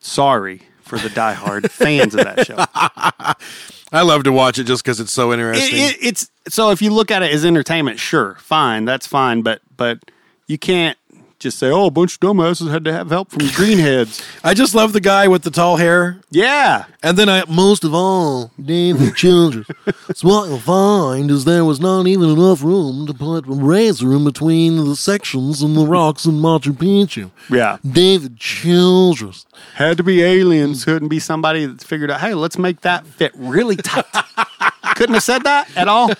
Sorry 0.00 0.62
for 0.88 0.98
the 0.98 1.08
diehard 1.08 1.70
fans 1.70 2.14
of 2.14 2.24
that 2.24 2.46
show. 2.46 2.56
I 3.92 4.02
love 4.02 4.24
to 4.24 4.32
watch 4.32 4.58
it 4.58 4.64
just 4.64 4.82
because 4.84 4.98
it's 5.00 5.12
so 5.12 5.30
It- 5.30 5.34
interesting. 5.34 5.78
it- 5.78 5.96
it's 6.00 6.30
so 6.48 6.70
if 6.70 6.82
you 6.82 6.90
look 6.92 7.10
at 7.10 7.22
it 7.22 7.32
as 7.32 7.44
entertainment, 7.44 7.98
sure, 8.00 8.36
fine, 8.40 8.84
that's 8.84 9.06
fine, 9.06 9.42
but 9.42 9.60
but 9.76 9.98
you 10.46 10.58
can't 10.58 10.97
just 11.38 11.58
say, 11.58 11.70
"Oh, 11.70 11.86
a 11.86 11.90
bunch 11.90 12.14
of 12.14 12.20
dumbasses 12.20 12.70
had 12.70 12.84
to 12.84 12.92
have 12.92 13.10
help 13.10 13.30
from 13.30 13.42
greenheads." 13.42 14.22
I 14.42 14.54
just 14.54 14.74
love 14.74 14.92
the 14.92 15.00
guy 15.00 15.28
with 15.28 15.42
the 15.42 15.50
tall 15.50 15.76
hair, 15.76 16.20
yeah, 16.30 16.84
and 17.02 17.16
then 17.16 17.28
I 17.28 17.44
most 17.48 17.84
of 17.84 17.94
all, 17.94 18.50
David 18.62 19.14
Childress. 19.16 19.66
so 20.14 20.28
what 20.28 20.48
you'll 20.48 20.58
find 20.58 21.30
is 21.30 21.44
there 21.44 21.64
was 21.64 21.80
not 21.80 22.06
even 22.06 22.28
enough 22.30 22.62
room 22.62 23.06
to 23.06 23.14
put 23.14 23.46
a 23.46 23.52
razor 23.52 24.12
in 24.14 24.24
between 24.24 24.76
the 24.76 24.96
sections 24.96 25.62
and 25.62 25.76
the 25.76 25.86
rocks 25.86 26.24
in 26.24 26.34
Machu 26.34 26.72
Picchu. 26.72 27.30
yeah. 27.50 27.78
David 27.88 28.38
Childress. 28.38 29.46
Had 29.74 29.96
to 29.96 30.02
be 30.02 30.22
aliens. 30.22 30.84
Couldn't 30.84 31.08
be 31.08 31.18
somebody 31.18 31.66
that 31.66 31.82
figured 31.82 32.10
out, 32.10 32.20
hey, 32.20 32.34
let's 32.34 32.58
make 32.58 32.80
that 32.82 33.06
fit 33.06 33.32
really 33.34 33.76
tight. 33.76 34.04
Couldn't 34.98 35.14
have 35.14 35.22
said 35.22 35.44
that 35.44 35.76
at 35.76 35.86
all. 35.86 36.10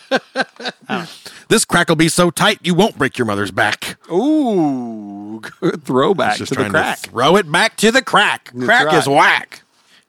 This 1.49 1.65
crack 1.65 1.89
will 1.89 1.97
be 1.97 2.11
so 2.11 2.31
tight 2.31 2.59
you 2.63 2.75
won't 2.75 2.99
break 2.99 3.17
your 3.17 3.25
mother's 3.25 3.51
back. 3.51 3.97
Ooh, 4.13 5.41
good 5.41 5.83
throwback 5.83 6.37
Just 6.37 6.53
to 6.53 6.63
the 6.63 6.69
crack. 6.69 7.01
to 7.01 7.11
throw 7.11 7.37
it 7.37 7.51
back 7.51 7.75
to 7.79 7.91
the 7.91 8.03
crack. 8.03 8.53
crack 8.61 8.85
right. 8.85 8.99
is 8.99 9.09
whack. 9.09 9.63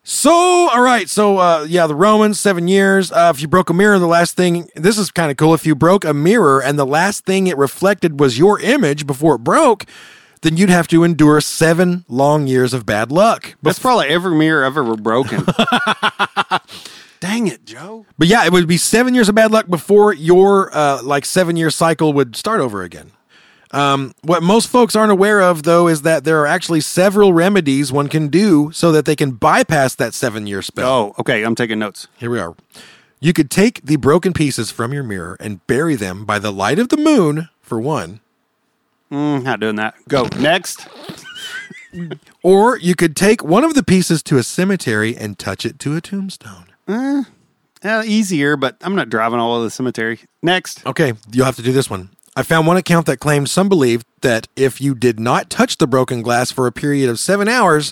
So, 0.03 0.32
all 0.32 0.82
right. 0.82 1.10
So, 1.10 1.38
uh, 1.38 1.65
yeah, 1.69 1.88
the 1.88 1.95
Romans, 1.95 2.38
seven 2.41 2.67
years. 2.67 3.10
Uh, 3.13 3.32
if 3.34 3.41
you 3.41 3.47
broke 3.47 3.69
a 3.69 3.73
mirror, 3.73 3.97
the 3.99 4.05
last 4.05 4.36
thing, 4.36 4.69
this 4.75 4.97
is 4.97 5.12
kind 5.12 5.32
of 5.32 5.38
cool. 5.38 5.53
If 5.53 5.65
you 5.65 5.75
broke 5.75 6.03
a 6.03 6.13
mirror 6.13 6.62
and 6.62 6.77
the 6.77 6.86
last 6.86 7.25
thing 7.25 7.47
it 7.47 7.58
reflected 7.58 8.19
was 8.19 8.38
your 8.38 8.60
image 8.60 9.08
before 9.08 9.36
it 9.36 9.39
broke, 9.39 9.86
then 10.41 10.58
you'd 10.58 10.69
have 10.69 10.88
to 10.89 11.04
endure 11.04 11.41
seven 11.41 12.06
long 12.08 12.47
years 12.47 12.73
of 12.73 12.86
bad 12.86 13.12
luck. 13.12 13.56
But, 13.62 13.69
That's 13.69 13.80
probably 13.80 14.08
every 14.08 14.36
mirror 14.36 14.65
I've 14.65 14.78
ever 14.78 14.95
broken. 14.95 15.45
Dang 17.19 17.47
it, 17.47 17.65
Joe. 17.65 18.06
but 18.17 18.30
yeah, 18.30 18.45
it 18.45 18.54
would 18.54 18.67
be 18.67 18.78
seven 18.78 19.13
years 19.13 19.28
of 19.28 19.36
bad 19.36 19.52
luck 19.52 19.67
before 19.67 20.13
your, 20.13 20.73
uh, 20.75 21.04
like, 21.04 21.25
seven 21.25 21.58
year 21.58 21.69
cycle 21.69 22.13
would 22.13 22.36
start 22.38 22.62
over 22.62 22.82
again. 22.84 23.12
Um, 23.71 24.13
what 24.23 24.41
most 24.41 24.69
folks 24.69 24.95
aren't 24.95 25.12
aware 25.12 25.41
of, 25.41 25.63
though, 25.63 25.88
is 25.89 26.04
that 26.04 26.23
there 26.23 26.39
are 26.39 26.47
actually 26.47 26.80
several 26.82 27.34
remedies 27.34 27.91
one 27.91 28.08
can 28.08 28.30
do 28.30 28.71
so 28.71 28.91
that 28.93 29.04
they 29.06 29.15
can 29.17 29.32
bypass 29.32 29.93
that 29.95 30.13
seven 30.13 30.47
year 30.47 30.62
spell. 30.62 30.89
Oh, 30.89 31.15
okay. 31.19 31.43
I'm 31.43 31.56
taking 31.56 31.78
notes. 31.78 32.08
Here 32.17 32.32
we 32.32 32.39
are. 32.39 32.56
You 33.19 33.34
could 33.34 33.52
take 33.52 33.82
the 33.84 33.97
broken 33.97 34.32
pieces 34.32 34.71
from 34.71 34.93
your 34.93 35.04
mirror 35.04 35.36
and 35.41 35.65
bury 35.67 35.95
them 35.95 36.23
by 36.25 36.39
the 36.39 36.52
light 36.54 36.80
of 36.80 36.88
the 36.88 36.97
moon, 36.97 37.49
for 37.62 37.80
one. 37.82 38.21
Mm, 39.11 39.43
not 39.43 39.59
doing 39.59 39.75
that. 39.77 39.95
Go 40.07 40.27
next. 40.39 40.87
Or 42.43 42.77
you 42.77 42.93
could 42.93 43.15
take 43.15 43.43
one 43.43 43.63
of 43.63 43.73
the 43.73 43.81
pieces 43.83 44.21
to 44.23 44.37
a 44.37 44.43
cemetery 44.43 45.17
and 45.17 45.39
touch 45.39 45.65
it 45.65 45.79
to 45.79 45.95
a 45.95 46.01
tombstone. 46.01 46.67
Uh, 46.87 47.23
easier, 48.05 48.55
but 48.55 48.77
I'm 48.81 48.95
not 48.95 49.09
driving 49.09 49.39
all 49.39 49.55
over 49.55 49.63
the 49.63 49.71
cemetery. 49.71 50.19
Next. 50.43 50.85
Okay, 50.85 51.13
you'll 51.31 51.45
have 51.45 51.55
to 51.55 51.61
do 51.63 51.71
this 51.71 51.89
one. 51.89 52.09
I 52.35 52.43
found 52.43 52.67
one 52.67 52.77
account 52.77 53.07
that 53.07 53.17
claimed 53.17 53.49
some 53.49 53.69
believed 53.69 54.05
that 54.21 54.47
if 54.55 54.79
you 54.79 54.93
did 54.93 55.19
not 55.19 55.49
touch 55.49 55.77
the 55.77 55.87
broken 55.87 56.21
glass 56.21 56.51
for 56.51 56.67
a 56.67 56.71
period 56.71 57.09
of 57.09 57.19
seven 57.19 57.47
hours, 57.47 57.91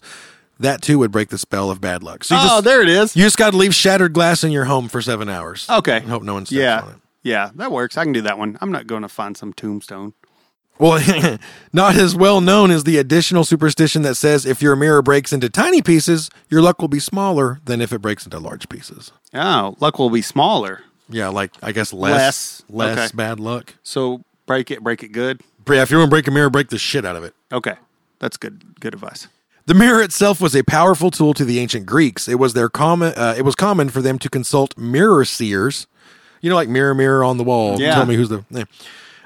that 0.60 0.82
too 0.84 1.00
would 1.00 1.12
break 1.12 1.30
the 1.30 1.38
spell 1.40 1.72
of 1.72 1.82
bad 1.82 2.04
luck. 2.04 2.24
So 2.24 2.36
Oh, 2.38 2.44
just, 2.44 2.64
there 2.66 2.82
it 2.84 2.90
is. 2.90 3.16
you 3.16 3.24
just 3.24 3.38
got 3.38 3.50
to 3.52 3.58
leave 3.58 3.74
shattered 3.74 4.14
glass 4.14 4.44
in 4.44 4.52
your 4.52 4.66
home 4.66 4.88
for 4.90 5.02
seven 5.02 5.28
hours. 5.28 5.68
Okay. 5.70 5.98
And 5.98 6.10
hope 6.10 6.22
no 6.24 6.36
one 6.36 6.46
steps 6.46 6.60
Yeah. 6.60 6.82
on 6.82 6.90
it. 6.92 6.96
Yeah, 7.24 7.50
that 7.56 7.72
works. 7.72 7.98
I 7.98 8.04
can 8.04 8.14
do 8.14 8.22
that 8.22 8.38
one. 8.38 8.58
I'm 8.62 8.72
not 8.72 8.86
going 8.88 9.02
to 9.02 9.10
find 9.10 9.36
some 9.36 9.54
tombstone. 9.54 10.14
Well, 10.80 11.38
not 11.74 11.96
as 11.96 12.16
well 12.16 12.40
known 12.42 12.72
as 12.72 12.84
the 12.84 12.98
additional 12.98 13.44
superstition 13.44 14.02
that 14.04 14.16
says 14.16 14.46
if 14.46 14.62
your 14.62 14.76
mirror 14.76 15.02
breaks 15.02 15.34
into 15.34 15.50
tiny 15.50 15.82
pieces, 15.82 16.30
your 16.50 16.62
luck 16.62 16.80
will 16.82 16.88
be 16.88 17.00
smaller 17.00 17.60
than 17.66 17.82
if 17.82 17.92
it 17.92 18.00
breaks 18.00 18.26
into 18.26 18.40
large 18.40 18.70
pieces. 18.70 19.12
Oh, 19.34 19.76
luck 19.80 19.98
will 20.00 20.10
be 20.10 20.22
smaller. 20.22 20.82
Yeah, 21.10 21.30
like 21.30 21.52
I 21.64 21.72
guess 21.72 21.94
less 21.94 22.12
Less. 22.14 22.64
less, 22.70 22.98
Okay. 23.10 23.16
bad 23.16 23.40
luck. 23.40 23.74
So 23.84 24.22
break 24.46 24.70
it, 24.72 24.84
break 24.84 25.04
it 25.04 25.10
good. 25.14 25.42
Yeah, 25.70 25.82
if 25.82 25.92
you 25.92 25.98
want 25.98 26.08
to 26.10 26.14
break 26.14 26.28
a 26.28 26.32
mirror, 26.32 26.50
break 26.50 26.70
the 26.70 26.78
shit 26.78 27.06
out 27.06 27.16
of 27.16 27.24
it. 27.24 27.34
Okay, 27.52 27.76
that's 28.20 28.38
good. 28.38 28.80
Good 28.80 28.94
advice. 28.94 29.28
The 29.66 29.74
mirror 29.74 30.02
itself 30.02 30.40
was 30.40 30.56
a 30.56 30.64
powerful 30.64 31.12
tool 31.12 31.34
to 31.34 31.44
the 31.44 31.60
ancient 31.60 31.86
Greeks. 31.86 32.30
It 32.30 32.36
was 32.40 32.54
their 32.54 32.70
common. 32.70 33.14
Uh, 33.18 33.36
it 33.38 33.42
was 33.42 33.54
common 33.56 33.90
for 33.90 34.02
them 34.02 34.18
to 34.20 34.30
consult 34.30 34.78
mirror 34.78 35.26
seers. 35.26 35.88
You 36.40 36.50
know, 36.50 36.56
like 36.56 36.70
mirror, 36.70 36.94
mirror 36.94 37.24
on 37.24 37.38
the 37.38 37.44
wall. 37.44 37.78
Yeah. 37.82 37.96
Tell 37.96 38.06
me 38.06 38.16
who's 38.16 38.30
the. 38.30 38.46
yeah. 38.50 38.64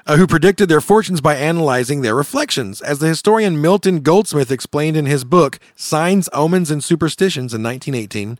Uh, 0.04 0.16
who 0.16 0.26
predicted 0.26 0.68
their 0.68 0.80
fortunes 0.80 1.20
by 1.20 1.36
analyzing 1.36 2.00
their 2.02 2.14
reflections. 2.16 2.80
As 2.80 2.98
the 2.98 3.06
historian 3.06 3.60
Milton 3.60 4.00
Goldsmith 4.00 4.50
explained 4.50 4.96
in 4.96 5.06
his 5.06 5.22
book, 5.24 5.60
Signs, 5.76 6.28
Omens, 6.32 6.72
and 6.72 6.82
Superstitions 6.82 7.54
in 7.54 7.62
1918, 7.62 8.36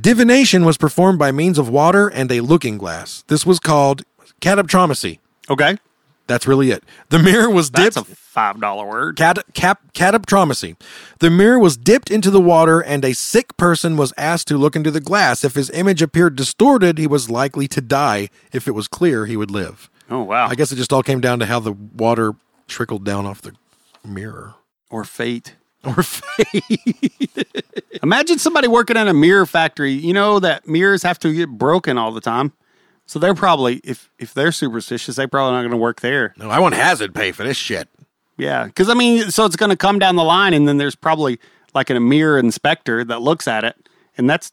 divination 0.00 0.64
was 0.64 0.76
performed 0.76 1.18
by 1.18 1.32
means 1.32 1.58
of 1.58 1.68
water 1.68 2.08
and 2.08 2.30
a 2.30 2.40
looking 2.40 2.78
glass. 2.78 3.24
This 3.28 3.44
was 3.44 3.58
called 3.58 4.02
catoptromacy. 4.40 5.18
Okay, 5.50 5.78
That's 6.26 6.46
really 6.46 6.70
it. 6.70 6.84
The 7.08 7.18
mirror 7.18 7.48
was 7.50 7.70
dipped. 7.70 7.94
that's 7.94 8.08
a 8.08 8.14
five 8.14 8.60
dollar 8.60 8.86
word. 8.86 9.16
Cat, 9.16 9.38
cap, 9.54 9.80
cataptromacy. 9.94 10.76
The 11.20 11.30
mirror 11.30 11.58
was 11.58 11.76
dipped 11.76 12.10
into 12.10 12.30
the 12.30 12.40
water, 12.40 12.80
and 12.80 13.04
a 13.04 13.14
sick 13.14 13.56
person 13.56 13.96
was 13.96 14.12
asked 14.18 14.46
to 14.48 14.58
look 14.58 14.76
into 14.76 14.90
the 14.90 15.00
glass. 15.00 15.42
If 15.42 15.54
his 15.54 15.70
image 15.70 16.02
appeared 16.02 16.36
distorted, 16.36 16.98
he 16.98 17.06
was 17.06 17.30
likely 17.30 17.66
to 17.68 17.80
die. 17.80 18.28
If 18.52 18.68
it 18.68 18.72
was 18.72 18.86
clear, 18.88 19.24
he 19.26 19.36
would 19.36 19.50
live. 19.50 19.88
Oh 20.10 20.22
wow! 20.22 20.48
I 20.48 20.54
guess 20.54 20.72
it 20.72 20.76
just 20.76 20.92
all 20.92 21.02
came 21.02 21.20
down 21.20 21.38
to 21.40 21.46
how 21.46 21.60
the 21.60 21.72
water 21.72 22.34
trickled 22.66 23.04
down 23.04 23.26
off 23.26 23.42
the 23.42 23.52
mirror. 24.04 24.54
or 24.90 25.04
fate. 25.04 25.54
Or 25.84 26.02
fate. 26.02 27.62
Imagine 28.02 28.38
somebody 28.38 28.68
working 28.68 28.96
in 28.96 29.06
a 29.08 29.14
mirror 29.14 29.46
factory. 29.46 29.92
You 29.92 30.12
know 30.12 30.40
that 30.40 30.66
mirrors 30.66 31.02
have 31.02 31.18
to 31.20 31.32
get 31.32 31.48
broken 31.50 31.98
all 31.98 32.12
the 32.12 32.20
time. 32.20 32.52
So 33.06 33.18
they're 33.18 33.34
probably 33.34 33.80
if 33.84 34.10
if 34.18 34.34
they're 34.34 34.52
superstitious, 34.52 35.16
they're 35.16 35.28
probably 35.28 35.52
not 35.52 35.60
going 35.62 35.70
to 35.70 35.76
work 35.76 36.00
there. 36.00 36.34
no, 36.36 36.50
I 36.50 36.58
want 36.58 36.74
hazard 36.74 37.14
pay 37.14 37.32
for 37.32 37.44
this 37.44 37.56
shit. 37.56 37.88
Yeah, 38.36 38.64
because 38.64 38.88
I 38.88 38.94
mean, 38.94 39.30
so 39.30 39.44
it's 39.44 39.56
going 39.56 39.70
to 39.70 39.76
come 39.76 39.98
down 39.98 40.16
the 40.16 40.24
line, 40.24 40.52
and 40.54 40.68
then 40.68 40.78
there's 40.78 40.94
probably 40.94 41.38
like 41.74 41.90
a 41.90 41.98
mirror 42.00 42.38
inspector 42.38 43.04
that 43.04 43.20
looks 43.22 43.48
at 43.48 43.64
it, 43.64 43.76
and 44.16 44.28
that's 44.28 44.52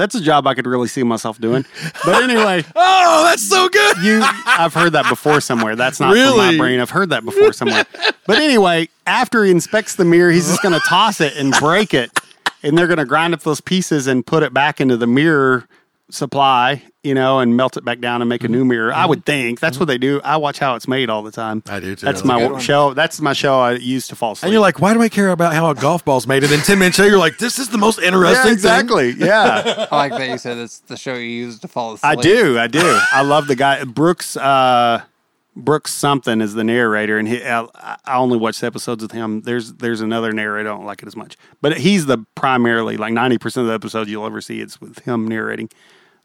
that's 0.00 0.14
a 0.14 0.20
job 0.20 0.46
I 0.46 0.54
could 0.54 0.66
really 0.66 0.88
see 0.88 1.02
myself 1.02 1.38
doing. 1.40 1.64
But 2.04 2.22
anyway, 2.22 2.64
Oh, 2.76 3.24
that's 3.24 3.46
so 3.46 3.68
good. 3.68 3.96
you 3.98 4.20
I've 4.22 4.74
heard 4.74 4.92
that 4.94 5.08
before 5.08 5.40
somewhere. 5.40 5.76
That's 5.76 6.00
not 6.00 6.08
from 6.10 6.14
Really? 6.18 6.52
my 6.52 6.56
brain. 6.56 6.80
I've 6.80 6.90
heard 6.90 7.10
that 7.10 7.24
before 7.24 7.52
somewhere. 7.52 7.84
But 8.26 8.38
anyway, 8.38 8.88
after 9.06 9.44
he 9.44 9.50
inspects 9.50 9.96
the 9.96 10.04
mirror, 10.04 10.30
he's 10.30 10.48
just 10.48 10.62
going 10.62 10.74
to 10.74 10.84
toss 10.88 11.20
it 11.20 11.36
and 11.36 11.52
break 11.60 11.94
it, 11.94 12.10
and 12.62 12.76
they're 12.78 12.86
going 12.86 12.98
to 12.98 13.04
grind 13.04 13.34
up 13.34 13.42
those 13.42 13.60
pieces 13.60 14.06
and 14.06 14.24
put 14.26 14.42
it 14.42 14.52
back 14.54 14.80
into 14.80 14.96
the 14.96 15.06
mirror 15.06 15.66
supply, 16.12 16.82
you 17.02 17.14
know, 17.14 17.38
and 17.38 17.56
melt 17.56 17.76
it 17.76 17.84
back 17.84 18.00
down 18.00 18.22
and 18.22 18.28
make 18.28 18.44
a 18.44 18.48
new 18.48 18.64
mirror. 18.64 18.92
I 18.92 19.06
would 19.06 19.24
think 19.24 19.60
that's 19.60 19.78
what 19.78 19.86
they 19.86 19.98
do. 19.98 20.20
I 20.22 20.36
watch 20.36 20.58
how 20.58 20.74
it's 20.74 20.88
made 20.88 21.10
all 21.10 21.22
the 21.22 21.30
time. 21.30 21.62
I 21.66 21.80
do, 21.80 21.96
too. 21.96 22.06
That's 22.06 22.22
That's 22.22 22.24
my 22.24 22.58
show. 22.58 22.94
That's 22.94 23.20
my 23.20 23.32
show 23.32 23.60
I 23.60 23.72
used 23.72 24.10
to 24.10 24.16
fall 24.16 24.32
asleep. 24.32 24.44
And 24.44 24.52
you're 24.52 24.60
like, 24.60 24.80
why 24.80 24.94
do 24.94 25.02
I 25.02 25.08
care 25.08 25.30
about 25.30 25.52
how 25.54 25.70
a 25.70 25.74
golf 25.74 26.04
ball's 26.04 26.26
made? 26.26 26.42
And 26.42 26.52
then 26.52 26.60
10 26.60 26.78
minutes 26.78 26.98
later, 26.98 27.10
you're 27.10 27.18
like, 27.18 27.38
this 27.38 27.58
is 27.58 27.68
the 27.68 27.78
most 27.78 27.98
interesting 27.98 28.36
yeah, 28.36 28.42
thing. 28.42 28.52
exactly. 28.52 29.10
Yeah. 29.10 29.86
I 29.92 29.96
like 29.96 30.12
that 30.12 30.28
you 30.28 30.38
said 30.38 30.58
it's 30.58 30.78
the 30.80 30.96
show 30.96 31.14
you 31.14 31.28
used 31.28 31.62
to 31.62 31.68
fall 31.68 31.94
asleep. 31.94 32.18
I 32.18 32.20
do. 32.20 32.58
I 32.58 32.66
do. 32.66 33.00
I 33.12 33.22
love 33.22 33.46
the 33.46 33.56
guy 33.56 33.84
Brooks. 33.84 34.36
Uh, 34.36 35.02
Brooks 35.56 35.92
something 35.92 36.40
is 36.40 36.54
the 36.54 36.64
narrator, 36.64 37.18
and 37.18 37.26
he. 37.26 37.42
I, 37.44 37.66
I 38.04 38.16
only 38.16 38.38
watch 38.38 38.62
episodes 38.62 39.02
with 39.02 39.12
him. 39.12 39.42
There's 39.42 39.74
there's 39.74 40.00
another 40.00 40.32
narrator. 40.32 40.70
I 40.70 40.74
don't 40.74 40.86
like 40.86 41.02
it 41.02 41.06
as 41.08 41.16
much, 41.16 41.36
but 41.60 41.78
he's 41.78 42.06
the 42.06 42.18
primarily 42.34 42.96
like 42.96 43.12
ninety 43.12 43.36
percent 43.36 43.62
of 43.62 43.68
the 43.68 43.74
episodes 43.74 44.10
you'll 44.10 44.26
ever 44.26 44.40
see. 44.40 44.60
It's 44.60 44.80
with 44.80 45.00
him 45.00 45.26
narrating. 45.26 45.68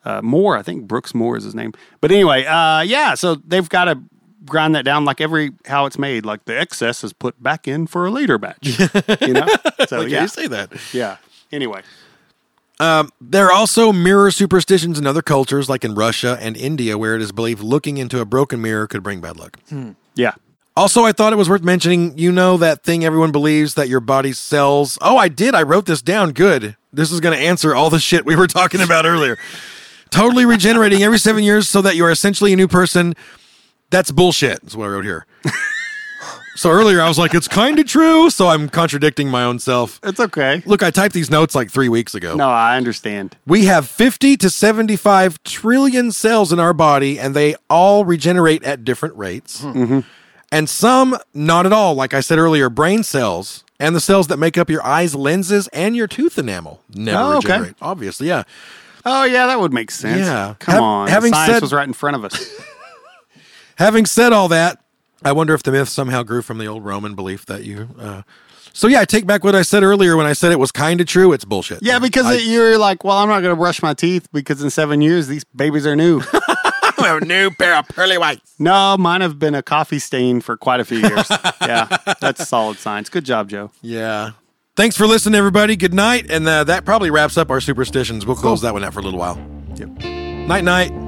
Uh, 0.06 0.22
Moore, 0.22 0.56
I 0.56 0.62
think 0.62 0.88
Brooks 0.88 1.14
Moore 1.16 1.36
is 1.36 1.44
his 1.44 1.56
name. 1.56 1.74
But 2.00 2.12
anyway, 2.12 2.46
uh, 2.46 2.82
yeah. 2.82 3.16
So 3.16 3.36
they've 3.36 3.68
got 3.68 3.86
to 3.86 4.00
grind 4.46 4.76
that 4.76 4.86
down 4.86 5.04
like 5.04 5.20
every 5.20 5.52
how 5.66 5.88
it's 5.88 5.98
made. 5.98 6.26
Like 6.26 6.46
the 6.46 6.58
excess 6.58 7.04
is 7.04 7.12
put 7.12 7.42
back 7.42 7.68
in 7.68 7.88
for 7.88 8.06
a 8.06 8.12
later 8.12 8.38
batch. 8.38 8.80
you 9.22 9.34
know. 9.34 9.48
So 9.88 10.00
Like, 10.00 10.10
yeah, 10.10 10.18
yeah, 10.18 10.22
you 10.22 10.28
say 10.28 10.48
that. 10.48 10.72
yeah. 10.94 11.18
Anyway, 11.52 11.82
There 12.80 13.46
are 13.48 13.52
also 13.52 13.92
mirror 13.92 14.30
superstitions 14.32 15.00
in 15.00 15.08
other 15.08 15.22
cultures, 15.22 15.70
like 15.70 15.84
in 15.84 15.96
Russia 15.96 16.38
and 16.42 16.56
India, 16.58 16.98
where 16.98 17.16
it 17.16 17.22
is 17.22 17.32
believed 17.32 17.62
looking 17.64 17.98
into 17.98 18.20
a 18.20 18.26
broken 18.26 18.62
mirror 18.62 18.88
could 18.88 19.04
bring 19.04 19.22
bad 19.22 19.38
luck. 19.38 19.58
yeah. 20.16 20.34
Also, 20.78 21.04
I 21.06 21.14
thought 21.14 21.32
it 21.32 21.38
was 21.38 21.48
worth 21.50 21.64
mentioning. 21.64 22.18
You 22.18 22.34
know 22.34 22.58
that 22.58 22.84
thing 22.84 23.06
everyone 23.06 23.32
believes 23.32 23.76
that 23.76 23.88
your 23.88 24.02
body 24.02 24.34
cells. 24.34 24.98
Oh, 25.02 25.16
I 25.18 25.30
did. 25.30 25.56
I 25.56 25.64
wrote 25.64 25.86
this 25.86 26.02
down. 26.02 26.34
Good. 26.34 26.76
This 26.92 27.14
is 27.14 27.22
going 27.22 27.38
to 27.38 27.42
answer 27.42 27.74
all 27.74 27.90
the 27.90 28.00
shit 28.00 28.26
we 28.26 28.36
were 28.36 28.48
talking 28.48 28.82
about 28.82 29.06
earlier. 29.06 29.38
Totally 30.16 30.46
regenerating 30.46 31.04
every 31.04 31.20
seven 31.20 31.44
years 31.44 31.68
so 31.68 31.82
that 31.82 31.96
you 31.98 32.06
are 32.06 32.12
essentially 32.12 32.54
a 32.54 32.56
new 32.56 32.68
person. 32.70 33.16
That's 33.90 34.12
bullshit. 34.12 34.62
That's 34.62 34.74
what 34.76 34.86
I 34.86 34.88
wrote 34.90 35.04
here. 35.06 35.26
so 36.56 36.70
earlier 36.70 37.02
I 37.02 37.08
was 37.08 37.20
like, 37.20 37.34
it's 37.34 37.48
kind 37.50 37.78
of 37.80 37.86
true. 37.86 38.30
So 38.30 38.48
I'm 38.48 38.70
contradicting 38.70 39.30
my 39.30 39.44
own 39.44 39.60
self. 39.60 40.00
It's 40.04 40.20
okay. 40.20 40.64
Look, 40.66 40.82
I 40.84 40.90
typed 40.92 41.14
these 41.14 41.30
notes 41.30 41.54
like 41.54 41.70
three 41.70 41.90
weeks 41.90 42.16
ago. 42.16 42.36
No, 42.36 42.48
I 42.50 42.78
understand. 42.78 43.36
We 43.46 43.66
have 43.66 43.88
50 43.88 44.38
to 44.38 44.50
75 44.50 45.44
trillion 45.44 46.12
cells 46.14 46.54
in 46.54 46.60
our 46.60 46.74
body, 46.74 47.20
and 47.20 47.36
they 47.36 47.56
all 47.70 48.06
regenerate 48.06 48.64
at 48.64 48.86
different 48.86 49.16
rates. 49.18 49.62
Mm-hmm. 49.62 50.00
And 50.52 50.70
some 50.70 51.18
not 51.34 51.66
at 51.66 51.74
all. 51.74 51.94
Like 51.96 52.14
I 52.14 52.22
said 52.22 52.38
earlier, 52.40 52.70
brain 52.70 53.04
cells 53.04 53.66
and 53.82 53.94
the 53.94 54.00
cells 54.00 54.28
that 54.28 54.38
make 54.38 54.58
up 54.58 54.70
your 54.70 54.86
eyes 54.86 55.14
lenses 55.14 55.68
and 55.74 55.94
your 55.96 56.08
tooth 56.08 56.38
enamel 56.38 56.82
never 56.96 57.18
Oh, 57.20 57.38
okay. 57.40 57.48
regenerate. 57.50 57.76
Obviously, 57.82 58.28
yeah. 58.30 58.44
Oh 59.06 59.24
yeah, 59.24 59.48
that 59.48 59.60
would 59.60 59.74
make 59.74 59.92
sense. 59.92 60.20
Yeah. 60.20 60.56
come 60.60 60.74
Hav- 60.74 60.84
on. 60.84 61.08
having 61.08 61.32
Science 61.34 61.54
said- 61.54 61.62
was 61.62 61.74
right 61.74 61.88
in 61.88 61.94
front 61.94 62.16
of 62.16 62.26
us. 62.26 62.54
Having 63.78 64.06
said 64.06 64.32
all 64.32 64.48
that, 64.50 64.82
I 65.24 65.32
wonder 65.34 65.54
if 65.54 65.62
the 65.64 65.72
myth 65.72 65.90
somehow 65.90 66.24
grew 66.24 66.42
from 66.42 66.60
the 66.60 66.66
old 66.66 66.86
Roman 66.86 67.14
belief 67.14 67.46
that 67.48 67.66
you. 67.66 67.90
Uh, 68.00 68.22
so 68.72 68.88
yeah, 68.88 69.02
I 69.02 69.06
take 69.06 69.26
back 69.28 69.44
what 69.44 69.54
I 69.56 69.64
said 69.64 69.84
earlier 69.84 70.16
when 70.16 70.26
I 70.26 70.32
said 70.34 70.52
it 70.54 70.60
was 70.60 70.72
kind 70.72 71.02
of 71.02 71.08
true. 71.08 71.34
It's 71.34 71.44
bullshit. 71.46 71.80
yeah, 71.82 72.00
because 72.00 72.26
I, 72.26 72.36
it, 72.36 72.44
you're 72.46 72.78
like, 72.78 73.04
well, 73.04 73.18
I'm 73.18 73.28
not 73.28 73.42
going 73.42 73.52
to 73.54 73.60
brush 73.60 73.82
my 73.82 73.94
teeth 73.94 74.28
because 74.32 74.62
in 74.64 74.70
seven 74.70 75.02
years 75.02 75.28
these 75.28 75.44
babies 75.44 75.86
are 75.86 75.96
new. 75.96 76.22
a 76.98 77.20
new 77.20 77.52
pair 77.52 77.76
of 77.76 77.88
pearly 77.90 78.18
whites. 78.18 78.56
no, 78.58 78.98
mine 78.98 79.22
have 79.22 79.38
been 79.38 79.54
a 79.56 79.62
coffee 79.62 80.00
stain 80.00 80.42
for 80.42 80.58
quite 80.58 80.80
a 80.80 80.86
few 80.86 80.98
years. 81.00 81.28
yeah, 81.62 81.86
that's 82.20 82.48
solid 82.48 82.78
science. 82.78 83.10
Good 83.10 83.26
job, 83.26 83.50
Joe. 83.50 83.72
Yeah. 83.82 84.32
Thanks 84.76 84.98
for 84.98 85.08
listening, 85.08 85.38
everybody. 85.38 85.78
Good 85.78 85.94
night. 85.94 86.30
And 86.30 86.46
uh, 86.48 86.66
that 86.66 86.84
probably 86.84 87.10
wraps 87.10 87.38
up 87.38 87.50
our 87.50 87.62
superstitions. 87.62 88.26
We'll 88.26 88.36
close 88.36 88.62
that 88.62 88.74
one 88.74 88.84
out 88.84 88.94
for 88.94 89.00
a 89.00 89.04
little 89.04 89.20
while. 89.20 89.38
Yep. 89.76 89.88
Night, 90.48 90.66
night. 90.66 91.05